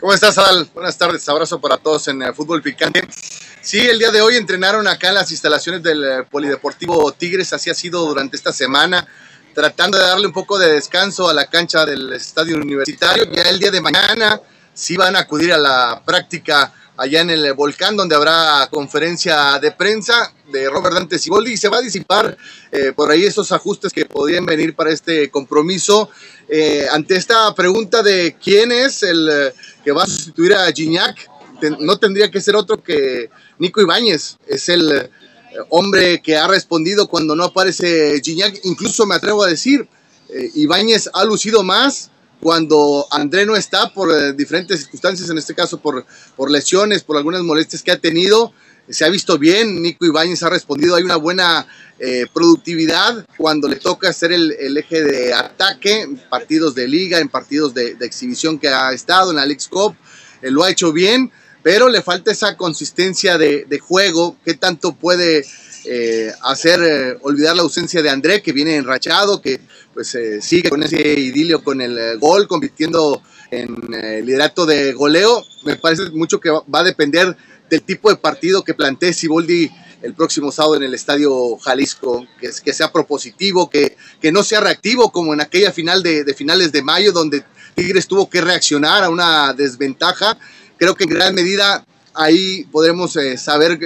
¿Cómo 0.00 0.12
estás, 0.12 0.36
Al? 0.38 0.68
Buenas 0.74 0.98
tardes, 0.98 1.28
abrazo 1.28 1.60
para 1.60 1.76
todos 1.76 2.08
en 2.08 2.20
el 2.22 2.34
Fútbol 2.34 2.62
Picante. 2.62 3.00
Sí, 3.60 3.78
el 3.78 3.98
día 3.98 4.10
de 4.10 4.20
hoy 4.20 4.36
entrenaron 4.36 4.86
acá 4.88 5.08
en 5.08 5.14
las 5.14 5.30
instalaciones 5.30 5.82
del 5.82 6.04
eh, 6.04 6.22
Polideportivo 6.28 7.12
Tigres, 7.12 7.52
así 7.52 7.70
ha 7.70 7.74
sido 7.74 8.04
durante 8.06 8.36
esta 8.36 8.52
semana, 8.52 9.06
tratando 9.54 9.98
de 9.98 10.04
darle 10.04 10.26
un 10.26 10.32
poco 10.32 10.58
de 10.58 10.72
descanso 10.72 11.28
a 11.28 11.34
la 11.34 11.46
cancha 11.46 11.84
del 11.84 12.12
estadio 12.12 12.56
universitario. 12.56 13.24
Ya 13.32 13.42
el 13.42 13.58
día 13.58 13.70
de 13.70 13.80
mañana 13.80 14.40
sí 14.72 14.96
van 14.96 15.16
a 15.16 15.20
acudir 15.20 15.52
a 15.52 15.58
la 15.58 16.02
práctica 16.04 16.72
allá 16.98 17.20
en 17.20 17.30
el 17.30 17.54
volcán, 17.54 17.96
donde 17.96 18.16
habrá 18.16 18.68
conferencia 18.70 19.58
de 19.60 19.70
prensa 19.70 20.32
de 20.50 20.68
Robert 20.68 20.94
Dante 20.94 21.18
Ciboldi 21.18 21.52
y 21.52 21.56
se 21.56 21.68
va 21.68 21.78
a 21.78 21.80
disipar 21.80 22.36
eh, 22.72 22.92
por 22.94 23.10
ahí 23.10 23.24
esos 23.24 23.52
ajustes 23.52 23.92
que 23.92 24.04
podrían 24.04 24.44
venir 24.44 24.74
para 24.74 24.90
este 24.90 25.30
compromiso. 25.30 26.10
Eh, 26.48 26.86
ante 26.90 27.14
esta 27.16 27.54
pregunta 27.54 28.02
de 28.02 28.36
quién 28.42 28.72
es 28.72 29.04
el 29.04 29.28
eh, 29.30 29.54
que 29.84 29.92
va 29.92 30.02
a 30.02 30.06
sustituir 30.06 30.54
a 30.54 30.70
Gignac, 30.72 31.30
no 31.78 31.98
tendría 31.98 32.30
que 32.30 32.40
ser 32.40 32.56
otro 32.56 32.82
que 32.82 33.30
Nico 33.58 33.80
Ibáñez, 33.80 34.36
es 34.46 34.68
el 34.68 35.10
hombre 35.70 36.20
que 36.20 36.36
ha 36.36 36.46
respondido 36.46 37.08
cuando 37.08 37.34
no 37.36 37.44
aparece 37.44 38.20
Gignac, 38.22 38.60
incluso 38.64 39.06
me 39.06 39.14
atrevo 39.14 39.44
a 39.44 39.48
decir, 39.48 39.88
Ibáñez 40.54 41.10
ha 41.12 41.24
lucido 41.24 41.62
más 41.62 42.10
cuando 42.40 43.06
André 43.10 43.46
no 43.46 43.56
está 43.56 43.92
por 43.92 44.10
eh, 44.12 44.32
diferentes 44.32 44.80
circunstancias, 44.80 45.28
en 45.30 45.38
este 45.38 45.54
caso 45.54 45.78
por, 45.78 46.04
por 46.36 46.50
lesiones, 46.50 47.02
por 47.02 47.16
algunas 47.16 47.42
molestias 47.42 47.82
que 47.82 47.90
ha 47.90 47.98
tenido, 47.98 48.52
se 48.88 49.04
ha 49.04 49.08
visto 49.08 49.38
bien, 49.38 49.82
Nico 49.82 50.06
Ibáñez 50.06 50.42
ha 50.42 50.50
respondido, 50.50 50.94
hay 50.94 51.02
una 51.02 51.16
buena 51.16 51.66
eh, 51.98 52.26
productividad 52.32 53.26
cuando 53.36 53.68
le 53.68 53.76
toca 53.76 54.12
ser 54.12 54.32
el, 54.32 54.76
eje 54.76 55.02
de 55.02 55.34
ataque 55.34 56.02
en 56.02 56.16
partidos 56.16 56.74
de 56.74 56.88
liga, 56.88 57.18
en 57.18 57.28
partidos 57.28 57.74
de, 57.74 57.96
exhibición 58.00 58.58
que 58.58 58.68
ha 58.68 58.92
estado 58.92 59.30
en 59.30 59.36
la 59.36 59.46
League 59.46 59.62
Cup, 59.68 59.94
eh, 60.40 60.50
lo 60.50 60.64
ha 60.64 60.70
hecho 60.70 60.92
bien, 60.92 61.30
pero 61.62 61.88
le 61.88 62.02
falta 62.02 62.30
esa 62.30 62.56
consistencia 62.56 63.36
de, 63.36 63.66
de 63.68 63.78
juego, 63.78 64.36
qué 64.44 64.54
tanto 64.54 64.92
puede 64.94 65.44
eh, 65.90 66.30
hacer 66.42 66.82
eh, 66.82 67.18
olvidar 67.22 67.56
la 67.56 67.62
ausencia 67.62 68.02
de 68.02 68.10
André, 68.10 68.42
que 68.42 68.52
viene 68.52 68.76
enrachado, 68.76 69.40
que 69.40 69.58
pues 69.94 70.14
eh, 70.14 70.42
sigue 70.42 70.68
con 70.68 70.82
ese 70.82 71.00
idilio 71.00 71.64
con 71.64 71.80
el 71.80 72.18
gol, 72.18 72.46
convirtiendo 72.46 73.22
en 73.50 73.74
liderato 74.26 74.66
de 74.66 74.92
goleo. 74.92 75.42
Me 75.64 75.76
parece 75.76 76.10
mucho 76.10 76.40
que 76.40 76.50
va 76.50 76.80
a 76.80 76.82
depender 76.82 77.34
del 77.70 77.82
tipo 77.82 78.10
de 78.10 78.16
partido 78.16 78.62
que 78.62 78.74
plantee 78.74 79.14
Siboldi 79.14 79.70
el 80.02 80.12
próximo 80.12 80.52
sábado 80.52 80.76
en 80.76 80.82
el 80.82 80.92
Estadio 80.92 81.56
Jalisco, 81.56 82.26
que, 82.38 82.52
sea 82.52 82.92
propositivo, 82.92 83.70
que, 83.70 83.96
que 84.20 84.30
no 84.30 84.42
sea 84.42 84.60
reactivo 84.60 85.10
como 85.10 85.32
en 85.32 85.40
aquella 85.40 85.72
final 85.72 86.02
de, 86.02 86.22
de 86.22 86.34
finales 86.34 86.70
de 86.70 86.82
mayo, 86.82 87.12
donde 87.12 87.42
Tigres 87.74 88.06
tuvo 88.06 88.28
que 88.28 88.42
reaccionar 88.42 89.04
a 89.04 89.08
una 89.08 89.54
desventaja. 89.54 90.36
Creo 90.76 90.94
que 90.94 91.04
en 91.04 91.10
gran 91.10 91.34
medida 91.34 91.86
ahí 92.12 92.64
podremos 92.70 93.16
saber 93.38 93.78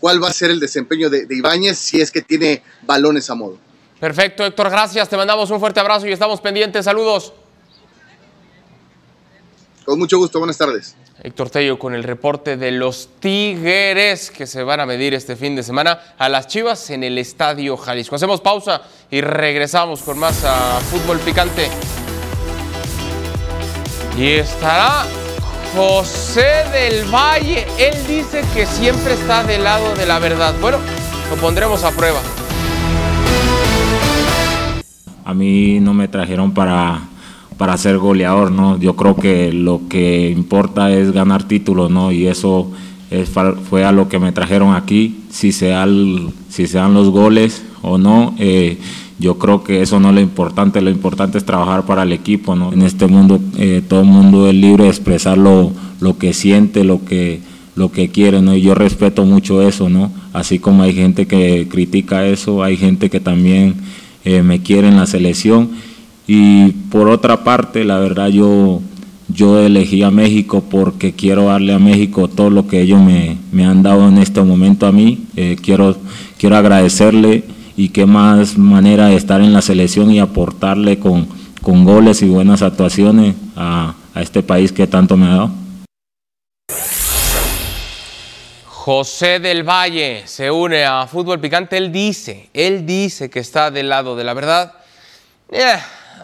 cuál 0.00 0.22
va 0.22 0.28
a 0.28 0.32
ser 0.32 0.50
el 0.50 0.60
desempeño 0.60 1.10
de, 1.10 1.26
Ibáñez 1.28 1.78
si 1.78 2.00
es 2.00 2.10
que 2.10 2.22
tiene 2.22 2.62
balones 2.82 3.28
a 3.30 3.34
modo. 3.34 3.58
Perfecto, 4.00 4.44
Héctor, 4.44 4.70
gracias. 4.70 5.08
Te 5.08 5.16
mandamos 5.16 5.50
un 5.50 5.58
fuerte 5.58 5.80
abrazo 5.80 6.06
y 6.06 6.12
estamos 6.12 6.40
pendientes. 6.40 6.84
Saludos. 6.84 7.32
Con 9.84 9.98
mucho 9.98 10.18
gusto, 10.18 10.38
buenas 10.38 10.58
tardes. 10.58 10.96
Héctor 11.22 11.48
Tello 11.48 11.78
con 11.78 11.94
el 11.94 12.04
reporte 12.04 12.56
de 12.56 12.72
los 12.72 13.08
Tigres 13.20 14.30
que 14.30 14.46
se 14.46 14.62
van 14.62 14.80
a 14.80 14.86
medir 14.86 15.14
este 15.14 15.34
fin 15.34 15.56
de 15.56 15.62
semana 15.62 16.14
a 16.18 16.28
las 16.28 16.46
Chivas 16.46 16.90
en 16.90 17.02
el 17.04 17.16
Estadio 17.18 17.76
Jalisco. 17.76 18.16
Hacemos 18.16 18.40
pausa 18.40 18.82
y 19.10 19.22
regresamos 19.22 20.02
con 20.02 20.18
más 20.18 20.44
a 20.44 20.78
fútbol 20.80 21.18
picante. 21.20 21.68
Y 24.18 24.32
estará 24.34 25.06
José 25.76 26.64
del 26.72 27.04
Valle, 27.12 27.66
él 27.78 27.94
dice 28.08 28.42
que 28.54 28.64
siempre 28.64 29.12
está 29.12 29.44
del 29.44 29.62
lado 29.62 29.94
de 29.94 30.06
la 30.06 30.18
verdad. 30.18 30.54
Bueno, 30.58 30.78
lo 31.28 31.36
pondremos 31.36 31.84
a 31.84 31.90
prueba. 31.90 32.18
A 35.22 35.34
mí 35.34 35.78
no 35.80 35.92
me 35.92 36.08
trajeron 36.08 36.52
para, 36.52 37.02
para 37.58 37.76
ser 37.76 37.98
goleador, 37.98 38.50
¿no? 38.50 38.78
Yo 38.78 38.96
creo 38.96 39.16
que 39.16 39.52
lo 39.52 39.82
que 39.86 40.30
importa 40.30 40.90
es 40.90 41.12
ganar 41.12 41.44
títulos, 41.44 41.90
¿no? 41.90 42.10
Y 42.10 42.26
eso 42.26 42.70
fue 43.68 43.84
a 43.84 43.92
lo 43.92 44.08
que 44.08 44.18
me 44.18 44.32
trajeron 44.32 44.74
aquí. 44.74 45.24
Si 45.28 45.52
sean, 45.52 46.32
si 46.48 46.66
sean 46.66 46.94
los 46.94 47.10
goles 47.10 47.62
o 47.82 47.98
no, 47.98 48.34
eh, 48.38 48.78
yo 49.18 49.38
creo 49.38 49.64
que 49.64 49.80
eso 49.80 49.98
no 49.98 50.10
es 50.10 50.14
lo 50.14 50.20
importante, 50.20 50.82
lo 50.82 50.90
importante 50.90 51.38
es 51.38 51.44
trabajar 51.44 51.86
para 51.86 52.02
el 52.02 52.12
equipo, 52.12 52.54
¿no? 52.54 52.72
En 52.72 52.82
este 52.82 53.06
mundo 53.06 53.40
eh, 53.56 53.82
todo 53.86 54.00
el 54.00 54.06
mundo 54.06 54.48
es 54.48 54.54
libre 54.54 54.84
de 54.84 54.90
expresar 54.90 55.38
lo, 55.38 55.72
que 56.18 56.34
siente, 56.34 56.84
lo 56.84 57.04
que, 57.04 57.40
lo 57.76 57.90
que 57.90 58.10
quiere, 58.10 58.42
¿no? 58.42 58.54
Y 58.54 58.60
yo 58.60 58.74
respeto 58.74 59.24
mucho 59.24 59.66
eso, 59.66 59.88
¿no? 59.88 60.12
Así 60.34 60.58
como 60.58 60.82
hay 60.82 60.92
gente 60.92 61.26
que 61.26 61.66
critica 61.70 62.26
eso, 62.26 62.62
hay 62.62 62.76
gente 62.76 63.08
que 63.08 63.20
también 63.20 63.76
eh, 64.24 64.42
me 64.42 64.60
quiere 64.60 64.88
en 64.88 64.96
la 64.96 65.06
selección. 65.06 65.70
Y 66.26 66.72
por 66.90 67.08
otra 67.08 67.42
parte, 67.42 67.84
la 67.84 67.98
verdad 67.98 68.28
yo, 68.28 68.82
yo 69.28 69.60
elegí 69.60 70.02
a 70.02 70.10
México 70.10 70.62
porque 70.68 71.12
quiero 71.12 71.44
darle 71.46 71.72
a 71.72 71.78
México 71.78 72.28
todo 72.28 72.50
lo 72.50 72.66
que 72.66 72.82
ellos 72.82 73.00
me, 73.00 73.64
han 73.64 73.82
dado 73.82 74.08
en 74.08 74.18
este 74.18 74.42
momento 74.42 74.86
a 74.86 74.92
mí. 74.92 75.20
Eh, 75.36 75.56
quiero, 75.62 75.96
quiero 76.38 76.56
agradecerle 76.56 77.55
y 77.76 77.90
qué 77.90 78.06
más 78.06 78.56
manera 78.56 79.06
de 79.06 79.16
estar 79.16 79.40
en 79.40 79.52
la 79.52 79.62
selección 79.62 80.10
y 80.10 80.18
aportarle 80.18 80.98
con, 80.98 81.28
con 81.62 81.84
goles 81.84 82.22
y 82.22 82.28
buenas 82.28 82.62
actuaciones 82.62 83.36
a, 83.54 83.94
a 84.14 84.22
este 84.22 84.42
país 84.42 84.72
que 84.72 84.86
tanto 84.86 85.16
me 85.16 85.26
ha 85.26 85.30
dado. 85.30 85.50
José 88.64 89.40
del 89.40 89.64
Valle 89.64 90.22
se 90.26 90.50
une 90.50 90.84
a 90.84 91.06
Fútbol 91.06 91.40
Picante. 91.40 91.76
Él 91.76 91.90
dice, 91.90 92.50
él 92.54 92.86
dice 92.86 93.28
que 93.28 93.40
está 93.40 93.70
del 93.70 93.88
lado 93.88 94.14
de 94.14 94.22
la 94.22 94.32
verdad. 94.32 94.74
Eh, 95.50 95.76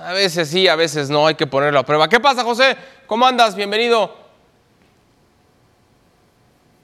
a 0.04 0.12
veces 0.12 0.48
sí, 0.48 0.68
a 0.68 0.76
veces 0.76 1.10
no, 1.10 1.26
hay 1.26 1.34
que 1.34 1.48
ponerlo 1.48 1.80
a 1.80 1.84
prueba. 1.84 2.08
¿Qué 2.08 2.20
pasa, 2.20 2.44
José? 2.44 2.76
¿Cómo 3.06 3.26
andas? 3.26 3.56
Bienvenido. 3.56 4.21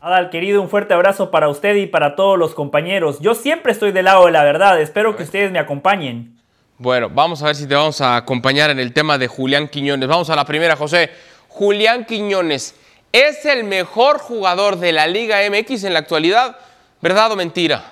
Adal, 0.00 0.30
querido, 0.30 0.62
un 0.62 0.68
fuerte 0.68 0.94
abrazo 0.94 1.32
para 1.32 1.48
usted 1.48 1.74
y 1.74 1.86
para 1.86 2.14
todos 2.14 2.38
los 2.38 2.54
compañeros. 2.54 3.18
Yo 3.18 3.34
siempre 3.34 3.72
estoy 3.72 3.90
del 3.90 4.04
lado 4.04 4.26
de 4.26 4.30
la 4.30 4.44
verdad, 4.44 4.80
espero 4.80 5.16
que 5.16 5.24
ustedes 5.24 5.50
me 5.50 5.58
acompañen. 5.58 6.38
Bueno, 6.78 7.10
vamos 7.10 7.42
a 7.42 7.46
ver 7.46 7.56
si 7.56 7.66
te 7.66 7.74
vamos 7.74 8.00
a 8.00 8.14
acompañar 8.14 8.70
en 8.70 8.78
el 8.78 8.92
tema 8.92 9.18
de 9.18 9.26
Julián 9.26 9.66
Quiñones. 9.66 10.08
Vamos 10.08 10.30
a 10.30 10.36
la 10.36 10.44
primera, 10.44 10.76
José. 10.76 11.10
Julián 11.48 12.04
Quiñones, 12.04 12.76
¿es 13.10 13.44
el 13.44 13.64
mejor 13.64 14.18
jugador 14.18 14.76
de 14.76 14.92
la 14.92 15.08
Liga 15.08 15.38
MX 15.50 15.82
en 15.82 15.94
la 15.94 15.98
actualidad? 15.98 16.56
¿Verdad 17.02 17.32
o 17.32 17.36
mentira? 17.36 17.82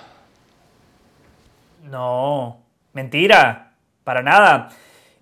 No, 1.83 2.61
mentira, 2.93 3.73
para 4.05 4.21
nada. 4.21 4.69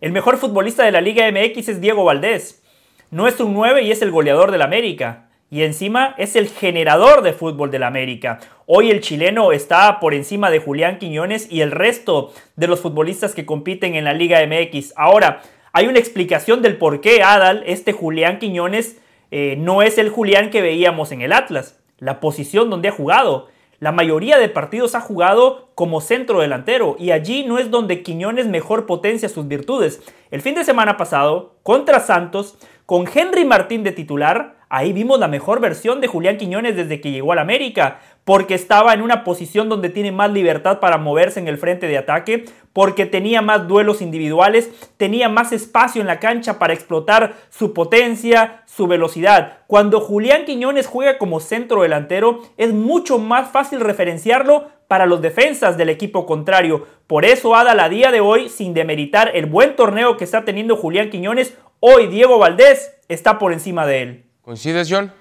El 0.01 0.11
mejor 0.11 0.37
futbolista 0.37 0.83
de 0.83 0.91
la 0.91 1.01
Liga 1.01 1.25
MX 1.31 1.67
es 1.67 1.81
Diego 1.81 2.03
Valdés. 2.03 2.61
No 3.09 3.27
es 3.27 3.39
un 3.39 3.55
9 3.55 3.81
y 3.81 3.91
es 3.91 4.03
el 4.03 4.11
goleador 4.11 4.51
del 4.51 4.61
América 4.61 5.24
y 5.55 5.63
encima 5.63 6.15
es 6.17 6.35
el 6.35 6.49
generador 6.49 7.21
de 7.21 7.31
fútbol 7.31 7.71
del 7.71 7.83
América. 7.83 8.41
Hoy 8.65 8.91
el 8.91 8.99
chileno 8.99 9.53
está 9.53 10.01
por 10.01 10.13
encima 10.13 10.51
de 10.51 10.59
Julián 10.59 10.99
Quiñones 10.99 11.49
y 11.49 11.61
el 11.61 11.71
resto 11.71 12.33
de 12.57 12.67
los 12.67 12.81
futbolistas 12.81 13.33
que 13.33 13.45
compiten 13.45 13.95
en 13.95 14.03
la 14.03 14.11
Liga 14.11 14.45
MX. 14.45 14.91
Ahora, 14.97 15.43
hay 15.71 15.87
una 15.87 15.99
explicación 15.99 16.61
del 16.61 16.75
por 16.75 16.99
qué 16.99 17.23
Adal, 17.23 17.63
este 17.67 17.93
Julián 17.93 18.39
Quiñones, 18.39 18.99
eh, 19.31 19.55
no 19.57 19.81
es 19.81 19.97
el 19.97 20.09
Julián 20.09 20.49
que 20.49 20.61
veíamos 20.61 21.13
en 21.13 21.21
el 21.21 21.31
Atlas. 21.31 21.79
La 21.99 22.19
posición 22.19 22.69
donde 22.69 22.89
ha 22.89 22.91
jugado. 22.91 23.47
La 23.79 23.93
mayoría 23.93 24.37
de 24.37 24.49
partidos 24.49 24.93
ha 24.93 24.99
jugado 24.99 25.69
como 25.73 26.01
centro 26.01 26.41
delantero 26.41 26.97
y 26.99 27.11
allí 27.11 27.45
no 27.45 27.59
es 27.59 27.71
donde 27.71 28.03
Quiñones 28.03 28.47
mejor 28.47 28.85
potencia 28.85 29.29
sus 29.29 29.47
virtudes. 29.47 30.01
El 30.31 30.41
fin 30.41 30.55
de 30.55 30.65
semana 30.65 30.97
pasado, 30.97 31.55
contra 31.63 32.01
Santos, 32.01 32.57
con 32.85 33.05
Henry 33.07 33.45
Martín 33.45 33.83
de 33.83 33.93
titular, 33.93 34.54
Ahí 34.69 34.93
vimos 34.93 35.19
la 35.19 35.27
mejor 35.27 35.59
versión 35.59 36.01
de 36.01 36.07
Julián 36.07 36.37
Quiñones 36.37 36.75
desde 36.75 36.99
que 37.01 37.11
llegó 37.11 37.31
al 37.31 37.39
América, 37.39 37.99
porque 38.23 38.55
estaba 38.55 38.93
en 38.93 39.01
una 39.01 39.23
posición 39.23 39.69
donde 39.69 39.89
tiene 39.89 40.11
más 40.11 40.31
libertad 40.31 40.79
para 40.79 40.97
moverse 40.97 41.39
en 41.39 41.47
el 41.47 41.59
frente 41.59 41.87
de 41.87 41.97
ataque, 41.97 42.45
porque 42.73 43.05
tenía 43.05 43.41
más 43.41 43.67
duelos 43.67 44.01
individuales, 44.01 44.71
tenía 44.97 45.29
más 45.29 45.51
espacio 45.51 46.01
en 46.01 46.07
la 46.07 46.19
cancha 46.19 46.57
para 46.57 46.73
explotar 46.73 47.35
su 47.49 47.73
potencia, 47.73 48.63
su 48.65 48.87
velocidad. 48.87 49.59
Cuando 49.67 50.01
Julián 50.01 50.45
Quiñones 50.45 50.87
juega 50.87 51.17
como 51.19 51.39
centro 51.39 51.83
delantero, 51.83 52.41
es 52.57 52.73
mucho 52.73 53.19
más 53.19 53.49
fácil 53.49 53.79
referenciarlo 53.79 54.69
para 54.87 55.05
los 55.05 55.21
defensas 55.21 55.77
del 55.77 55.89
equipo 55.89 56.25
contrario. 56.25 56.85
Por 57.07 57.25
eso, 57.25 57.55
Ada, 57.55 57.75
la 57.75 57.89
día 57.89 58.11
de 58.11 58.21
hoy, 58.21 58.49
sin 58.49 58.73
demeritar 58.73 59.31
el 59.35 59.45
buen 59.45 59.75
torneo 59.75 60.17
que 60.17 60.23
está 60.23 60.45
teniendo 60.45 60.75
Julián 60.75 61.09
Quiñones, 61.09 61.55
hoy 61.79 62.07
Diego 62.07 62.39
Valdés 62.39 62.97
está 63.07 63.37
por 63.37 63.53
encima 63.53 63.85
de 63.85 64.01
él. 64.01 64.24
¿Coincides, 64.45 64.87
John? 64.91 65.11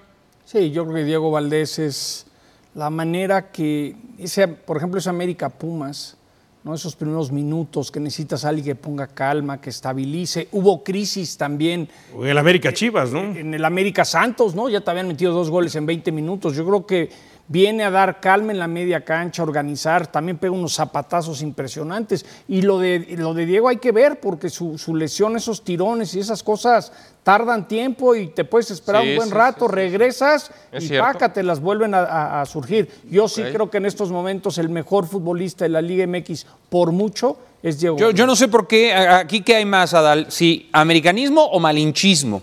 Sí, 0.43 0.69
yo 0.69 0.83
creo 0.83 0.97
que 0.97 1.03
Diego 1.03 1.31
Valdés 1.31 1.79
es 1.79 2.27
la 2.75 2.91
manera 2.91 3.49
que, 3.49 3.95
ese, 4.19 4.47
por 4.47 4.77
ejemplo, 4.77 4.99
ese 4.99 5.09
América 5.09 5.49
Pumas, 5.49 6.15
¿no? 6.63 6.75
Esos 6.75 6.95
primeros 6.95 7.31
minutos 7.31 7.89
que 7.89 7.99
necesitas 7.99 8.45
a 8.45 8.49
alguien 8.49 8.65
que 8.65 8.75
ponga 8.75 9.07
calma, 9.07 9.59
que 9.59 9.71
estabilice. 9.71 10.47
Hubo 10.51 10.83
crisis 10.83 11.37
también. 11.37 11.89
En 12.15 12.27
el 12.27 12.37
América 12.37 12.71
Chivas, 12.71 13.11
¿no? 13.11 13.21
En 13.21 13.51
el 13.51 13.65
América 13.65 14.05
Santos, 14.05 14.53
¿no? 14.53 14.69
Ya 14.69 14.81
te 14.81 14.91
habían 14.91 15.07
metido 15.07 15.33
dos 15.33 15.49
goles 15.49 15.75
en 15.75 15.87
20 15.87 16.11
minutos. 16.11 16.55
Yo 16.55 16.63
creo 16.63 16.85
que 16.85 17.09
viene 17.47 17.83
a 17.83 17.91
dar 17.91 18.19
calma 18.19 18.51
en 18.51 18.59
la 18.59 18.67
media 18.67 19.05
cancha, 19.05 19.43
organizar, 19.43 20.07
también 20.07 20.37
pega 20.37 20.53
unos 20.53 20.73
zapatazos 20.75 21.41
impresionantes. 21.41 22.25
Y 22.47 22.61
lo 22.63 22.79
de, 22.79 23.15
lo 23.17 23.33
de 23.33 23.45
Diego 23.45 23.67
hay 23.69 23.77
que 23.77 23.91
ver, 23.91 24.19
porque 24.19 24.49
su, 24.49 24.77
su 24.77 24.95
lesión, 24.95 25.35
esos 25.35 25.63
tirones 25.63 26.15
y 26.15 26.19
esas 26.19 26.41
cosas 26.43 26.91
tardan 27.23 27.67
tiempo 27.67 28.15
y 28.15 28.27
te 28.27 28.45
puedes 28.45 28.69
esperar 28.71 29.03
Sí, 29.03 29.09
un 29.09 29.15
buen 29.15 29.29
sí, 29.29 29.33
rato, 29.35 29.67
sí, 29.67 29.73
regresas 29.73 30.51
Es 30.71 30.89
y 30.91 30.97
pácate, 30.97 31.41
las 31.43 31.59
vuelven 31.59 31.93
a, 31.95 31.99
a- 31.99 32.41
a 32.41 32.45
surgir. 32.45 32.89
Yo 33.09 33.27
sí 33.27 33.41
creo 33.51 33.69
que 33.69 33.77
en 33.77 33.85
estos 33.87 34.11
momentos 34.11 34.57
el 34.57 34.69
mejor 34.69 35.07
futbolista 35.07 35.65
de 35.65 35.69
la 35.69 35.81
Liga 35.81 36.05
MX 36.07 36.45
por 36.69 36.91
mucho 36.91 37.37
es 37.63 37.79
Diego. 37.79 37.97
Yo, 37.97 38.11
yo 38.11 38.27
no 38.27 38.35
sé 38.35 38.47
por 38.47 38.67
qué, 38.67 38.93
aquí 38.93 39.41
qué 39.41 39.55
hay 39.55 39.65
más, 39.65 39.93
Adal, 39.95 40.27
si 40.29 40.69
americanismo 40.71 41.43
o 41.45 41.59
malinchismo. 41.59 42.41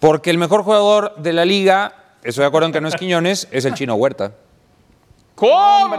Porque 0.00 0.30
el 0.30 0.38
mejor 0.38 0.62
jugador 0.64 1.14
de 1.16 1.32
la 1.32 1.44
liga, 1.44 2.03
estoy 2.24 2.42
de 2.42 2.46
acuerdo 2.48 2.66
en 2.66 2.72
que 2.72 2.80
no 2.80 2.88
es 2.88 2.94
Quiñones, 2.96 3.48
es 3.50 3.64
el 3.64 3.74
chino 3.74 3.94
Huerta. 3.94 4.32
¿Cómo? 5.34 5.96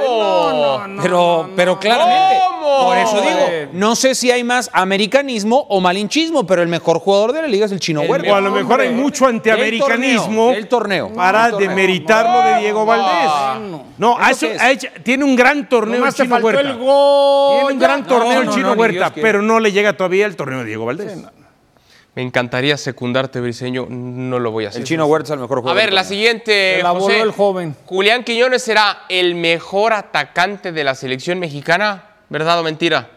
pero, 1.02 1.50
pero 1.58 1.78
claramente, 1.78 2.38
¿Cómo? 2.48 2.86
por 2.86 2.98
eso 2.98 3.20
digo, 3.22 3.70
no 3.74 3.96
sé 3.98 4.16
si 4.16 4.32
hay 4.32 4.46
más 4.46 4.70
americanismo 4.72 5.66
o 5.70 5.82
malinchismo, 5.82 6.48
pero 6.48 6.62
el 6.62 6.70
mejor 6.70 7.00
jugador 7.00 7.34
de 7.34 7.42
la 7.42 7.48
liga 7.50 7.66
es 7.66 7.72
el 7.74 7.82
chino 7.82 8.02
Huerta. 8.04 8.32
O 8.32 8.36
a 8.36 8.40
lo 8.40 8.52
mejor 8.52 8.80
hay 8.80 8.92
mucho 8.94 9.28
antiamericanismo 9.28 10.52
El 10.52 10.70
torneo. 10.70 11.12
para 11.14 11.44
del 11.44 11.52
torneo. 11.52 11.70
demeritar 11.70 12.30
lo 12.30 12.42
de 12.44 12.62
Diego 12.62 12.86
Valdés. 12.86 13.82
No, 13.98 14.18
tiene 15.04 15.26
un 15.26 15.36
gran 15.36 15.68
torneo 15.68 16.00
Nomás 16.00 16.18
el 16.18 16.28
Chino 16.28 16.38
Huerta. 16.38 16.62
el 16.62 16.78
gol. 16.78 17.58
Tiene 17.60 17.74
un 17.74 17.80
gran 17.80 18.06
torneo 18.08 18.34
No, 18.36 18.40
el 18.40 18.46
no, 18.48 18.54
Chino 18.54 18.68
no, 18.76 18.82
Huerta, 18.82 19.14
pero 19.14 19.42
no 19.42 19.60
le 19.60 19.72
llega 19.74 19.98
todavía 19.98 20.26
el 20.28 20.38
torneo 20.38 20.60
de 20.60 20.66
Diego 20.66 20.86
Valdés. 20.86 21.18
Me 22.16 22.22
encantaría 22.22 22.78
secundarte, 22.78 23.42
Briseño. 23.42 23.88
No 23.90 24.40
lo 24.40 24.52
voy 24.52 24.66
a 24.66 24.70
hacer. 24.70 24.82
El 24.82 24.88
chino 24.88 25.06
Huerta 25.06 25.28
es 25.28 25.32
el 25.34 25.40
mejor 25.40 25.58
A 25.58 25.62
jugador. 25.62 25.78
ver, 25.78 25.86
del 25.88 25.96
la 25.96 26.04
siguiente. 26.06 26.78
Se 26.78 26.84
la 26.84 26.92
voló 26.92 27.04
José. 27.06 27.20
el 27.22 27.32
joven. 27.32 27.76
Julián 27.86 28.24
Quiñones 28.24 28.64
será 28.64 29.00
el 29.10 29.36
mejor 29.36 29.92
atacante 29.92 30.72
de 30.72 30.84
la 30.86 30.96
selección 30.96 31.40
mexicana. 31.40 32.06
¿Verdad 32.30 32.60
o 32.60 32.64
mentira? 32.64 33.10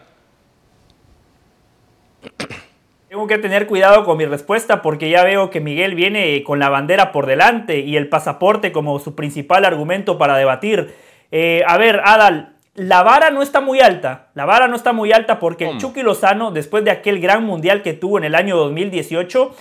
Tengo 3.07 3.25
que 3.25 3.37
tener 3.39 3.65
cuidado 3.67 4.03
con 4.05 4.17
mi 4.17 4.25
respuesta 4.25 4.81
porque 4.81 5.09
ya 5.09 5.23
veo 5.23 5.49
que 5.49 5.61
Miguel 5.61 5.95
viene 5.95 6.43
con 6.43 6.59
la 6.59 6.69
bandera 6.69 7.11
por 7.11 7.25
delante 7.25 7.79
y 7.79 7.97
el 7.97 8.07
pasaporte 8.07 8.71
como 8.71 8.99
su 8.99 9.15
principal 9.15 9.65
argumento 9.65 10.17
para 10.17 10.37
debatir. 10.37 10.93
Eh, 11.31 11.63
a 11.65 11.77
ver, 11.77 12.01
Adal, 12.03 12.55
la 12.75 13.03
vara 13.03 13.29
no 13.29 13.41
está 13.41 13.59
muy 13.61 13.79
alta. 13.81 14.27
La 14.35 14.45
vara 14.45 14.67
no 14.67 14.75
está 14.75 14.93
muy 14.93 15.11
alta 15.11 15.39
porque 15.39 15.65
el 15.65 15.69
¿Cómo? 15.71 15.81
Chucky 15.81 16.01
Lozano, 16.03 16.51
después 16.51 16.83
de 16.85 16.91
aquel 16.91 17.19
gran 17.19 17.43
mundial 17.43 17.81
que 17.81 17.93
tuvo 17.93 18.17
en 18.17 18.23
el 18.25 18.35
año 18.35 18.55
2018, 18.57 19.55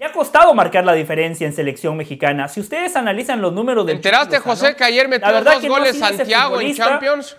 le 0.00 0.06
ha 0.06 0.12
costado 0.12 0.52
marcar 0.54 0.84
la 0.84 0.92
diferencia 0.92 1.46
en 1.46 1.52
selección 1.52 1.96
mexicana. 1.96 2.48
Si 2.48 2.60
ustedes 2.60 2.96
analizan 2.96 3.40
los 3.40 3.52
números 3.52 3.86
¿Te 3.86 3.92
del 3.92 3.98
Chucky 3.98 4.08
enteraste, 4.08 4.36
Lozano, 4.36 4.54
José, 4.54 4.76
que 4.76 4.84
ayer 4.84 5.08
metió 5.08 5.28
la 5.30 5.40
dos 5.40 5.44
que 5.62 5.68
no 5.68 5.74
goles 5.74 5.96
ese 5.96 6.00
Santiago 6.16 6.56
en. 6.60 6.76
Champions? 6.90 7.36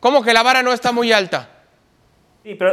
¿Cómo 0.00 0.22
que 0.22 0.32
la 0.32 0.42
vara 0.42 0.62
no 0.62 0.72
está 0.72 0.90
muy 0.92 1.12
alta? 1.12 1.48
Sí, 2.42 2.54
pero, 2.56 2.72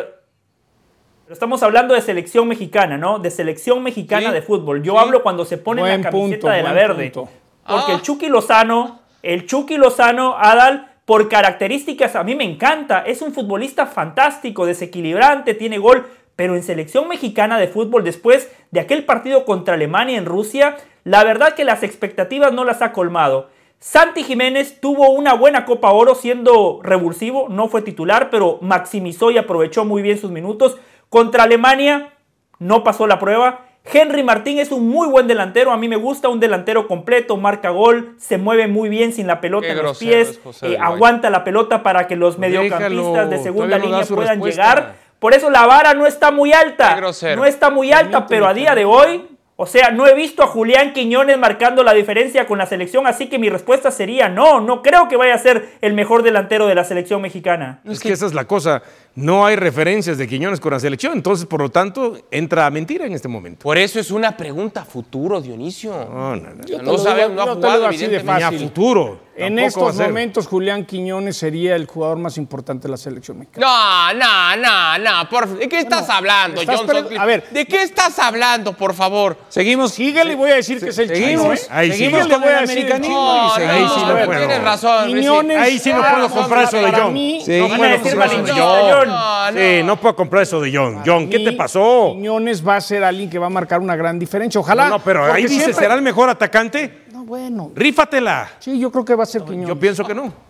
pero 1.26 1.34
estamos 1.34 1.62
hablando 1.62 1.94
de 1.94 2.02
selección 2.02 2.48
mexicana, 2.48 2.98
¿no? 2.98 3.20
De 3.20 3.30
selección 3.30 3.84
mexicana 3.84 4.30
Sí, 4.30 4.34
de 4.34 4.42
fútbol. 4.42 4.82
Yo 4.82 4.94
sí. 4.94 4.98
hablo 5.00 5.22
cuando 5.22 5.46
se 5.46 5.58
pone 5.60 5.82
Buen 5.82 6.02
la 6.02 6.10
camiseta 6.10 6.40
punto, 6.42 6.50
de 6.50 6.64
la 6.64 6.74
verde. 6.74 7.12
punto. 7.12 7.32
Porque 7.68 7.92
Ah. 7.92 7.96
el 7.96 8.02
Chucky 8.02 8.30
Lozano, 8.30 9.02
el 9.22 9.46
Chucky 9.46 9.78
Lozano, 9.78 10.36
Adal, 10.40 10.88
por 11.10 11.28
características 11.28 12.16
a 12.16 12.24
mí 12.24 12.36
me 12.36 12.44
encanta. 12.44 13.00
Es 13.00 13.24
un 13.24 13.34
futbolista 13.34 13.88
fantástico, 13.88 14.68
desequilibrante, 14.68 15.56
tiene 15.56 15.80
gol. 15.80 16.06
Pero 16.36 16.56
en 16.56 16.62
selección 16.62 17.08
mexicana 17.08 17.58
de 17.58 17.68
fútbol, 17.68 18.04
después 18.04 18.52
de 18.70 18.80
aquel 18.80 19.06
partido 19.06 19.44
contra 19.44 19.74
Alemania 19.74 20.20
en 20.20 20.28
Rusia, 20.28 20.78
la 21.04 21.24
verdad 21.24 21.56
que 21.56 21.64
las 21.64 21.82
expectativas 21.82 22.54
no 22.54 22.64
las 22.64 22.84
ha 22.84 22.92
colmado. 22.92 23.50
Santi 23.80 24.22
Jiménez 24.22 24.80
tuvo 24.82 25.10
una 25.10 25.34
buena 25.34 25.66
Copa 25.66 25.90
Oro 25.90 26.14
siendo 26.14 26.80
revulsivo, 26.84 27.50
no 27.50 27.70
fue 27.70 27.82
titular, 27.82 28.30
pero 28.30 28.60
maximizó 28.62 29.32
y 29.32 29.40
aprovechó 29.40 29.86
muy 29.86 30.04
bien 30.04 30.20
sus 30.20 30.30
minutos. 30.30 30.78
Contra 31.10 31.42
Alemania 31.42 32.14
no 32.60 32.84
pasó 32.84 33.08
la 33.08 33.18
prueba. 33.18 33.66
Henry 33.92 34.24
Martín 34.24 34.60
es 34.60 34.72
un 34.72 34.88
muy 34.88 35.08
buen 35.08 35.28
delantero, 35.28 35.72
a 35.72 35.78
mí 35.78 35.88
me 35.88 35.96
gusta 35.96 36.30
un 36.30 36.40
delantero 36.40 36.88
completo, 36.88 37.38
marca 37.38 37.70
gol, 37.70 38.16
se 38.18 38.38
mueve 38.38 38.68
muy 38.68 38.90
bien 38.90 39.14
sin 39.14 39.28
la 39.28 39.42
pelota 39.42 39.68
Qué 39.68 39.74
en 39.74 39.84
los 39.84 39.98
pies, 39.98 40.40
eh, 40.62 40.78
aguanta 40.80 41.30
la 41.30 41.44
pelota 41.44 41.84
para 41.84 42.08
que 42.08 42.16
los 42.16 42.40
Déjalo, 42.40 42.64
mediocampistas 42.64 43.30
de 43.30 43.40
segunda 43.40 43.78
no 43.78 43.86
línea 43.86 44.06
puedan 44.06 44.28
respuesta. 44.42 44.62
llegar. 44.64 44.96
Por 45.20 45.34
eso 45.34 45.50
la 45.50 45.66
vara 45.66 45.94
no 45.94 46.06
está 46.06 46.32
muy 46.32 46.54
alta. 46.54 47.00
No 47.36 47.46
está 47.46 47.70
muy 47.70 47.92
alta, 47.92 48.26
pero 48.28 48.48
a 48.48 48.54
día 48.54 48.74
de 48.74 48.86
hoy, 48.86 49.26
o 49.58 49.66
sea, 49.66 49.92
no 49.92 50.08
he 50.08 50.14
visto 50.14 50.42
a 50.42 50.48
Julián 50.48 50.94
Quiñones 50.94 51.38
marcando 51.38 51.84
la 51.84 51.94
diferencia 51.94 52.48
con 52.48 52.60
la 52.60 52.66
selección, 52.66 53.06
así 53.08 53.28
que 53.28 53.38
mi 53.38 53.50
respuesta 53.50 53.92
sería 53.92 54.30
no, 54.30 54.62
no 54.62 54.82
creo 54.82 55.10
que 55.10 55.18
vaya 55.18 55.34
a 55.34 55.38
ser 55.38 55.72
el 55.82 55.94
mejor 55.94 56.24
delantero 56.24 56.66
de 56.68 56.76
la 56.76 56.86
selección 56.86 57.22
mexicana. 57.22 57.82
Es 57.84 58.00
que 58.00 58.14
esa 58.14 58.26
es 58.26 58.34
la 58.34 58.46
cosa. 58.46 58.82
No 59.16 59.46
hay 59.46 59.56
referencias 59.58 60.18
de 60.18 60.28
Quiñones 60.28 60.60
con 60.62 60.72
la 60.72 60.80
selección, 60.80 61.12
entonces, 61.14 61.46
por 61.46 61.60
lo 61.62 61.70
tanto, 61.70 62.18
entra 62.32 62.66
a 62.66 62.70
mentira 62.70 63.06
en 63.06 63.14
este 63.14 63.28
momento. 63.28 63.64
Por 63.64 63.78
eso 63.78 64.00
es 64.00 64.12
una 64.12 64.38
pregunta 64.38 64.86
futuro, 64.86 65.42
Dionisio. 65.42 65.92
No, 65.92 66.36
no, 66.38 66.50
no. 66.54 66.64
O 66.64 66.68
sea, 66.68 66.78
te 66.78 66.84
no 66.84 66.92
lo 66.94 66.98
sabe, 66.98 67.24
digo- 67.24 67.34
no 67.36 67.42
ha 67.42 67.46
yo 67.46 67.50
lo 67.52 67.56
jugado, 67.58 67.88
así 67.88 67.98
de 67.98 68.06
evidentemente. 68.06 68.40
Ni 68.40 68.44
a 68.44 68.52
fácil. 68.52 68.68
futuro. 68.68 69.30
En 69.40 69.58
estos 69.58 69.96
momentos, 69.96 70.48
Julián 70.48 70.86
Quiñones 70.86 71.38
sería 71.38 71.74
el 71.78 71.86
jugador 71.86 72.18
más 72.18 72.38
importante 72.38 72.90
de 72.90 72.92
la 72.92 72.98
selección 72.98 73.40
mexicana. 73.40 73.66
No, 73.66 74.14
no, 74.14 74.58
no, 74.58 74.98
no. 75.24 75.30
Por, 75.30 75.48
¿De 75.58 75.70
qué 75.70 75.80
estás 75.80 76.10
hablando, 76.10 76.60
estás 76.60 76.76
John 76.78 76.88
pre- 76.88 77.00
Sutcliffe? 77.00 77.22
a 77.22 77.26
ver. 77.26 77.50
¿De 77.50 77.66
qué 77.66 77.84
estás 77.84 78.20
hablando, 78.20 78.74
por 78.74 78.94
favor? 78.94 79.38
Seguimos. 79.48 79.94
Síguele 79.94 80.34
y 80.34 80.36
voy 80.36 80.52
a 80.52 80.56
decir 80.56 80.80
que 80.82 80.90
es 80.90 80.98
el 80.98 81.08
seguimos. 81.08 81.44
chino. 81.44 81.54
¿eh? 81.54 81.60
Ahí 81.70 81.92
sí 81.94 81.98
seguimos 82.00 82.28
no. 82.28 82.34
con 82.40 82.50
el 82.50 82.56
americanismo 82.58 83.16
No, 83.58 83.60
y 83.64 83.64
ahí 83.66 83.88
sí 83.96 84.06
ver, 84.14 84.26
puedo. 84.26 84.40
tienes 84.40 84.62
razón. 84.64 85.08
Sí. 85.10 85.16
Quiñones, 85.16 85.58
Ahí 85.58 85.80
sí 85.80 85.94
no 85.94 86.02
puedo 86.02 86.30
comprar 86.30 86.64
eso 86.66 86.78
de 86.78 86.92
John. 86.92 87.16
Sí. 87.16 87.60
No 87.60 87.68
puedo 87.78 88.02
comprar 88.02 88.28
eso 88.34 88.44
de 88.44 88.52
John. 88.52 88.99
John. 89.00 89.08
No, 89.10 89.52
no. 89.52 89.58
Sí, 89.60 89.82
no 89.84 89.96
puedo 89.98 90.16
comprar 90.16 90.44
eso 90.44 90.60
de 90.62 90.72
John. 90.76 91.02
John, 91.06 91.30
¿qué 91.30 91.40
te 91.40 91.52
pasó? 91.54 92.12
Quiñones 92.14 92.66
va 92.68 92.76
a 92.78 92.82
ser 92.82 93.04
alguien 93.04 93.30
que 93.30 93.40
va 93.40 93.48
a 93.48 93.50
marcar 93.50 93.80
una 93.80 93.96
gran 93.96 94.18
diferencia. 94.20 94.60
Ojalá. 94.60 94.86
No, 94.86 94.98
no, 94.98 95.00
pero 95.04 95.26
ahí 95.32 95.44
dice, 95.44 95.56
siempre- 95.56 95.74
¿será 95.76 95.96
el 95.96 96.02
mejor 96.02 96.30
atacante? 96.30 97.04
No, 97.14 97.24
bueno. 97.26 97.72
Rífatela. 97.76 98.50
Sí, 98.60 98.80
yo 98.80 98.92
creo 98.92 99.06
que 99.06 99.16
va 99.16 99.24
a 99.24 99.26
ser 99.26 99.44
Quiñones. 99.44 99.68
Yo 99.68 99.80
pienso 99.80 100.04
que 100.06 100.14
no. 100.16 100.49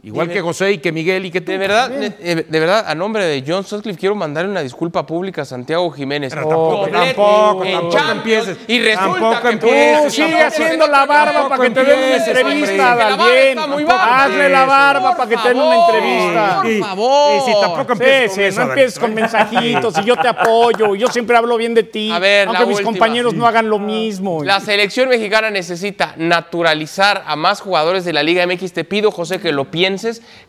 Igual 0.00 0.28
que 0.30 0.40
José 0.40 0.72
y 0.72 0.78
que 0.78 0.92
Miguel 0.92 1.26
y 1.26 1.30
que 1.32 1.40
tú. 1.40 1.50
De 1.50 1.58
verdad, 1.58 1.90
de, 1.90 2.10
de 2.48 2.60
verdad, 2.60 2.84
a 2.86 2.94
nombre 2.94 3.24
de 3.24 3.42
John 3.46 3.64
Sutcliffe 3.64 3.98
quiero 3.98 4.14
mandarle 4.14 4.48
una 4.50 4.62
disculpa 4.62 5.04
pública 5.04 5.42
a 5.42 5.44
Santiago 5.44 5.90
Jiménez. 5.90 6.32
Pero 6.32 6.46
tampoco, 6.48 6.76
Doblete 6.86 7.06
tampoco, 7.14 7.64
en 7.64 7.72
tampoco 7.72 8.12
empieces. 8.12 8.58
Y 8.68 8.78
resulta 8.78 9.08
Tampoco 9.20 9.42
que 9.42 9.48
empieces, 9.50 10.04
Tú 10.04 10.10
sigue 10.10 10.40
haciendo 10.40 10.86
la 10.86 11.04
barba 11.04 11.48
para 11.48 11.62
que 11.64 11.70
te 11.70 11.84
den 11.84 11.98
una 11.98 12.16
entrevista, 12.16 12.94
Dalien. 12.94 13.58
Hazle 13.58 14.48
la 14.48 14.64
barba 14.66 15.16
para 15.16 15.28
que 15.28 15.36
te 15.36 15.48
den 15.48 15.58
una 15.58 15.76
entrevista. 15.86 16.60
Por 16.62 16.78
favor. 16.80 17.36
Y 17.36 17.40
si 17.52 17.60
tampoco 17.60 17.94
Sí, 17.96 18.02
empieces 18.04 18.54
sí, 18.54 18.60
no 18.60 18.66
empieces 18.68 18.98
con 19.00 19.14
mensajitos 19.14 19.98
y 19.98 20.04
yo 20.04 20.16
te 20.16 20.28
apoyo. 20.28 20.94
y 20.94 20.98
Yo 21.00 21.08
siempre 21.08 21.36
hablo 21.36 21.56
bien 21.56 21.74
de 21.74 21.82
ti. 21.82 22.12
A 22.12 22.20
ver, 22.20 22.46
aunque 22.46 22.66
mis 22.66 22.76
última. 22.78 22.92
compañeros 22.92 23.34
no 23.34 23.46
hagan 23.48 23.68
lo 23.68 23.80
mismo. 23.80 24.44
La 24.44 24.60
selección 24.60 25.08
mexicana 25.08 25.50
necesita 25.50 26.14
naturalizar 26.16 27.24
a 27.26 27.34
más 27.34 27.60
jugadores 27.60 28.04
de 28.04 28.12
la 28.12 28.22
Liga 28.22 28.46
MX. 28.46 28.72
Te 28.72 28.84
pido, 28.84 29.10
José, 29.10 29.40
que 29.40 29.50
lo 29.50 29.64
pienses, 29.64 29.87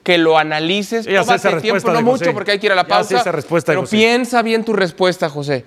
que 0.03 0.17
lo 0.17 0.37
analices. 0.37 1.05
Ya 1.05 1.21
Tómate 1.21 1.35
esa 1.35 1.49
respuesta 1.49 1.61
tiempo, 1.61 1.87
no 1.91 1.97
de 1.97 2.03
mucho 2.03 2.17
José. 2.19 2.33
porque 2.33 2.51
hay 2.51 2.59
que 2.59 2.65
ir 2.67 2.71
a 2.71 2.75
la 2.75 2.83
Ya 2.83 2.87
pausa. 2.87 3.17
esa 3.19 3.31
respuesta 3.31 3.71
pero 3.71 3.81
José. 3.81 3.95
piensa 3.97 4.41
bien 4.41 4.63
tu 4.65 4.73
respuesta, 4.73 5.29
José. 5.29 5.65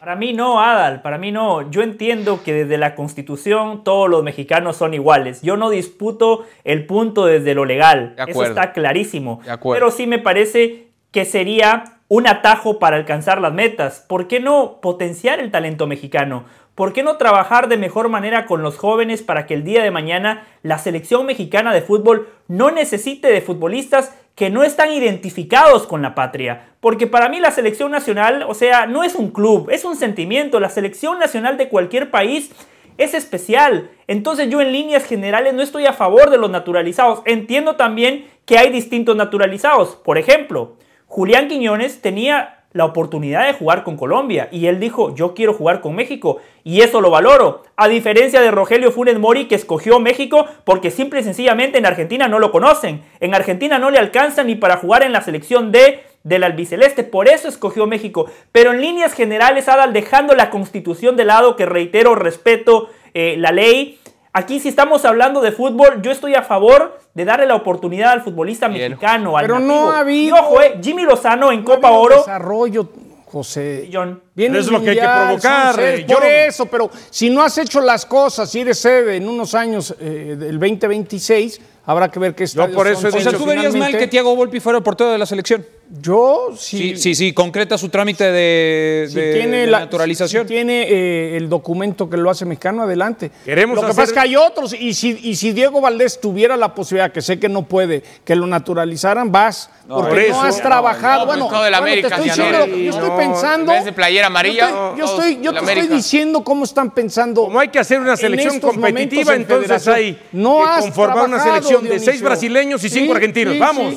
Para 0.00 0.16
mí 0.16 0.32
no, 0.32 0.60
Adal, 0.60 1.00
para 1.00 1.16
mí 1.16 1.30
no. 1.30 1.70
Yo 1.70 1.80
entiendo 1.82 2.42
que 2.42 2.52
desde 2.52 2.76
la 2.76 2.96
Constitución 2.96 3.84
todos 3.84 4.10
los 4.10 4.24
mexicanos 4.24 4.76
son 4.76 4.94
iguales. 4.94 5.42
Yo 5.42 5.56
no 5.56 5.70
disputo 5.70 6.44
el 6.64 6.86
punto 6.86 7.24
desde 7.26 7.54
lo 7.54 7.64
legal. 7.64 8.16
De 8.16 8.32
Eso 8.32 8.44
está 8.44 8.72
clarísimo. 8.72 9.40
De 9.44 9.52
acuerdo. 9.52 9.78
Pero 9.78 9.92
sí 9.96 10.08
me 10.08 10.18
parece 10.18 10.88
que 11.12 11.24
sería 11.24 11.98
un 12.08 12.26
atajo 12.26 12.80
para 12.80 12.96
alcanzar 12.96 13.40
las 13.40 13.52
metas. 13.52 14.04
¿Por 14.08 14.26
qué 14.26 14.40
no 14.40 14.80
potenciar 14.82 15.38
el 15.38 15.52
talento 15.52 15.86
mexicano? 15.86 16.46
¿Por 16.82 16.92
qué 16.92 17.04
no 17.04 17.16
trabajar 17.16 17.68
de 17.68 17.76
mejor 17.76 18.08
manera 18.08 18.44
con 18.44 18.64
los 18.64 18.76
jóvenes 18.76 19.22
para 19.22 19.46
que 19.46 19.54
el 19.54 19.62
día 19.62 19.84
de 19.84 19.92
mañana 19.92 20.48
la 20.64 20.78
selección 20.78 21.26
mexicana 21.26 21.72
de 21.72 21.80
fútbol 21.80 22.28
no 22.48 22.72
necesite 22.72 23.28
de 23.28 23.40
futbolistas 23.40 24.12
que 24.34 24.50
no 24.50 24.64
están 24.64 24.90
identificados 24.90 25.86
con 25.86 26.02
la 26.02 26.16
patria? 26.16 26.70
Porque 26.80 27.06
para 27.06 27.28
mí 27.28 27.38
la 27.38 27.52
selección 27.52 27.92
nacional, 27.92 28.44
o 28.48 28.54
sea, 28.54 28.86
no 28.86 29.04
es 29.04 29.14
un 29.14 29.30
club, 29.30 29.70
es 29.70 29.84
un 29.84 29.94
sentimiento. 29.94 30.58
La 30.58 30.70
selección 30.70 31.20
nacional 31.20 31.56
de 31.56 31.68
cualquier 31.68 32.10
país 32.10 32.50
es 32.98 33.14
especial. 33.14 33.92
Entonces 34.08 34.50
yo 34.50 34.60
en 34.60 34.72
líneas 34.72 35.04
generales 35.04 35.54
no 35.54 35.62
estoy 35.62 35.86
a 35.86 35.92
favor 35.92 36.30
de 36.30 36.38
los 36.38 36.50
naturalizados. 36.50 37.22
Entiendo 37.26 37.76
también 37.76 38.26
que 38.44 38.58
hay 38.58 38.70
distintos 38.70 39.14
naturalizados. 39.14 39.94
Por 39.94 40.18
ejemplo, 40.18 40.78
Julián 41.06 41.46
Quiñones 41.46 42.02
tenía 42.02 42.61
la 42.72 42.84
oportunidad 42.84 43.46
de 43.46 43.52
jugar 43.52 43.84
con 43.84 43.96
Colombia. 43.96 44.48
Y 44.50 44.66
él 44.66 44.80
dijo, 44.80 45.14
yo 45.14 45.34
quiero 45.34 45.54
jugar 45.54 45.80
con 45.80 45.94
México 45.94 46.38
y 46.64 46.80
eso 46.80 47.00
lo 47.00 47.10
valoro, 47.10 47.64
a 47.76 47.88
diferencia 47.88 48.40
de 48.40 48.50
Rogelio 48.50 48.92
Funes 48.92 49.18
Mori 49.18 49.46
que 49.46 49.54
escogió 49.54 49.98
México 49.98 50.46
porque 50.64 50.90
simple 50.90 51.20
y 51.20 51.24
sencillamente 51.24 51.78
en 51.78 51.86
Argentina 51.86 52.28
no 52.28 52.38
lo 52.38 52.52
conocen, 52.52 53.02
en 53.20 53.34
Argentina 53.34 53.78
no 53.78 53.90
le 53.90 53.98
alcanza 53.98 54.44
ni 54.44 54.54
para 54.54 54.76
jugar 54.76 55.02
en 55.02 55.12
la 55.12 55.22
selección 55.22 55.72
D 55.72 56.02
del 56.22 56.44
albiceleste, 56.44 57.02
por 57.02 57.28
eso 57.28 57.48
escogió 57.48 57.86
México, 57.86 58.30
pero 58.52 58.72
en 58.72 58.80
líneas 58.80 59.12
generales, 59.12 59.68
Adal, 59.68 59.92
dejando 59.92 60.34
la 60.34 60.50
constitución 60.50 61.16
de 61.16 61.24
lado, 61.24 61.56
que 61.56 61.66
reitero, 61.66 62.14
respeto 62.14 62.90
eh, 63.14 63.34
la 63.38 63.50
ley, 63.50 63.98
Aquí 64.34 64.60
si 64.60 64.68
estamos 64.68 65.04
hablando 65.04 65.42
de 65.42 65.52
fútbol, 65.52 66.00
yo 66.00 66.10
estoy 66.10 66.34
a 66.34 66.42
favor 66.42 66.98
de 67.12 67.24
darle 67.26 67.44
la 67.46 67.54
oportunidad 67.54 68.12
al 68.12 68.22
futbolista 68.22 68.66
mexicano, 68.68 69.36
al 69.36 69.44
Pero 69.44 69.58
no 69.58 69.90
ha 69.90 70.00
habido- 70.00 70.36
Y 70.36 70.40
ojo, 70.40 70.62
eh, 70.62 70.78
Jimmy 70.82 71.02
Lozano 71.02 71.52
en 71.52 71.62
Copa 71.62 71.90
Oro. 71.90 72.16
Desarrollo, 72.18 72.88
José. 73.26 73.90
John. 73.92 74.22
Viene 74.34 74.58
es 74.58 74.70
lo 74.70 74.82
que 74.82 74.90
hay 74.90 74.96
que 74.96 75.02
provocar, 75.06 75.78
eh, 75.80 76.06
Por 76.08 76.24
eso, 76.24 76.64
pero 76.66 76.90
si 77.10 77.28
no 77.28 77.42
has 77.42 77.58
hecho 77.58 77.82
las 77.82 78.06
cosas 78.06 78.54
y 78.54 78.60
eres 78.60 78.78
sede 78.78 79.16
en 79.16 79.28
unos 79.28 79.54
años 79.54 79.94
eh, 80.00 80.34
del 80.38 80.58
2026, 80.58 81.60
habrá 81.84 82.10
que 82.10 82.18
ver 82.18 82.34
qué 82.34 82.44
estadios 82.44 82.74
por 82.74 82.86
eso 82.86 83.02
son. 83.02 83.14
he 83.14 83.18
O 83.18 83.20
sea, 83.20 83.32
¿tú 83.38 83.44
verías 83.44 83.74
mal 83.74 83.92
que 83.96 84.06
Thiago 84.06 84.34
Volpi 84.34 84.60
fuera 84.60 84.78
el 84.78 84.82
portero 84.84 85.10
de 85.10 85.18
la 85.18 85.26
selección? 85.26 85.64
Yo, 86.00 86.52
Sí, 86.56 86.96
sí, 86.96 87.14
sí, 87.14 87.34
concreta 87.34 87.76
su 87.76 87.90
trámite 87.90 88.24
de, 88.32 89.06
Si 89.10 89.14
de- 89.14 89.34
tiene 89.34 89.56
de 89.58 89.66
la- 89.66 89.80
naturalización. 89.80 90.44
si 90.44 90.48
tiene 90.54 90.86
eh, 90.88 91.36
el 91.36 91.50
documento 91.50 92.08
que 92.08 92.16
lo 92.16 92.30
hace 92.30 92.46
mexicano, 92.46 92.82
adelante. 92.84 93.30
Queremos 93.44 93.74
lo 93.76 93.82
que 93.82 93.86
hacer- 93.88 93.96
pasa 93.96 94.06
es 94.08 94.12
que 94.14 94.20
hay 94.20 94.36
otros, 94.36 94.72
y 94.72 94.94
si, 94.94 95.18
y 95.22 95.36
si 95.36 95.52
Diego 95.52 95.82
Valdés 95.82 96.18
tuviera 96.18 96.56
la 96.56 96.74
posibilidad, 96.74 97.12
que 97.12 97.20
sé 97.20 97.38
que 97.38 97.50
no 97.50 97.64
puede, 97.64 98.02
que 98.24 98.34
lo 98.34 98.46
naturalizaran, 98.46 99.30
vas, 99.30 99.68
porque 99.86 100.28
por 100.28 100.36
no 100.36 100.42
has 100.42 100.62
trabajado. 100.62 101.20
no, 101.20 101.26
bueno, 101.26 101.48
todo 101.48 101.62
de 101.62 101.70
la 101.70 101.80
bueno, 101.80 101.92
América, 101.92 102.08
te 102.08 102.14
estoy 102.28 102.28
diciendo 102.30 102.66
yo 102.76 102.90
estoy 102.90 103.10
pensando. 103.18 103.72
en 103.72 103.78
vez 103.78 103.84
de 103.84 103.92
playera 103.92 104.26
amarilla, 104.28 104.70
Yo 104.70 104.70
estoy, 104.70 104.96
yo 104.96 105.04
todos 105.04 105.10
estoy, 105.20 105.44
yo 105.44 105.52
la 105.52 105.60
te 105.60 105.72
estoy 105.80 105.88
diciendo 105.96 106.42
cómo 106.42 106.64
están 106.64 106.90
pensando. 106.92 107.42
Como 107.44 107.60
hay 107.60 107.68
que 107.68 107.78
hacer 107.78 108.00
una 108.00 108.16
selección 108.16 108.60
competitiva, 108.60 109.34
en 109.34 109.42
entonces 109.42 109.86
hay 109.88 110.18
No 110.32 110.62
que 110.74 110.80
conformar 110.84 111.28
una 111.28 111.42
selección 111.42 111.84
de 111.86 111.98
seis 111.98 112.22
brasileños 112.22 112.82
y 112.82 112.88
Sí, 112.88 113.00
cinco 113.00 113.12
argentinos. 113.14 113.52
sí, 113.52 113.60
Vamos. 113.60 113.94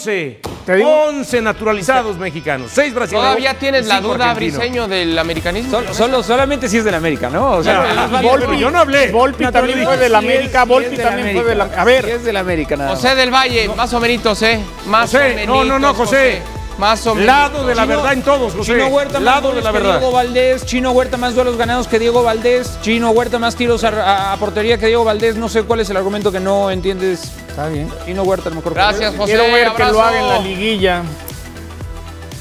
sí. 0.00 0.38
11. 0.66 0.72
Te 0.72 0.76
digo- 0.76 0.90
11 1.06 1.42
naturalizados 1.42 2.18
mexicanos. 2.18 2.70
Seis 2.72 2.92
brasileños. 2.92 3.24
¿Todavía 3.26 3.54
tienes 3.58 3.86
la 3.86 4.00
duda. 4.00 4.34
Briseño, 4.34 4.88
del 4.88 5.18
americanismo? 5.18 5.70
Solo, 5.70 5.94
solo- 5.94 6.22
solamente 6.22 6.68
si 6.68 6.78
es 6.78 6.84
del 6.84 6.94
América, 6.94 7.30
¿no? 7.30 7.52
O 7.52 7.62
sea, 7.62 7.80
válido. 8.10 8.30
Volpi, 8.32 8.46
pero 8.46 8.58
yo 8.58 8.70
no 8.70 8.78
hablé. 8.80 9.08
Volpi 9.12 9.44
No 9.44 9.52
también 9.52 9.84
fue 9.84 9.96
del 9.96 10.14
América, 10.14 10.64
Volpi 10.64 10.96
también 10.96 11.32
fue 11.32 11.52
América. 11.52 11.66
del 11.68 11.78
A 11.80 11.84
ver, 11.84 12.04
es 12.08 12.24
del 12.24 12.36
América, 12.36 12.76
nada 12.76 12.90
más. 12.90 13.00
José 13.00 13.14
del 13.14 13.32
Valle, 13.32 13.68
más 13.76 13.92
o 13.94 14.00
menos, 14.00 14.42
¿eh? 14.42 14.60
Más 14.86 15.10
José, 15.10 15.32
o 15.32 15.34
menos. 15.36 15.56
no, 15.56 15.64
no, 15.64 15.78
no, 15.78 15.94
José. 15.94 16.42
Más 16.78 17.06
o 17.06 17.14
menos. 17.14 17.26
Lado 17.26 17.66
de 17.66 17.74
la 17.74 17.82
Chino- 17.84 17.96
verdad 17.96 18.12
en 18.12 18.22
todos, 18.22 18.52
José. 18.54 18.72
Chino 18.74 18.86
Huerta 18.88 19.14
más 19.14 19.22
Lado 19.22 19.40
de 19.40 19.48
goles 19.48 19.64
la 19.64 19.72
que 19.72 19.78
verdad. 19.78 19.98
Diego 19.98 20.12
Valdés, 20.12 20.66
Chino 20.66 20.90
Huerta 20.92 21.16
más 21.16 21.34
duelos 21.34 21.56
ganados 21.56 21.88
que 21.88 21.98
Diego 21.98 22.22
Valdés, 22.22 22.78
Chino 22.82 23.10
Huerta 23.12 23.38
más 23.38 23.56
tiros 23.56 23.82
a, 23.84 23.88
a- 23.88 24.32
a 24.34 24.36
portería 24.36 24.76
que 24.76 24.86
Diego 24.86 25.02
Valdés. 25.04 25.36
No 25.36 25.48
sé 25.48 25.62
cuál 25.62 25.80
es 25.80 25.88
el 25.88 25.96
argumento 25.96 26.30
que 26.30 26.40
no 26.40 26.70
entiendes. 26.70 27.32
está 27.48 27.68
bien. 27.68 27.90
Chino 28.04 28.24
Huerta 28.24 28.48
a 28.48 28.50
lo 28.50 28.56
mejor. 28.56 28.74
Gracias, 28.74 29.14
José. 29.16 29.32
Quiero 29.34 29.44
ver 29.52 29.72
que 29.72 29.84
lo 29.84 30.00
abrazo. 30.00 30.02
haga 30.02 30.20
en 30.20 30.28
la 30.28 30.38
liguilla. 30.40 31.02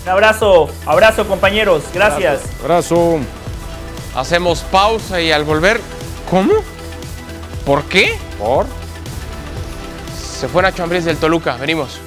Un 0.03 0.09
abrazo, 0.11 0.69
abrazo 0.85 1.25
compañeros, 1.27 1.83
gracias. 1.93 2.41
Abrazo. 2.61 3.19
Hacemos 4.15 4.59
pausa 4.69 5.19
y 5.21 5.31
al 5.31 5.43
volver. 5.45 5.79
¿Cómo? 6.29 6.53
¿Por 7.65 7.83
qué? 7.85 8.17
¿Por? 8.37 8.65
Se 10.39 10.47
fue 10.47 10.61
Nacho 10.61 10.83
Ambriz 10.83 11.05
del 11.05 11.17
Toluca. 11.17 11.55
Venimos. 11.57 11.99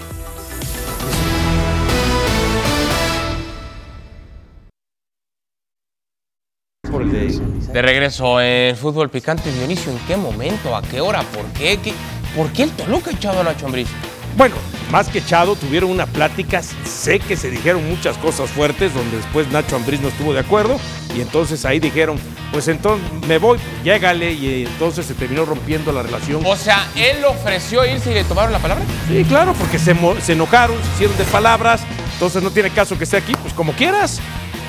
De 7.72 7.82
regreso 7.82 8.40
en 8.40 8.76
Fútbol 8.76 9.10
Picante, 9.10 9.52
Dionisio, 9.52 9.92
¿en 9.92 9.98
qué 10.06 10.16
momento? 10.16 10.74
¿A 10.76 10.82
qué 10.82 11.00
hora? 11.00 11.22
¿Por 11.22 11.44
qué? 11.52 11.78
¿Qué- 11.78 11.94
¿Por 12.36 12.50
qué 12.52 12.64
el 12.64 12.70
Toluca 12.72 13.10
ha 13.10 13.14
echado 13.14 13.40
a 13.40 13.42
Nacho 13.44 13.66
Ambriz? 13.66 13.88
Bueno, 14.36 14.54
más 14.90 15.08
que 15.08 15.18
echado, 15.18 15.56
tuvieron 15.56 15.90
una 15.90 16.06
plática. 16.06 16.62
Sé 16.62 17.18
que 17.18 17.36
se 17.36 17.50
dijeron 17.50 17.88
muchas 17.88 18.16
cosas 18.18 18.48
fuertes, 18.50 18.94
donde 18.94 19.16
después 19.16 19.48
Nacho 19.50 19.76
Ambriz 19.76 20.00
no 20.00 20.08
estuvo 20.08 20.32
de 20.32 20.40
acuerdo. 20.40 20.78
Y 21.16 21.20
entonces 21.20 21.64
ahí 21.64 21.80
dijeron, 21.80 22.18
pues 22.52 22.68
entonces 22.68 23.04
me 23.26 23.38
voy, 23.38 23.58
llégale. 23.82 24.32
Y 24.32 24.64
entonces 24.66 25.06
se 25.06 25.14
terminó 25.14 25.44
rompiendo 25.44 25.90
la 25.92 26.02
relación. 26.02 26.42
O 26.46 26.54
sea, 26.56 26.86
él 26.94 27.24
ofreció 27.24 27.84
irse 27.84 28.12
y 28.12 28.14
le 28.14 28.24
tomaron 28.24 28.52
la 28.52 28.58
palabra. 28.60 28.84
Sí, 29.08 29.24
claro, 29.24 29.54
porque 29.54 29.78
se, 29.78 29.96
se 30.22 30.32
enojaron, 30.34 30.76
se 30.82 30.94
hicieron 30.94 31.16
de 31.18 31.24
palabras. 31.24 31.80
Entonces 32.12 32.42
no 32.42 32.50
tiene 32.50 32.70
caso 32.70 32.96
que 32.96 33.04
esté 33.04 33.16
aquí, 33.16 33.32
pues 33.42 33.52
como 33.54 33.72
quieras. 33.72 34.20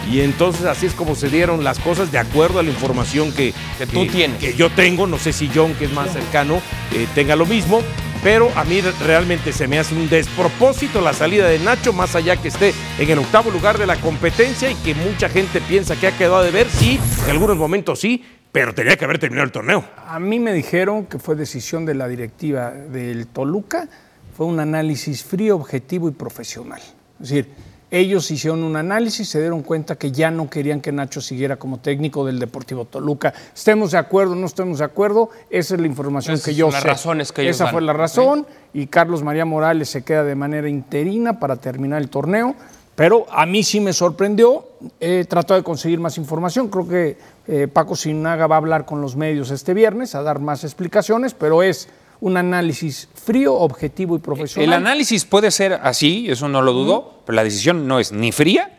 Y 0.10 0.22
entonces 0.22 0.66
así 0.66 0.86
es 0.88 0.94
como 0.94 1.16
se 1.16 1.30
dieron 1.30 1.64
las 1.64 1.78
cosas 1.80 2.12
de 2.12 2.18
acuerdo 2.18 2.60
a 2.60 2.64
la 2.64 2.70
información 2.70 3.32
que, 3.32 3.54
Que 3.78 3.86
tú 3.86 4.08
tienes. 4.08 4.38
Que 4.40 4.56
yo 4.56 4.70
tengo, 4.72 5.06
no 5.08 5.18
sé 5.20 5.32
si 5.34 5.50
John, 5.54 5.74
que 5.76 5.86
es 5.86 5.92
más 5.94 6.12
cercano, 6.12 6.62
eh, 6.94 7.08
tenga 7.14 7.36
lo 7.36 7.46
mismo. 7.46 7.82
Pero 8.24 8.52
a 8.56 8.66
mí 8.66 8.82
re- 8.82 8.92
realmente 9.06 9.54
se 9.54 9.68
me 9.68 9.80
hace 9.80 9.96
un 9.96 10.10
despropósito 10.10 11.00
la 11.00 11.14
salida 11.14 11.48
de 11.48 11.58
Nacho, 11.60 11.94
más 11.94 12.16
allá 12.16 12.36
que 12.36 12.50
esté 12.50 12.74
en 12.98 13.10
el 13.10 13.20
octavo 13.20 13.50
lugar 13.50 13.78
de 13.78 13.86
la 13.88 13.96
competencia 13.96 14.70
y 14.70 14.76
que 14.76 14.94
mucha 14.94 15.30
gente 15.30 15.62
piensa 15.62 15.96
que 15.96 16.08
ha 16.08 16.18
quedado 16.18 16.44
de 16.44 16.52
ver. 16.52 16.68
Sí, 16.70 17.00
en 17.24 17.30
algunos 17.30 17.56
momentos 17.56 18.00
sí, 18.02 18.22
pero 18.52 18.74
tenía 18.74 18.98
que 18.98 19.06
haber 19.06 19.20
terminado 19.20 19.46
el 19.46 19.52
torneo. 19.54 19.86
A 20.06 20.20
mí 20.20 20.38
me 20.40 20.52
dijeron 20.52 21.06
que 21.06 21.18
fue 21.18 21.36
decisión 21.36 21.86
de 21.86 21.94
la 21.96 22.10
directiva 22.10 22.72
del 22.72 23.28
Toluca, 23.28 23.88
fue 24.36 24.48
un 24.48 24.60
análisis 24.60 25.24
frío, 25.24 25.56
objetivo 25.56 26.10
y 26.10 26.12
profesional. 26.12 26.82
Es 27.22 27.30
decir, 27.30 27.50
ellos 27.92 28.30
hicieron 28.30 28.64
un 28.64 28.76
análisis, 28.76 29.28
se 29.30 29.40
dieron 29.40 29.64
cuenta 29.64 29.96
que 29.96 30.12
ya 30.12 30.30
no 30.32 30.50
querían 30.50 30.82
que 30.82 30.92
Nacho 30.92 31.22
siguiera 31.22 31.58
como 31.58 31.80
técnico 31.80 32.26
del 32.26 32.40
Deportivo 32.40 32.86
Toluca. 32.86 33.34
Estemos 33.56 33.92
de 33.92 33.98
acuerdo, 33.98 34.36
no 34.36 34.46
estemos 34.46 34.80
de 34.80 34.86
acuerdo, 34.86 35.30
esa 35.50 35.76
es 35.76 35.82
la 35.82 35.88
información 35.88 36.36
Esas 36.36 36.46
que 36.46 36.56
yo 36.56 36.70
las 36.72 36.82
sé. 36.82 36.88
razones 36.88 37.32
que 37.32 37.42
ellos 37.42 37.56
Esa 37.56 37.66
dan. 37.66 37.74
fue 37.74 37.82
la 37.82 37.94
razón 37.94 38.46
y 38.74 38.88
Carlos 38.88 39.24
María 39.24 39.46
Morales 39.46 39.90
se 39.90 40.04
queda 40.04 40.24
de 40.24 40.36
manera 40.36 40.70
interina 40.70 41.40
para 41.40 41.56
terminar 41.56 42.02
el 42.02 42.10
torneo. 42.10 42.56
Pero 42.96 43.26
a 43.32 43.46
mí 43.46 43.64
sí 43.64 43.80
me 43.80 43.94
sorprendió, 43.94 44.66
he 45.00 45.24
tratado 45.24 45.58
de 45.58 45.64
conseguir 45.64 46.02
más 46.02 46.18
información, 46.18 46.68
creo 46.68 46.86
que 46.86 47.18
eh, 47.48 47.70
Paco 47.72 47.96
Sinaga 47.96 48.46
va 48.46 48.56
a 48.56 48.58
hablar 48.58 48.86
con 48.86 49.00
los 49.02 49.16
medios 49.16 49.52
este 49.52 49.74
viernes 49.74 50.16
a 50.16 50.22
dar 50.22 50.40
más 50.40 50.66
explicaciones, 50.66 51.34
pero 51.34 51.64
es 51.64 51.88
un 52.22 52.38
análisis 52.38 53.08
frío, 53.14 53.54
objetivo 53.56 54.16
y 54.16 54.20
profesional. 54.20 54.68
El 54.68 54.74
análisis 54.74 55.26
puede 55.26 55.52
ser 55.52 55.74
así, 55.82 56.30
eso 56.30 56.48
no 56.50 56.62
lo 56.62 56.74
dudo, 56.74 57.22
pero 57.26 57.36
la 57.36 57.44
decisión 57.44 57.88
no 57.88 58.00
es 58.00 58.12
ni 58.12 58.32
fría, 58.32 58.72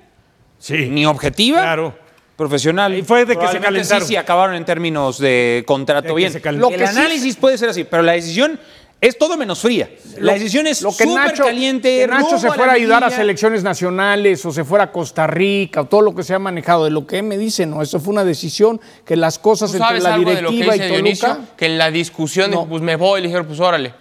Sí. 0.59 0.89
ni 0.91 1.07
objetiva, 1.07 1.61
Claro. 1.63 1.95
profesional. 2.37 2.95
Y 2.95 3.03
fue 3.03 3.25
de 3.25 3.37
que 3.37 3.49
se 3.49 3.61
calentaron. 3.61 4.03
Sí, 4.07 4.09
sí, 4.09 4.17
acabaron 4.17 4.57
en 4.57 4.65
términos 4.65 5.19
de 5.19 5.65
contrato 5.67 6.09
De 6.09 6.09
que 6.11 6.15
bien. 6.17 6.33
el 6.45 6.57
Lo 6.57 6.69
que 6.69 6.79
sí- 6.79 6.85
análisis 6.99 7.37
puede 7.37 7.57
ser 7.59 7.71
así, 7.71 7.85
pero 7.85 8.03
la 8.03 8.13
decisión 8.13 8.59
es 9.01 9.17
todo 9.17 9.37
menos 9.37 9.61
fría. 9.61 9.89
La 10.19 10.35
decisión 10.35 10.67
es 10.67 10.83
lo 10.83 10.91
que 10.91 11.05
súper 11.05 11.15
Nacho, 11.33 11.45
caliente. 11.45 12.01
que 12.01 12.07
Nacho 12.07 12.39
se 12.39 12.49
fuera 12.49 12.73
a 12.73 12.75
ayudar 12.75 13.03
a 13.05 13.11
selecciones 13.11 13.63
nacionales 13.63 14.45
o 14.45 14.53
se 14.53 14.65
fuera 14.65 14.85
a 14.85 14.93
Costa 14.93 15.27
Rica 15.27 15.83
o 15.83 15.85
todo 15.87 16.03
lo 16.03 16.15
que 16.15 16.23
se 16.23 16.35
ha 16.35 16.39
manejado 16.39 16.85
de 16.85 16.91
lo 16.91 17.07
que 17.07 17.23
me 17.23 17.39
dice, 17.39 17.65
no, 17.67 17.81
eso 17.83 17.99
fue 18.01 18.13
una 18.13 18.25
decisión 18.25 18.81
que 19.05 19.17
las 19.17 19.39
cosas 19.39 19.71
¿Tú 19.71 19.77
entre 19.79 19.89
sabes 19.89 20.03
la 20.05 20.15
algo 20.15 20.31
de 20.31 20.43
lo 20.43 20.51
que 20.51 20.55
directiva 20.57 20.75
dice 20.75 20.87
y 20.87 20.91
Dionisio? 20.93 21.29
Toluca, 21.29 21.57
Que 21.57 21.67
en 21.67 21.79
la 21.79 21.91
discusión, 21.91 22.51
No. 22.51 22.67
pues 22.69 22.83
me 22.83 22.97
voy, 22.97 23.21
le 23.23 23.29
dijeron, 23.29 23.47
pues 23.47 23.59
órale. 23.61 23.95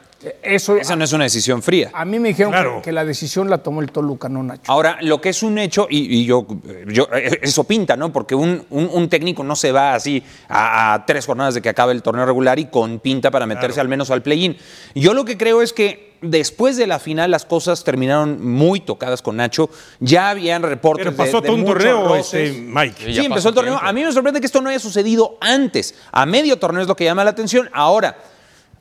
Eso 0.44 0.76
Esa 0.76 0.96
no 0.98 1.06
es 1.06 1.14
una 1.14 1.24
decisión 1.24 1.62
fría. 1.64 1.92
a 1.94 2.04
mí 2.04 2.20
me 2.20 2.30
dijeron 2.30 2.52
Claro. 2.52 2.76
que, 2.78 2.82
que 2.84 2.92
la 2.92 3.06
decisión 3.06 3.50
la 3.50 3.60
tomó 3.60 3.82
el 3.82 3.92
Toluca, 3.92 4.28
no 4.28 4.44
Nacho. 4.44 4.64
Ahora, 4.72 4.98
lo 5.02 5.22
que 5.22 5.30
es 5.30 5.42
un 5.44 5.58
hecho, 5.58 5.88
y, 5.90 6.20
y 6.20 6.26
yo, 6.26 6.46
yo- 6.88 7.08
eh, 7.14 7.40
eso 7.42 7.64
pinta, 7.64 7.96
¿no? 7.96 8.12
Porque 8.12 8.36
un, 8.36 8.66
un- 8.70 8.90
un 8.92 9.08
técnico 9.10 9.44
no 9.44 9.56
se 9.56 9.72
va 9.72 9.94
así 9.96 10.22
a, 10.50 10.94
a 10.94 11.06
tres 11.06 11.26
jornadas 11.26 11.54
de 11.54 11.62
que 11.62 11.70
acabe 11.70 11.94
el 11.94 12.02
torneo 12.04 12.26
regular 12.26 12.60
y 12.60 12.66
con 12.66 13.00
pinta 13.00 13.32
para 13.32 13.46
meterse 13.46 13.80
al 13.80 13.88
menos 13.88 14.12
al 14.12 14.22
play-in. 14.22 14.58
Yo 14.94 15.14
lo 15.14 15.24
que 15.24 15.38
creo 15.38 15.62
es 15.62 15.72
que 15.72 16.10
después 16.22 16.76
de 16.76 16.86
la 16.86 17.00
final 17.00 17.32
las 17.32 17.46
cosas 17.46 17.86
terminaron 17.86 18.46
muy 18.46 18.82
tocadas 18.82 19.22
con 19.22 19.38
Nacho. 19.38 19.70
Ya 20.02 20.32
habían 20.32 20.64
reportes 20.64 21.06
Pero 21.06 21.16
pasó 21.16 21.38
de, 21.40 21.42
de 21.44 21.48
todo 21.48 21.56
un 21.56 21.66
torneo, 21.66 22.16
este, 22.18 22.52
Mike. 22.52 23.14
Sí, 23.14 23.26
empezó 23.26 23.50
el 23.50 23.56
torneo. 23.56 23.76
tiempo. 23.76 23.88
A 23.88 23.94
mí 23.94 24.04
me 24.04 24.12
sorprende 24.12 24.42
que 24.42 24.48
esto 24.48 24.60
no 24.60 24.68
haya 24.70 24.80
sucedido 24.80 25.38
antes. 25.40 25.96
A 26.12 26.26
medio 26.26 26.60
torneo 26.60 26.82
es 26.82 26.90
lo 26.90 26.96
que 26.98 27.06
llama 27.06 27.24
la 27.24 27.30
atención. 27.30 27.70
Ahora, 27.72 28.18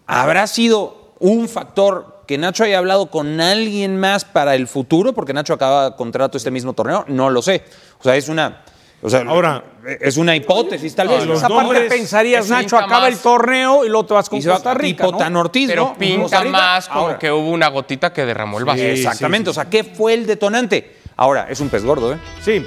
¿habrá 0.06 0.46
sido 0.48 0.97
un 1.20 1.48
factor 1.48 2.22
que 2.26 2.38
Nacho 2.38 2.64
haya 2.64 2.78
hablado 2.78 3.06
con 3.06 3.40
alguien 3.40 3.98
más 3.98 4.24
para 4.24 4.54
el 4.54 4.68
futuro? 4.68 5.12
Porque 5.12 5.32
Nacho 5.32 5.54
acaba 5.54 5.96
contrato 5.96 6.36
este 6.36 6.50
mismo 6.50 6.72
torneo. 6.72 7.04
No 7.08 7.30
lo 7.30 7.42
sé. 7.42 7.64
O 8.00 8.02
sea, 8.02 8.16
es 8.16 8.28
una. 8.28 8.62
O 9.00 9.08
sea, 9.08 9.20
Ahora, 9.20 9.62
es 10.00 10.16
una 10.16 10.34
hipótesis, 10.34 10.92
tal 10.94 11.06
vez. 11.06 11.24
los 11.24 11.38
Esa 11.38 11.48
parte 11.48 11.82
pensarías, 11.82 12.48
Nacho, 12.50 12.76
acaba 12.76 13.02
más. 13.02 13.12
el 13.12 13.18
torneo 13.18 13.84
y 13.84 13.88
luego 13.88 14.06
te 14.06 14.14
vas 14.14 14.28
con 14.28 14.40
Y 14.40 14.42
se 14.42 14.48
va 14.48 14.56
Costa 14.56 14.74
Rica, 14.74 15.04
tipo 15.04 15.12
¿no? 15.12 15.18
Tan 15.18 15.36
Ortiz, 15.36 15.68
Pero 15.68 15.84
¿no? 15.84 15.94
Pinta 15.96 16.40
Rica. 16.40 16.50
más 16.50 16.88
como 16.88 17.00
Ahora, 17.02 17.18
que 17.18 17.30
hubo 17.30 17.50
una 17.50 17.68
gotita 17.68 18.12
que 18.12 18.26
derramó 18.26 18.58
el 18.58 18.64
vaso. 18.64 18.82
Exactamente. 18.82 19.50
O 19.50 19.52
sea, 19.52 19.70
¿qué 19.70 19.84
fue 19.84 20.14
el 20.14 20.26
detonante? 20.26 20.97
Ahora, 21.20 21.48
es 21.50 21.58
un 21.58 21.68
pez 21.68 21.84
gordo, 21.84 22.12
¿eh? 22.14 22.18
Sí. 22.40 22.64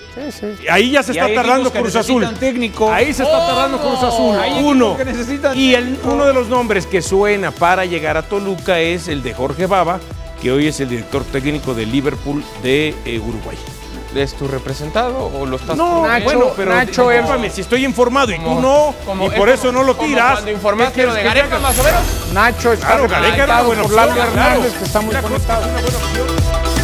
Y 0.61 0.67
Ahí 0.67 0.91
ya 0.91 1.01
se 1.03 1.13
Y 1.13 1.17
está 1.17 1.33
tardando 1.33 1.71
Cruz 1.71 1.95
Azul. 1.95 2.27
técnico. 2.37 2.91
Ahí 2.91 3.13
se 3.13 3.23
está 3.23 3.47
tardando 3.47 3.77
Cruz 3.79 4.03
Azul. 4.03 4.35
Uno. 4.61 4.97
que 4.97 5.05
necesitan 5.05 5.57
Y 5.57 5.73
el- 5.73 5.97
uno 6.03 6.25
de 6.25 6.33
los 6.33 6.49
nombres 6.49 6.85
que 6.85 7.01
suena 7.01 7.51
para 7.51 7.85
llegar 7.85 8.17
a 8.17 8.23
Toluca 8.23 8.79
es 8.79 9.07
el 9.07 9.23
de 9.23 9.33
Jorge 9.33 9.67
Baba, 9.67 10.01
que 10.41 10.51
hoy 10.51 10.67
es 10.67 10.81
el 10.81 10.89
director 10.89 11.23
técnico 11.23 11.73
de 11.73 11.85
Liverpool 11.85 12.43
de 12.61 12.93
eh, 13.05 13.19
Uruguay. 13.19 13.57
es 14.13 14.33
tu 14.33 14.45
representado 14.49 15.27
o 15.33 15.45
lo 15.45 15.55
estás 15.55 15.77
No, 15.77 16.05
Nacho- 16.05 16.23
bueno, 16.25 16.47
pero 16.53 16.75
Nacho 16.75 17.07
discúlpame, 17.09 17.49
si 17.49 17.61
estoy 17.61 17.85
informado 17.85 18.33
y 18.33 18.39
tú 18.39 18.59
no, 18.59 18.93
como- 19.05 19.23
y 19.23 19.27
es 19.27 19.31
por 19.35 19.47
como- 19.47 19.53
eso 19.53 19.71
no 19.71 19.83
lo 19.83 19.95
tiras. 19.95 20.33
Cuando 20.33 20.51
informaste 20.51 20.93
¿qué 20.99 21.07
lo 21.07 21.13
de 21.13 21.23
Gareca, 21.23 21.57
más 21.59 21.79
o 21.79 21.83
menos. 21.83 22.01
Nacho 22.33 22.73
está 22.73 22.87
Claro, 22.87 23.07
Gareca 23.07 23.35
era 23.35 23.45
una 23.45 23.61
buena 23.61 23.81
opción, 23.83 23.95
Lalo 24.01 24.11
claro. 24.13 24.29
Hernández, 24.31 24.73
que 24.73 24.83
está 24.83 24.99
muy 24.99 25.15
conectado. 25.15 25.63
una 25.63 25.71
buena 25.81 25.97
opción. 25.97 26.80